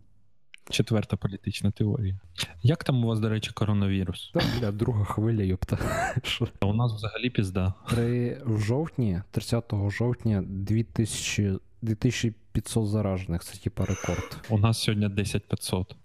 Четверта 0.71 1.17
політична 1.17 1.71
теорія. 1.71 2.19
Як 2.63 2.85
там 2.85 3.05
у 3.05 3.09
вас, 3.09 3.21
до 3.21 3.29
речі, 3.29 3.51
коронавірус? 3.55 4.31
Та, 4.35 4.41
бля, 4.61 4.73
друга 4.73 5.05
хвиля, 5.05 5.43
йопта. 5.43 5.79
У 6.63 6.75
нас 6.75 6.93
взагалі 6.93 7.31
пізда. 7.31 7.75
При 7.91 8.43
в 8.47 8.61
жовтні, 8.61 9.23
30 9.31 9.73
жовтня, 9.89 10.45
2000, 10.47 11.59
2500 11.83 12.89
заражених. 12.89 13.45
Це 13.45 13.59
типа 13.59 13.85
рекорд. 13.85 14.37
У 14.49 14.59
нас 14.59 14.79
сьогодні 14.79 15.09
10500. 15.09 15.97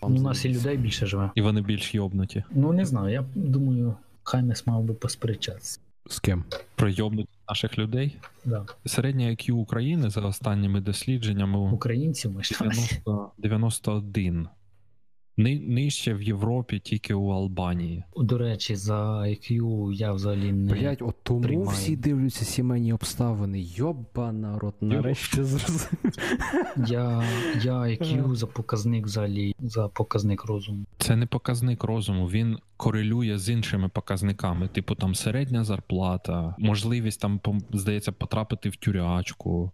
У 0.00 0.10
нас 0.10 0.44
і 0.44 0.48
людей 0.48 0.76
більше 0.76 1.06
живе. 1.06 1.30
І 1.34 1.42
вони 1.42 1.62
більш 1.62 1.94
йобнуті. 1.94 2.44
Ну 2.50 2.72
не 2.72 2.84
знаю. 2.84 3.12
Я 3.14 3.24
думаю, 3.34 3.94
Хаймес 4.22 4.66
мав 4.66 4.82
би 4.82 4.94
посперечатися. 4.94 5.80
З 6.06 6.18
ким? 6.20 6.44
Пройобнуть 6.74 7.28
наших 7.50 7.78
людей. 7.78 8.16
Да. 8.44 8.66
Середня 8.86 9.26
IQ 9.26 9.52
України 9.52 10.10
за 10.10 10.20
останніми 10.20 10.80
дослідженнями 10.80 11.58
українців 11.58 12.40
90, 12.60 13.30
91. 13.38 14.48
Нижче 15.40 16.14
в 16.14 16.22
Європі, 16.22 16.78
тільки 16.78 17.14
у 17.14 17.28
Албанії. 17.28 18.04
До 18.16 18.38
речі, 18.38 18.76
за 18.76 19.20
IQ 19.20 19.92
я 19.92 20.12
взагалі 20.12 20.52
не. 20.52 20.72
Блять, 20.72 21.02
от 21.02 21.16
тому 21.22 21.40
приймаю. 21.40 21.68
всі 21.68 21.96
дивляться 21.96 22.44
сімейні 22.44 22.92
обставини. 22.92 23.60
Йоба 23.60 24.32
народ, 24.32 24.74
нарешті 24.80 25.42
зрозумів. 25.44 26.14
Я 26.76 27.22
я 27.62 27.74
IQ 27.74 28.34
за 28.34 28.46
показник 28.46 29.06
взагалі, 29.06 29.54
за 29.58 29.88
показник 29.88 30.44
розуму. 30.44 30.84
Це 30.98 31.16
не 31.16 31.26
показник 31.26 31.84
розуму, 31.84 32.26
він 32.26 32.58
корелює 32.76 33.38
з 33.38 33.48
іншими 33.48 33.88
показниками, 33.88 34.68
типу 34.68 34.94
там 34.94 35.14
середня 35.14 35.64
зарплата, 35.64 36.54
можливість 36.58 37.20
там, 37.20 37.40
здається, 37.72 38.12
потрапити 38.12 38.68
в 38.68 38.76
тюрячку. 38.76 39.72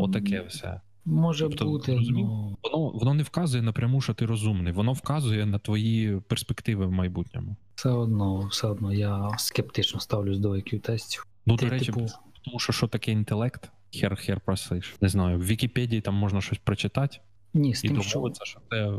Отаке 0.00 0.44
все. 0.48 0.80
Може 1.10 1.44
тобто, 1.48 1.64
бути. 1.64 1.98
Ну... 2.10 2.56
Воно 2.62 2.90
воно 2.90 3.14
не 3.14 3.22
вказує 3.22 3.62
напряму, 3.62 4.00
що 4.00 4.14
ти 4.14 4.26
розумний, 4.26 4.72
воно 4.72 4.92
вказує 4.92 5.46
на 5.46 5.58
твої 5.58 6.20
перспективи 6.20 6.86
в 6.86 6.92
майбутньому. 6.92 7.56
Все 7.74 7.90
одно, 7.90 8.38
все 8.50 8.66
одно 8.66 8.92
я 8.92 9.30
скептично 9.38 10.00
ставлюсь 10.00 10.38
до 10.38 10.50
IQ 10.50 10.80
тестів. 10.80 11.26
Ну, 11.46 11.56
ти, 11.56 11.64
до 11.64 11.70
речі, 11.70 11.86
типу... 11.86 12.06
тому 12.44 12.58
що 12.58 12.72
що 12.72 12.86
таке 12.86 13.12
інтелект? 13.12 13.70
Хер-хер 13.94 14.40
просиш. 14.44 14.96
Не 15.00 15.08
знаю, 15.08 15.38
в 15.38 15.44
Вікіпедії 15.44 16.00
там 16.00 16.14
можна 16.14 16.40
щось 16.40 16.58
прочитати. 16.58 17.18
Ні, 17.54 17.74
з 17.74 17.84
і 17.84 17.88
тим, 17.88 18.02
що... 18.02 18.32
що 18.44 18.60
це 18.70 18.92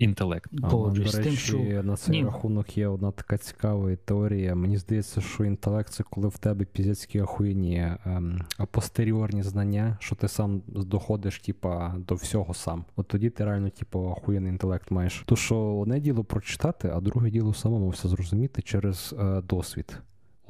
інтелект. 0.00 0.50
Погоджуюсь 0.70 1.12
з 1.12 1.18
тим, 1.18 1.32
що 1.32 1.58
на 1.82 1.96
цей 1.96 2.16
Ні. 2.16 2.24
рахунок 2.24 2.78
є 2.78 2.88
одна 2.88 3.10
така 3.10 3.38
цікава 3.38 3.96
теорія. 3.96 4.54
Мені 4.54 4.76
здається, 4.76 5.20
що 5.20 5.44
інтелект 5.44 5.92
це 5.92 6.02
коли 6.10 6.28
в 6.28 6.38
тебе 6.38 6.64
піздецькі 6.64 7.20
охуєнні 7.20 7.88
ем, 8.04 8.40
апостеріорні 8.58 9.42
знання, 9.42 9.96
що 10.00 10.14
ти 10.14 10.28
сам 10.28 10.62
доходиш, 10.66 11.38
типа, 11.38 11.94
до 11.98 12.14
всього 12.14 12.54
сам. 12.54 12.84
От 12.96 13.08
тоді 13.08 13.30
ти 13.30 13.44
реально, 13.44 13.70
типу, 13.70 14.00
охуєнний 14.00 14.52
інтелект 14.52 14.90
маєш. 14.90 15.22
То 15.26 15.36
що 15.36 15.58
одне 15.58 16.00
діло 16.00 16.24
прочитати, 16.24 16.90
а 16.94 17.00
друге 17.00 17.30
діло 17.30 17.54
самому 17.54 17.88
все 17.88 18.08
зрозуміти 18.08 18.62
через 18.62 19.14
е, 19.18 19.42
досвід. 19.48 19.98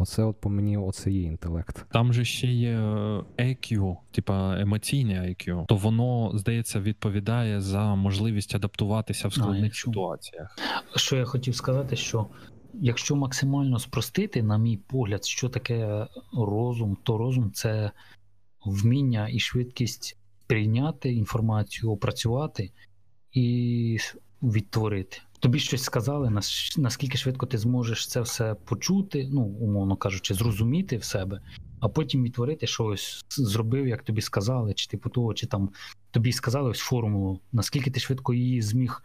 Оце 0.01 0.25
от 0.25 0.41
по 0.41 0.51
мені 0.51 0.77
оце 0.77 1.11
є 1.11 1.23
інтелект. 1.23 1.87
Там 1.93 2.13
же 2.13 2.25
ще 2.25 2.47
є 2.47 2.79
EQ, 3.39 3.97
типа 4.11 4.61
емоційне 4.61 5.21
IQ, 5.21 5.67
то 5.67 5.77
воно 5.77 6.31
здається 6.35 6.81
відповідає 6.81 7.61
за 7.61 7.95
можливість 7.95 8.55
адаптуватися 8.55 9.29
в 9.29 9.33
складних 9.35 9.73
а, 9.73 9.77
ситуаціях. 9.77 10.59
Що 10.97 11.17
я 11.17 11.25
хотів 11.25 11.55
сказати, 11.55 11.97
що 11.97 12.27
якщо 12.75 13.17
максимально 13.17 13.79
спростити, 13.79 14.43
на 14.43 14.59
мій 14.59 14.77
погляд, 14.77 15.25
що 15.25 15.49
таке 15.49 16.07
розум, 16.33 16.97
то 17.03 17.19
розум 17.19 17.53
це 17.53 17.91
вміння 18.67 19.29
і 19.33 19.39
швидкість 19.39 20.19
прийняти 20.47 21.13
інформацію, 21.13 21.93
опрацювати 21.93 22.73
і 23.33 23.99
відтворити 24.43 25.19
тобі 25.41 25.59
щось 25.59 25.83
сказали, 25.83 26.41
наскільки 26.79 27.19
швидко 27.19 27.47
ти 27.47 27.59
зможеш 27.59 28.07
це 28.07 28.21
все 28.21 28.55
почути, 28.55 29.29
ну, 29.33 29.43
умовно 29.43 29.97
кажучи, 29.97 30.35
зрозуміти 30.35 30.97
в 30.97 31.05
себе, 31.05 31.41
а 31.81 31.89
потім 31.89 32.23
відтворити 32.23 32.67
щось, 32.67 33.25
зробив, 33.29 33.87
як 33.89 34.03
тобі 34.03 34.21
сказали, 34.21 34.75
чи 34.75 34.89
типу 34.89 35.11
того, 35.11 35.35
чи 35.35 35.47
там 35.47 35.71
тобі 36.11 36.33
сказали 36.33 36.71
ось 36.71 36.79
формулу, 36.79 37.41
наскільки 37.53 37.91
ти 37.91 38.01
швидко 38.01 38.35
її 38.35 38.63
зміг 38.63 39.03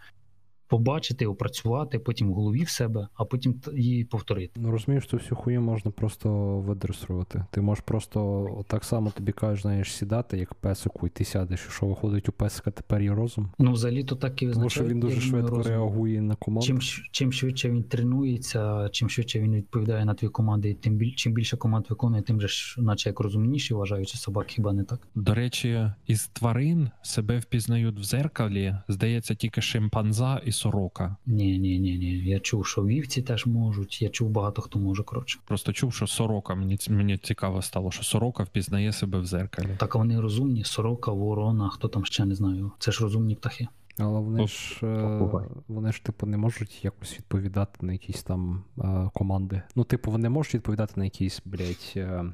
побачити, 0.67 1.25
опрацювати, 1.25 1.99
потім 1.99 2.29
в 2.29 2.33
голові 2.33 2.63
в 2.63 2.69
себе, 2.69 3.07
а 3.13 3.25
потім 3.25 3.61
її 3.73 4.03
повторити. 4.05 4.51
Ну 4.55 4.71
розумієш, 4.71 5.05
цю 5.05 5.17
всю 5.17 5.37
хую 5.37 5.61
можна 5.61 5.91
просто 5.91 6.29
видресувати. 6.59 7.45
Ти 7.51 7.61
можеш 7.61 7.83
просто 7.87 8.47
так 8.67 8.83
само 8.83 9.09
тобі 9.09 9.31
кажеш, 9.31 9.61
знаєш, 9.61 9.93
сідати, 9.93 10.37
як 10.37 10.53
песику, 10.53 11.07
і 11.07 11.09
ти 11.09 11.25
сядеш, 11.25 11.65
і 11.69 11.71
що 11.71 11.85
виходить 11.85 12.29
у 12.29 12.31
песика 12.31 12.71
тепер 12.71 13.01
є 13.01 13.13
розум. 13.13 13.51
Ну, 13.59 13.71
взагалі 13.71 14.03
то 14.03 14.15
так 14.15 14.41
і 14.41 14.47
Тому 14.47 14.69
що 14.69 14.83
він 14.83 14.99
дуже 14.99 15.21
швидко 15.21 15.55
розум. 15.55 15.71
реагує 15.71 16.21
на 16.21 16.35
команду. 16.35 16.67
Чим 16.67 16.79
чим 17.11 17.31
швидше 17.31 17.69
він 17.69 17.83
тренується, 17.83 18.89
чим 18.91 19.09
швидше 19.09 19.39
він 19.39 19.55
відповідає 19.55 20.05
на 20.05 20.13
твої 20.13 20.29
команди, 20.31 20.69
і 20.69 20.73
тим 20.73 20.95
біль, 20.95 21.13
чим 21.15 21.33
більше 21.33 21.57
команд 21.57 21.85
виконує, 21.89 22.21
тим 22.21 22.41
же 22.41 22.47
ж, 22.47 22.81
наче 22.81 23.09
як 23.09 23.19
розумніші, 23.19 23.73
вважаючи 23.73 24.17
собак, 24.17 24.47
хіба 24.47 24.73
не 24.73 24.83
так? 24.83 25.07
До 25.15 25.33
речі, 25.33 25.91
із 26.07 26.27
тварин 26.27 26.89
себе 27.01 27.39
впізнають 27.39 27.99
в 27.99 28.03
зеркалі, 28.03 28.75
здається, 28.87 29.35
тільки 29.35 29.61
шимпанза 29.61 30.41
і 30.45 30.51
сорока. 30.55 31.15
Ні, 31.25 31.59
ні, 31.59 31.79
ні, 31.79 31.97
ні. 31.97 32.11
Я 32.11 32.39
чув, 32.39 32.65
що 32.65 32.85
вівці 32.85 33.21
теж 33.21 33.45
можуть. 33.45 34.01
Я 34.01 34.09
чув 34.09 34.29
багато 34.29 34.61
хто 34.61 34.79
може. 34.79 35.03
Коротше, 35.03 35.39
просто 35.45 35.73
чув, 35.73 35.93
що 35.93 36.07
сорока. 36.07 36.55
Мені 36.55 36.77
мені 36.89 37.17
цікаво 37.17 37.61
стало, 37.61 37.91
що 37.91 38.03
сорока 38.03 38.43
впізнає 38.43 38.93
себе 38.93 39.19
в 39.19 39.25
зеркалі. 39.25 39.69
Так 39.77 39.95
а 39.95 39.97
вони 39.97 40.19
розумні. 40.19 40.63
Сорока, 40.63 41.11
ворона, 41.11 41.69
хто 41.69 41.87
там 41.87 42.05
ще 42.05 42.25
не 42.25 42.35
знаю. 42.35 42.71
Це 42.79 42.91
ж 42.91 43.03
розумні 43.03 43.35
птахи. 43.35 43.67
Але 43.99 44.19
вони 44.19 44.47
ж 44.47 44.79
е, 44.83 45.19
вони 45.67 45.91
ж 45.91 46.03
типу 46.03 46.27
не 46.27 46.37
можуть 46.37 46.85
якось 46.85 47.17
відповідати 47.17 47.85
на 47.85 47.93
якісь 47.93 48.23
там 48.23 48.63
е, 48.77 49.09
команди. 49.13 49.61
Ну, 49.75 49.83
типу, 49.83 50.11
вони 50.11 50.29
можуть 50.29 50.53
відповідати 50.53 50.93
на 50.95 51.03
якісь, 51.03 51.41
блядь, 51.45 51.93
е, 51.95 52.25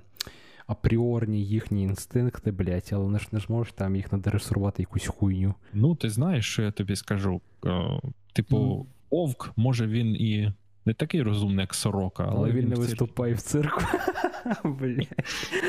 апріорні 0.68 1.45
їхні 1.45 1.84
інстинкти, 1.84 2.51
блядь, 2.51 2.89
але 2.91 3.03
вони 3.03 3.20
ж 3.20 3.28
не 3.32 3.39
зможуть 3.39 3.76
там 3.76 3.95
їх 3.95 4.12
надресувати 4.12 4.84
якусь 4.84 5.07
хуйню. 5.07 5.53
Ну, 5.74 5.95
ти 5.95 6.09
знаєш, 6.09 6.51
що 6.51 6.62
я 6.62 6.72
тобі 6.72 6.95
скажу? 6.95 7.41
Типу, 8.34 8.57
mm. 8.57 8.86
Овк, 9.09 9.51
може 9.55 9.88
він 9.88 10.16
і 10.16 10.53
не 10.86 10.93
такий 10.93 11.22
розумний, 11.22 11.59
як 11.59 11.74
сорока, 11.74 12.24
але, 12.30 12.38
але 12.38 12.49
він, 12.49 12.57
він 12.57 12.70
не 12.70 12.76
виступає 12.76 13.34
в 13.34 13.41
цирку. 13.41 13.82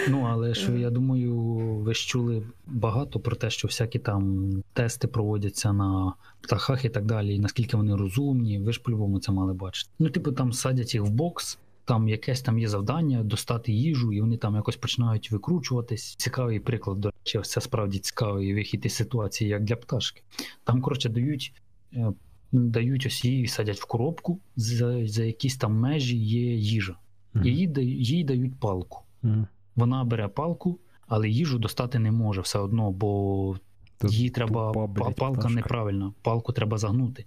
Ну, 0.09 0.27
але 0.31 0.55
що 0.55 0.77
я 0.77 0.91
думаю, 0.91 1.37
ви 1.59 1.95
ж 1.95 2.07
чули 2.09 2.43
багато 2.67 3.21
про 3.21 3.37
те, 3.37 3.51
що 3.51 3.69
всякі 3.69 3.99
там 3.99 4.51
тести 4.73 5.09
проводяться 5.09 5.73
на 5.73 6.13
птахах 6.41 6.85
і 6.85 6.89
так 6.89 7.07
далі, 7.07 7.35
і 7.35 7.39
наскільки 7.39 7.77
вони 7.77 7.97
розумні, 7.97 8.59
ви 8.59 8.73
ж 8.73 8.83
по-любому 8.83 9.21
це 9.21 9.33
мали 9.33 9.53
бачити. 9.53 9.91
Ну, 9.99 10.11
типу, 10.11 10.33
там 10.33 10.53
садять 10.53 10.95
їх 10.95 11.03
в 11.03 11.11
бокс. 11.11 11.59
Там 11.85 12.09
якесь 12.09 12.43
там 12.43 12.59
є 12.59 12.69
завдання 12.69 13.23
достати 13.23 13.73
їжу, 13.73 14.13
і 14.13 14.21
вони 14.21 14.37
там 14.37 14.55
якось 14.55 14.77
починають 14.77 15.31
викручуватись. 15.31 16.15
Цікавий 16.17 16.61
приклад, 16.61 17.01
до 17.01 17.11
речі, 17.11 17.39
ось 17.39 17.51
це 17.51 17.61
справді 17.61 17.99
цікавий 17.99 18.55
вихід 18.55 18.87
із 18.87 18.95
ситуації, 18.95 19.51
як 19.51 19.65
для 19.65 19.77
пташки. 19.77 20.23
Там, 20.65 20.81
коротше, 20.81 21.09
дають 21.09 21.55
е, 21.93 22.13
дають 22.53 23.07
ось 23.07 23.25
її 23.25 23.47
садять 23.47 23.81
в 23.81 23.87
коробку, 23.87 24.41
за 24.57 25.07
за 25.07 25.25
якісь 25.25 25.57
там 25.57 25.75
межі 25.75 26.17
є 26.17 26.55
їжа. 26.55 26.97
Mm-hmm. 27.35 27.47
Їй, 27.47 28.05
їй 28.05 28.25
дають 28.25 28.61
палку. 28.61 29.03
Mm-hmm. 29.25 29.47
Вона 29.77 30.05
бере 30.05 30.29
палку, 30.29 30.79
але 31.07 31.29
їжу 31.29 31.59
достати 31.59 31.99
не 31.99 32.13
може 32.13 32.41
все 32.41 32.59
одно, 32.59 32.91
бо 32.91 33.57
Тут 33.99 34.13
їй 34.13 34.31
треба 34.31 34.73
палка 34.73 35.11
пташка. 35.11 35.49
неправильна, 35.49 36.13
палку 36.23 36.53
треба 36.53 36.79
загнути. 36.79 37.25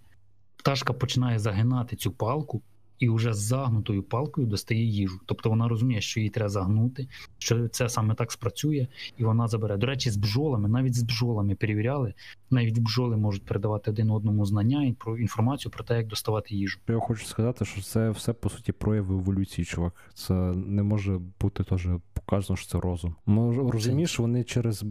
Пташка 0.56 0.94
починає 0.94 1.40
загинати 1.40 1.96
цю 1.96 2.12
палку 2.12 2.62
і 3.00 3.10
вже 3.10 3.34
з 3.34 3.38
загнутою 3.38 4.04
палкою 4.04 4.48
достає 4.48 4.84
їжу. 4.84 5.20
Тобто 5.26 5.50
вона 5.50 5.68
розуміє, 5.68 6.02
що 6.02 6.20
її 6.20 6.30
треба 6.30 6.50
загнути, 6.50 7.08
що 7.38 7.68
це 7.68 7.90
саме 7.90 8.14
так 8.14 8.32
спрацює, 8.32 8.88
і 9.18 9.24
вона 9.24 9.48
забере. 9.48 9.78
До 9.78 9.88
речі, 9.88 10.10
з 10.10 10.18
бджолами, 10.18 10.70
навіть 10.70 10.96
з 10.96 11.04
бджолами 11.04 11.56
перевіряли, 11.56 12.14
навіть 12.50 12.80
бджоли 12.80 13.18
можуть 13.18 13.46
передавати 13.46 13.92
один 13.92 14.12
одному 14.12 14.46
знання 14.46 14.86
і 14.86 14.94
про 14.94 15.18
інформацію 15.18 15.72
про 15.72 15.84
те, 15.84 15.98
як 15.98 16.08
доставати 16.08 16.56
їжу. 16.56 16.80
Я 16.88 17.00
хочу 17.00 17.26
сказати, 17.26 17.66
що 17.66 17.82
це 17.82 18.10
все 18.10 18.34
по 18.34 18.50
суті 18.50 18.72
прояви 18.72 19.16
еволюції, 19.16 19.66
чувак. 19.66 19.94
Це 20.14 20.34
не 20.54 20.84
може 20.84 21.20
бути 21.42 21.64
теж 21.64 21.88
показано, 22.14 22.58
що 22.58 22.68
це 22.68 22.80
розум. 22.80 23.16
Ми 23.26 23.72
розумієш, 23.72 24.20
вони 24.20 24.44
через. 24.44 24.86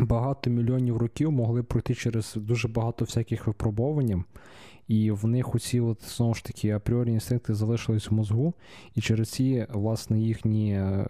Багато 0.00 0.50
мільйонів 0.50 0.96
років 0.96 1.32
могли 1.32 1.62
пройти 1.62 1.94
через 1.94 2.34
дуже 2.36 2.68
багато 2.68 3.04
всяких 3.04 3.46
випробувань, 3.46 4.24
і 4.88 5.10
в 5.10 5.26
них 5.26 5.54
усі 5.54 5.80
от, 5.80 6.16
знову 6.16 6.34
ж 6.34 6.44
таки 6.44 6.70
апріорні 6.70 7.12
інстинкти 7.12 7.54
залишились 7.54 8.10
в 8.10 8.14
мозгу, 8.14 8.54
і 8.94 9.00
через 9.00 9.28
ці, 9.28 9.66
власне, 9.70 10.20
їхні, 10.20 10.72
е, 10.72 11.06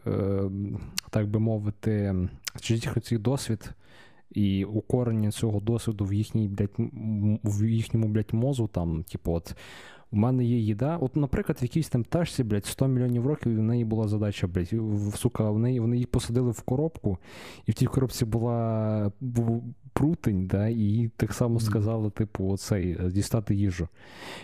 так 1.11 1.29
би 1.29 1.39
мовити, 1.39 2.29
через 2.61 2.85
їх 2.85 3.21
досвід. 3.21 3.71
І 4.31 4.65
укорення 4.65 5.31
цього 5.31 5.61
досвіду 5.61 6.05
в 6.05 6.13
їхній, 6.13 6.49
блядь, 6.49 6.75
в 7.45 7.69
їхньому, 7.69 8.09
блядь, 8.09 8.33
мозу, 8.35 8.71
там, 8.73 9.03
типу, 9.03 9.33
от 9.33 9.55
у 10.11 10.17
мене 10.17 10.45
є 10.45 10.59
їда. 10.59 10.97
От, 10.97 11.17
наприклад, 11.17 11.59
в 11.61 11.63
якійсь 11.63 11.89
там 11.89 12.05
тачці, 12.05 12.45
блядь, 12.45 12.67
100 12.67 12.89
мільйонів 12.89 13.27
років, 13.27 13.57
в 13.57 13.63
неї 13.63 13.85
була 13.85 14.09
задача, 14.09 14.47
блядь, 14.47 14.75
сука, 15.15 15.51
в 15.51 15.59
неї, 15.59 15.81
вони 15.81 15.97
її 15.97 16.07
посадили 16.07 16.51
в 16.51 16.61
коробку, 16.61 17.19
і 17.67 17.71
в 17.73 17.75
тій 17.75 17.87
коробці 17.87 18.25
була 18.25 19.13
був 19.21 19.75
прутень, 19.99 20.47
да, 20.47 20.69
і 20.69 20.79
їй 20.79 21.11
так 21.17 21.33
само 21.33 21.61
сказали, 21.61 22.11
типу, 22.11 22.49
оцей, 22.49 22.99
дістати 23.11 23.55
їжу. 23.55 23.89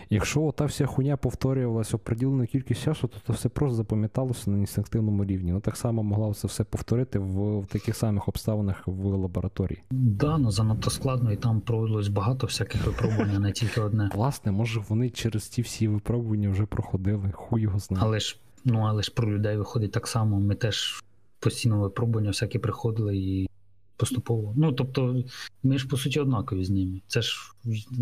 Якщо 0.09 0.43
ота 0.43 0.65
вся 0.65 0.85
хуйня 0.85 1.17
повторювалася 1.17 1.97
оприділену 1.97 2.45
кількість 2.45 2.81
часу, 2.81 3.07
то 3.07 3.17
це 3.27 3.33
все 3.33 3.49
просто 3.49 3.75
запам'яталося 3.75 4.51
на 4.51 4.57
інстинктивному 4.57 5.25
рівні. 5.25 5.51
Ну 5.51 5.59
так 5.59 5.77
само 5.77 6.03
могла 6.03 6.33
це 6.33 6.47
все 6.47 6.63
повторити 6.63 7.19
в, 7.19 7.59
в 7.59 7.65
таких 7.65 7.95
самих 7.95 8.27
обставинах 8.27 8.83
в 8.87 9.05
лабораторії. 9.05 9.83
Да, 9.91 10.37
ну 10.37 10.51
занадто 10.51 10.89
складно, 10.89 11.31
і 11.31 11.35
там 11.35 11.61
проводилось 11.61 12.07
багато 12.07 12.47
всяких 12.47 12.85
випробувань, 12.85 13.41
не 13.41 13.51
тільки 13.51 13.81
одне. 13.81 14.09
Власне, 14.15 14.51
може 14.51 14.81
вони 14.89 15.09
через 15.09 15.49
ті 15.55 15.61
всі 15.61 15.87
випробування 15.87 16.49
вже 16.49 16.65
проходили, 16.65 17.31
хуй 17.31 17.61
його 17.61 17.79
знає. 17.79 18.03
Але 18.05 18.19
ж 18.19 18.37
ну 18.65 18.79
але 18.79 19.03
ж 19.03 19.11
про 19.11 19.31
людей 19.31 19.57
виходить 19.57 19.91
так 19.91 20.07
само. 20.07 20.39
Ми 20.39 20.55
теж 20.55 21.03
постійно 21.39 21.79
випробування 21.79 22.29
всякі 22.29 22.59
приходили 22.59 23.17
і 23.17 23.49
поступово. 23.97 24.53
Ну 24.57 24.71
тобто, 24.71 25.23
ми 25.63 25.77
ж 25.77 25.87
по 25.87 25.97
суті 25.97 26.19
однакові 26.19 26.65
з 26.65 26.69
ними. 26.69 27.01
Це 27.07 27.21
ж 27.21 27.53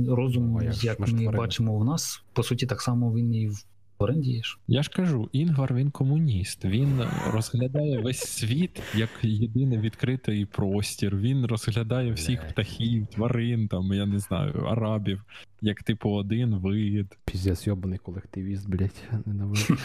розум, 0.08 0.56
О, 0.56 0.64
як, 0.64 0.84
як 0.84 1.00
ми 1.00 1.08
тварини. 1.08 1.38
бачимо 1.38 1.80
в 1.80 1.86
нас, 1.86 2.24
по 2.34 2.44
суті, 2.44 2.66
так 2.66 2.82
само 2.82 3.14
він 3.14 3.36
і 3.36 3.48
в 3.48 3.66
орендієш. 4.04 4.60
Я 4.68 4.84
ж 4.84 4.90
кажу, 4.90 5.30
Інгвар 5.32 5.74
він 5.74 5.92
комуніст. 5.92 6.66
Він 6.66 7.02
розглядає 7.28 8.00
весь 8.00 8.20
світ 8.20 8.82
як 8.96 9.10
єдиний 9.22 9.80
відкритий 9.80 10.46
простір. 10.46 11.18
Він 11.18 11.46
розглядає 11.46 12.14
всіх 12.14 12.48
птахів, 12.48 13.08
тварин, 13.08 13.68
там 13.68 13.94
я 13.94 14.06
не 14.06 14.20
знаю, 14.20 14.54
арабів, 14.54 15.24
як 15.62 15.84
типу 15.84 16.10
один 16.10 16.56
вид. 16.56 17.18
Піздець 17.26 17.68
йобаний 17.68 18.00
колективіст, 18.00 18.70
блять, 18.70 19.04
ненавижу. 19.26 19.78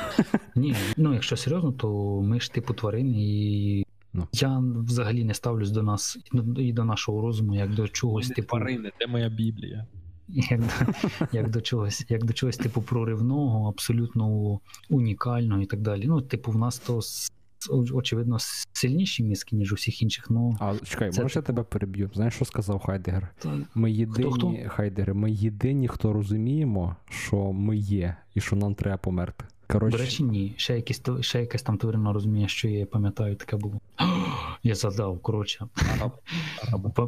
Ні, 0.56 0.74
ну 0.96 1.14
якщо 1.14 1.36
серйозно, 1.36 1.72
то 1.72 2.20
ми 2.22 2.40
ж 2.40 2.52
типу 2.52 2.74
тварин 2.74 3.14
і. 3.16 3.86
Ну. 4.14 4.26
Я 4.32 4.58
взагалі 4.58 5.24
не 5.24 5.34
ставлюсь 5.34 5.70
до 5.70 5.82
нас 5.82 6.18
і 6.56 6.72
до 6.72 6.84
нашого 6.84 7.20
розуму, 7.20 7.54
як 7.54 7.74
до 7.74 7.88
чогось 7.88 8.28
типу. 8.28 8.48
Тварини, 8.48 8.92
де 9.00 9.06
моя 9.06 9.28
Біблія? 9.28 9.86
Як 10.32 10.60
до, 10.60 10.72
як 11.32 11.50
до 11.50 11.60
чогось, 11.60 12.06
як 12.08 12.24
до 12.24 12.32
чогось, 12.32 12.56
типу, 12.56 12.82
проривного, 12.82 13.68
абсолютно 13.68 14.58
унікального 14.90 15.62
і 15.62 15.66
так 15.66 15.80
далі. 15.80 16.04
Ну, 16.06 16.20
типу, 16.20 16.50
в 16.50 16.58
нас 16.58 16.78
то 16.78 17.00
очевидно 17.70 18.36
сильніші 18.72 19.24
мізки, 19.24 19.56
ніж 19.56 19.72
у 19.72 19.74
всіх 19.74 20.02
інших. 20.02 20.30
Ну, 20.30 20.56
А 20.60 20.74
чекай, 20.84 21.10
це, 21.10 21.22
може 21.22 21.38
я 21.38 21.42
тебе 21.42 21.62
переб'ю? 21.62 22.10
Знаєш, 22.14 22.34
що 22.34 22.44
сказав 22.44 22.80
Хайдегер? 22.80 23.28
Та... 23.38 23.58
Ми 23.74 23.92
єдині 23.92 24.32
хто, 24.32 24.50
хто? 24.50 24.68
Хайдегер, 24.68 25.14
ми 25.14 25.30
єдині, 25.30 25.88
хто 25.88 26.12
розуміємо, 26.12 26.96
що 27.08 27.52
ми 27.52 27.76
є, 27.76 28.16
і 28.34 28.40
що 28.40 28.56
нам 28.56 28.74
треба 28.74 28.96
померти. 28.96 29.44
Коротше... 29.66 29.98
До 29.98 30.04
речі, 30.04 30.22
ні. 30.22 30.54
Ще 30.56 30.76
якісь 30.76 31.02
ще 31.20 31.40
якась 31.40 31.62
там 31.62 31.78
тварина 31.78 32.12
розуміє, 32.12 32.48
що 32.48 32.68
я 32.68 32.86
пам'ятаю, 32.86 33.36
таке 33.36 33.56
було. 33.56 33.80
Я 34.62 34.74
задав, 34.74 35.20
коротше. 35.20 35.66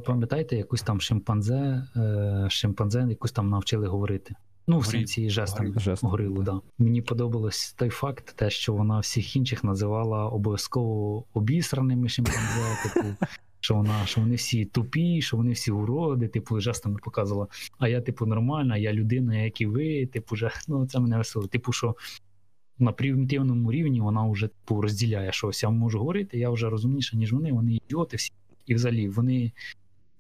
Пам'ятаєте, 0.07 0.57
якусь 0.57 0.83
там 0.83 1.01
шимпанзе, 1.01 1.87
е, 1.97 2.47
шимпанзе 2.51 3.07
якусь 3.09 3.33
там 3.33 3.51
навчили 3.51 3.87
говорити. 3.87 4.35
Ну, 4.67 4.79
в 4.79 4.87
сенсі 4.87 5.31
жестом 5.31 5.73
горилу, 6.03 6.43
да. 6.43 6.61
Мені 6.79 7.03
подобалось 7.03 7.73
той 7.73 7.91
факт, 7.91 8.37
те, 8.37 8.51
що 8.51 8.73
вона 8.73 8.99
всіх 8.99 9.37
інших 9.37 9.65
називала 9.65 10.29
обов'язково 10.29 11.25
обісраними 11.35 12.09
шимпанзе, 12.09 12.77
типу, 12.95 13.07
що 13.61 13.75
вона, 13.75 14.07
що 14.07 14.21
вони 14.21 14.35
всі 14.35 14.65
тупі, 14.65 15.23
що 15.23 15.37
вони 15.37 15.53
всі 15.53 15.71
уроди, 15.71 16.29
типу, 16.29 16.61
жестами 16.61 16.99
показувала. 17.05 17.47
А 17.79 17.89
я, 17.89 18.01
типу, 18.01 18.27
нормальна, 18.27 18.77
я 18.77 18.93
людина, 18.93 19.37
як 19.37 19.61
і 19.61 19.67
ви, 19.67 20.07
типу, 20.07 20.37
же, 20.37 20.51
ну 20.69 20.87
це 20.87 21.01
мене 21.01 21.19
весело. 21.19 21.47
Типу, 21.47 21.73
що 21.73 21.97
на 22.79 22.93
примітивному 22.93 23.73
рівні 23.73 24.01
вона 24.01 24.29
вже 24.29 24.49
типу, 24.49 24.81
розділяє, 24.81 25.33
що 25.33 25.51
я 25.63 25.71
можу 25.71 25.99
говорити, 25.99 26.39
я 26.39 26.51
вже 26.51 26.71
розумніша, 26.71 27.17
ніж 27.17 27.33
вони, 27.33 27.53
вони 27.53 27.75
ідіоти 27.75 28.17
всі. 28.17 28.33
І 28.67 28.75
взагалі 28.75 29.09
вони. 29.09 29.53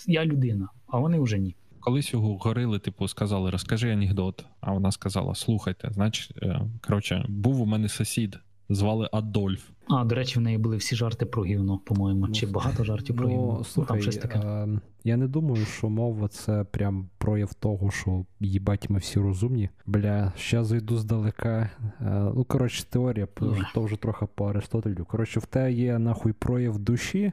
Я 0.06 0.24
людина, 0.24 0.68
а 0.86 0.98
вони 0.98 1.20
вже 1.20 1.38
ні. 1.38 1.56
Колись 1.80 2.12
його 2.12 2.36
горили, 2.36 2.78
типу, 2.78 3.08
сказали, 3.08 3.50
розкажи 3.50 3.90
анекдот. 3.90 4.44
А 4.60 4.72
вона 4.72 4.92
сказала: 4.92 5.34
слухайте, 5.34 5.90
значить, 5.92 6.36
е, 6.42 6.60
коротше, 6.80 7.24
був 7.28 7.60
у 7.60 7.66
мене 7.66 7.88
сусід, 7.88 8.38
звали 8.68 9.08
Адольф. 9.12 9.70
А, 9.88 10.04
до 10.04 10.14
речі, 10.14 10.38
в 10.38 10.42
неї 10.42 10.58
були 10.58 10.76
всі 10.76 10.96
жарти 10.96 11.26
про 11.26 11.44
гівно, 11.44 11.78
по-моєму, 11.78 12.28
чи 12.28 12.46
багато 12.46 12.84
жартів 12.84 13.16
про 13.16 13.28
гівно. 13.28 13.56
Ну, 13.58 13.64
слухай, 13.64 13.88
там 13.88 14.02
щось 14.02 14.16
таке. 14.16 14.38
Е, 14.38 14.80
я 15.04 15.16
не 15.16 15.28
думаю, 15.28 15.64
що 15.64 15.88
мова 15.88 16.28
це 16.28 16.64
прям 16.64 17.08
прояв 17.18 17.54
того, 17.54 17.90
що 17.90 18.24
їбать 18.40 18.90
ми 18.90 18.98
всі 18.98 19.20
розумні. 19.20 19.68
Бля, 19.86 20.32
ще 20.36 20.64
зайду 20.64 20.96
здалека. 20.96 21.70
Е, 22.00 22.30
ну, 22.34 22.44
коротше, 22.44 22.84
теорія, 22.90 23.28
то 23.74 23.82
вже 23.82 23.96
трохи 23.96 24.26
по 24.34 24.46
Аристотелю. 24.46 25.04
Коротше, 25.04 25.40
в 25.40 25.46
тебе 25.46 25.72
є 25.72 25.98
нахуй 25.98 26.32
прояв 26.32 26.78
душі, 26.78 27.32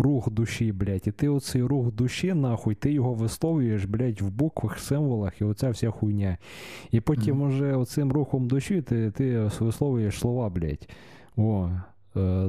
рух 0.00 0.30
душі, 0.30 0.72
блядь, 0.72 1.06
і 1.06 1.10
ти 1.10 1.28
оцей 1.28 1.62
рух 1.62 1.92
душі, 1.92 2.34
нахуй, 2.34 2.74
ти 2.74 2.92
його 2.92 3.14
висловлюєш, 3.14 3.84
блядь, 3.84 4.20
в 4.20 4.30
буквах, 4.30 4.78
символах, 4.78 5.40
і 5.40 5.44
оця 5.44 5.70
вся 5.70 5.90
хуйня. 5.90 6.38
І 6.90 7.00
потім, 7.00 7.42
уже 7.42 7.76
оцим 7.76 8.12
рухом 8.12 8.48
душі 8.48 8.82
ти, 8.82 9.10
ти 9.10 9.50
висловлюєш 9.60 10.18
слова, 10.18 10.48
блядь. 10.48 10.88
О, 11.36 11.70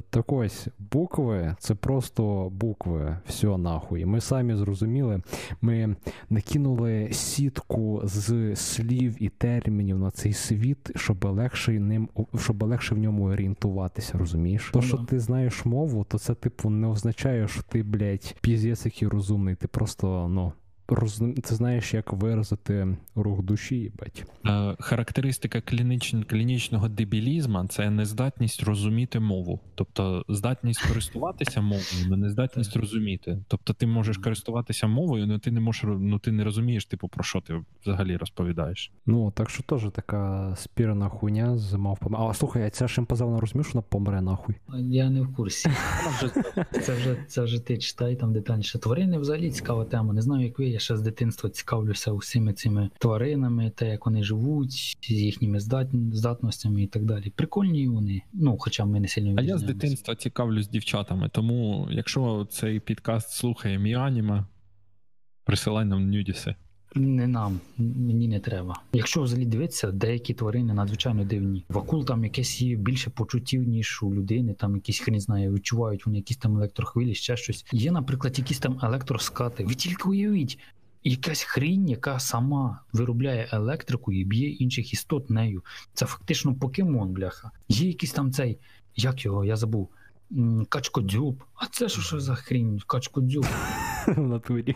так 0.09 0.31
ось 0.31 0.67
букви 0.91 1.55
це 1.59 1.75
просто 1.75 2.49
букви. 2.49 3.17
Все 3.27 3.57
нахуй. 3.57 4.05
Ми 4.05 4.21
самі 4.21 4.55
зрозуміли. 4.55 5.21
Ми 5.61 5.95
накинули 6.29 7.09
сітку 7.11 8.01
з 8.03 8.55
слів 8.55 9.23
і 9.23 9.29
термінів 9.29 9.99
на 9.99 10.11
цей 10.11 10.33
світ, 10.33 10.91
щоб 10.95 11.25
легше 11.25 11.79
ним, 11.79 12.09
щоб 12.39 12.63
легше 12.63 12.95
в 12.95 12.97
ньому 12.97 13.23
орієнтуватися, 13.23 14.17
розумієш? 14.17 14.69
То, 14.73 14.81
що 14.81 14.97
ти 14.97 15.19
знаєш 15.19 15.65
мову, 15.65 16.05
то 16.09 16.19
це 16.19 16.33
типу 16.33 16.69
не 16.69 16.87
означає, 16.87 17.47
що 17.47 17.61
ти, 17.63 17.83
блядь, 17.83 18.35
піздець 18.41 18.85
який 18.85 19.07
розумний. 19.07 19.55
Ти 19.55 19.67
просто, 19.67 20.27
ну. 20.27 20.53
Роз... 20.91 21.23
Ти 21.43 21.55
знаєш, 21.55 21.93
як 21.93 22.13
виразити 22.13 22.97
рух 23.15 23.43
душі, 23.43 23.75
їбать. 23.75 24.25
Е, 24.45 24.75
характеристика 24.79 25.61
клініч... 25.61 26.15
клінічного 26.27 26.89
дебілізму 26.89 27.65
це 27.69 27.89
нездатність 27.89 28.63
розуміти 28.63 29.19
мову. 29.19 29.59
Тобто 29.75 30.25
здатність 30.29 30.87
користуватися 30.87 31.61
мовою, 31.61 32.05
але 32.07 32.17
нездатність 32.17 32.75
розуміти. 32.75 33.43
Тобто 33.47 33.73
ти 33.73 33.87
можеш 33.87 34.17
користуватися 34.17 34.87
мовою, 34.87 35.25
але 35.29 35.39
ти 35.39 35.51
не 35.51 35.59
можеш 35.59 35.83
ну 35.99 36.19
ти 36.19 36.31
не 36.31 36.43
розумієш, 36.43 36.85
типу, 36.85 37.07
про 37.07 37.23
що 37.23 37.41
ти 37.41 37.63
взагалі 37.81 38.17
розповідаєш. 38.17 38.91
Ну, 39.05 39.31
так 39.31 39.49
що 39.49 39.63
теж 39.63 39.81
така 39.93 40.53
спірна 40.57 41.09
хуйня 41.09 41.57
з 41.57 41.73
мавпами. 41.73 42.17
А 42.19 42.33
слухай, 42.33 42.63
а 42.63 42.69
ця 42.69 42.87
шимпаза 42.87 43.25
розумієш, 43.39 43.67
що 43.67 43.73
вона 43.73 43.85
помре 43.89 44.21
нахуй. 44.21 44.55
Я 44.73 45.09
не 45.09 45.21
в 45.21 45.35
курсі. 45.35 45.69
Це 46.83 46.93
вже 46.93 47.17
це 47.27 47.41
вже 47.41 47.59
ти 47.59 47.77
читай 47.77 48.15
там 48.15 48.33
детальніше. 48.33 48.79
Тварини 48.79 49.17
взагалі 49.17 49.51
цікава 49.51 49.85
тема. 49.85 50.13
Не 50.13 50.21
знаю, 50.21 50.45
як 50.45 50.59
ви 50.59 50.80
ще 50.81 50.97
з 50.97 51.01
дитинства 51.01 51.49
цікавлюся 51.49 52.11
усіми 52.11 52.53
цими 52.53 52.89
тваринами, 52.99 53.69
те, 53.69 53.89
як 53.89 54.05
вони 54.05 54.23
живуть, 54.23 54.97
з 55.01 55.11
їхніми 55.11 55.59
здатностями 56.11 56.83
і 56.83 56.87
так 56.87 57.05
далі. 57.05 57.29
Прикольні 57.29 57.87
вони. 57.87 58.21
Ну, 58.33 58.57
хоча 58.59 58.85
ми 58.85 58.99
не 58.99 59.07
сильно 59.07 59.35
А 59.37 59.41
я 59.41 59.57
з 59.57 59.63
дитинства 59.63 60.15
цікавлюсь 60.15 60.67
дівчатами. 60.67 61.29
Тому, 61.29 61.87
якщо 61.91 62.47
цей 62.51 62.79
підкаст 62.79 63.31
слухає 63.31 63.79
Міаніма, 63.79 64.47
присилай 65.43 65.85
нам 65.85 66.09
нюдіси. 66.09 66.55
Не 66.95 67.27
нам, 67.27 67.59
мені 67.77 68.27
не 68.27 68.39
треба. 68.39 68.81
Якщо 68.93 69.21
взагалі 69.21 69.45
дивитися, 69.45 69.91
деякі 69.91 70.33
тварини 70.33 70.73
надзвичайно 70.73 71.23
дивні. 71.23 71.65
В 71.69 71.77
акул 71.77 72.05
там 72.05 72.23
якесь 72.23 72.61
є 72.61 72.75
більше 72.75 73.09
почуттів, 73.09 73.63
ніж 73.63 74.03
у 74.03 74.13
людини, 74.13 74.53
там 74.53 74.75
якісь 74.75 74.99
хрін 74.99 75.19
знає, 75.19 75.51
відчувають 75.51 76.05
вони 76.05 76.17
якісь 76.17 76.37
там 76.37 76.57
електрохвилі, 76.57 77.15
ще 77.15 77.37
щось. 77.37 77.65
Є, 77.71 77.91
наприклад, 77.91 78.39
якісь 78.39 78.59
там 78.59 78.79
електроскати. 78.83 79.63
Ви 79.63 79.73
тільки 79.73 80.09
уявіть, 80.09 80.59
якась 81.03 81.43
хрінь, 81.43 81.89
яка 81.89 82.19
сама 82.19 82.79
виробляє 82.93 83.49
електрику 83.51 84.11
і 84.11 84.23
б'є 84.25 84.49
інших 84.49 84.93
істот 84.93 85.29
нею. 85.29 85.63
Це 85.93 86.05
фактично 86.05 86.55
покемон, 86.55 87.09
бляха. 87.09 87.51
Є 87.69 87.87
якийсь 87.87 88.13
там 88.13 88.31
цей, 88.31 88.57
як 88.95 89.25
його, 89.25 89.45
я 89.45 89.55
забув. 89.55 89.89
Качкодзюб. 90.69 91.43
А 91.55 91.67
це 91.67 91.89
що, 91.89 92.01
що 92.01 92.19
за 92.19 92.35
хрінь? 92.35 92.81
Качкодзюб. 92.87 93.45
В 94.17 94.27
натурі. 94.27 94.75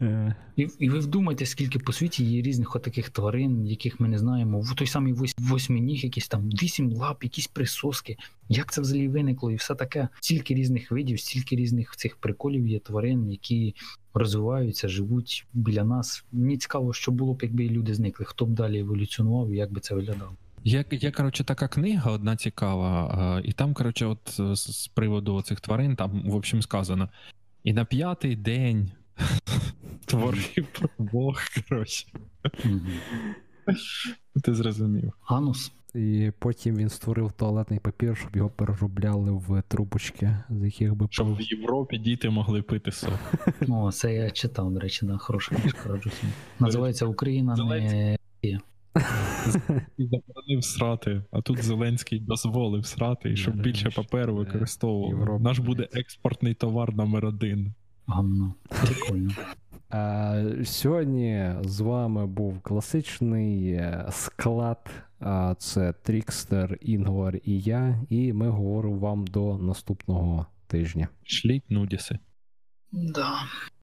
Е. 0.00 0.34
І 0.56 0.68
і 0.78 0.88
ви 0.88 0.98
вдумайте, 0.98 1.46
скільки 1.46 1.78
по 1.78 1.92
світі 1.92 2.24
є 2.24 2.42
різних 2.42 2.76
отаких 2.76 3.10
тварин, 3.10 3.66
яких 3.66 4.00
ми 4.00 4.08
не 4.08 4.18
знаємо. 4.18 4.60
В 4.60 4.74
той 4.74 4.86
самий 4.86 5.14
восьминіг, 5.38 6.04
якісь 6.04 6.28
там 6.28 6.48
вісім 6.48 6.92
лап, 6.92 7.24
якісь 7.24 7.46
присоски. 7.46 8.16
Як 8.48 8.72
це 8.72 8.80
взагалі 8.80 9.08
виникло? 9.08 9.50
І 9.50 9.54
все 9.54 9.74
таке. 9.74 10.08
Стільки 10.20 10.54
різних 10.54 10.90
видів, 10.90 11.20
стільки 11.20 11.56
різних 11.56 11.96
цих 11.96 12.16
приколів 12.16 12.66
є 12.66 12.78
тварин, 12.78 13.30
які 13.30 13.74
розвиваються, 14.14 14.88
живуть 14.88 15.46
біля 15.52 15.84
нас. 15.84 16.24
Мені 16.32 16.58
цікаво, 16.58 16.92
що 16.92 17.12
було 17.12 17.34
б, 17.34 17.38
якби 17.42 17.68
люди 17.68 17.94
зникли, 17.94 18.26
хто 18.26 18.46
б 18.46 18.50
далі 18.50 18.78
еволюціонував 18.78 19.50
і 19.50 19.56
як 19.56 19.72
би 19.72 19.80
це 19.80 19.94
виглядало. 19.94 20.32
Є, 20.64 20.84
є 20.90 21.10
коротше, 21.10 21.44
така 21.44 21.68
книга 21.68 22.10
одна 22.10 22.36
цікава, 22.36 23.42
і 23.44 23.52
там, 23.52 23.74
коротше, 23.74 24.06
от 24.06 24.40
з 24.58 24.88
приводу 24.88 25.42
цих 25.42 25.60
тварин, 25.60 25.96
там, 25.96 26.22
в 26.24 26.34
общем, 26.34 26.62
сказано. 26.62 27.08
І 27.64 27.72
на 27.72 27.84
п'ятий 27.84 28.36
день 28.36 28.90
творив 30.06 30.66
про 30.72 30.88
Бог, 30.98 31.40
коротше. 31.68 32.06
Ти 34.42 34.54
зрозумів. 34.54 35.12
Анус. 35.26 35.72
І 35.94 36.32
потім 36.38 36.76
він 36.76 36.88
створив 36.88 37.32
туалетний 37.32 37.80
папір, 37.80 38.16
щоб 38.16 38.36
його 38.36 38.50
переробляли 38.50 39.30
в 39.30 39.62
трубочки, 39.68 40.36
з 40.50 40.64
яких 40.64 40.94
би 40.94 41.06
Щоб 41.10 41.36
в 41.36 41.40
Європі 41.40 41.98
діти 41.98 42.30
могли 42.30 42.62
пити 42.62 42.92
сок. 42.92 43.18
О, 43.68 43.92
це 43.92 44.14
я 44.14 44.30
читав, 44.30 44.72
до 44.72 44.80
речі, 44.80 45.06
да, 45.06 45.18
хороша 45.18 45.54
книжка 45.54 45.88
раджу. 45.88 46.10
Називається 46.58 47.06
Україна 47.06 47.56
не 47.56 48.18
заборонив 49.98 50.64
срати, 50.64 51.22
а 51.30 51.40
тут 51.40 51.62
Зеленський 51.62 52.20
дозволив 52.20 52.86
срати, 52.86 53.32
і 53.32 53.36
щоб 53.36 53.56
більше 53.56 53.90
паперу 53.90 54.34
використовував. 54.34 55.40
Наш 55.42 55.58
буде 55.58 55.88
експортний 55.92 56.54
товар 56.54 56.94
номер 56.94 57.26
один. 57.26 57.74
Гамно. 58.06 58.54
Прикольно. 58.68 59.30
А, 59.90 60.44
Сьогодні 60.64 61.54
з 61.64 61.80
вами 61.80 62.26
був 62.26 62.60
класичний 62.60 63.72
е, 63.72 64.06
склад. 64.10 64.90
А 65.20 65.54
Це 65.58 65.92
Трікстер, 65.92 66.78
Інгвар 66.80 67.36
і 67.44 67.60
я, 67.60 68.02
і 68.08 68.32
ми 68.32 68.48
говоримо 68.48 68.98
вам 68.98 69.26
до 69.26 69.58
наступного 69.58 70.46
тижня. 70.66 71.08
Шліть 71.22 71.70
нудіси. 71.70 72.18
Да. 72.92 73.34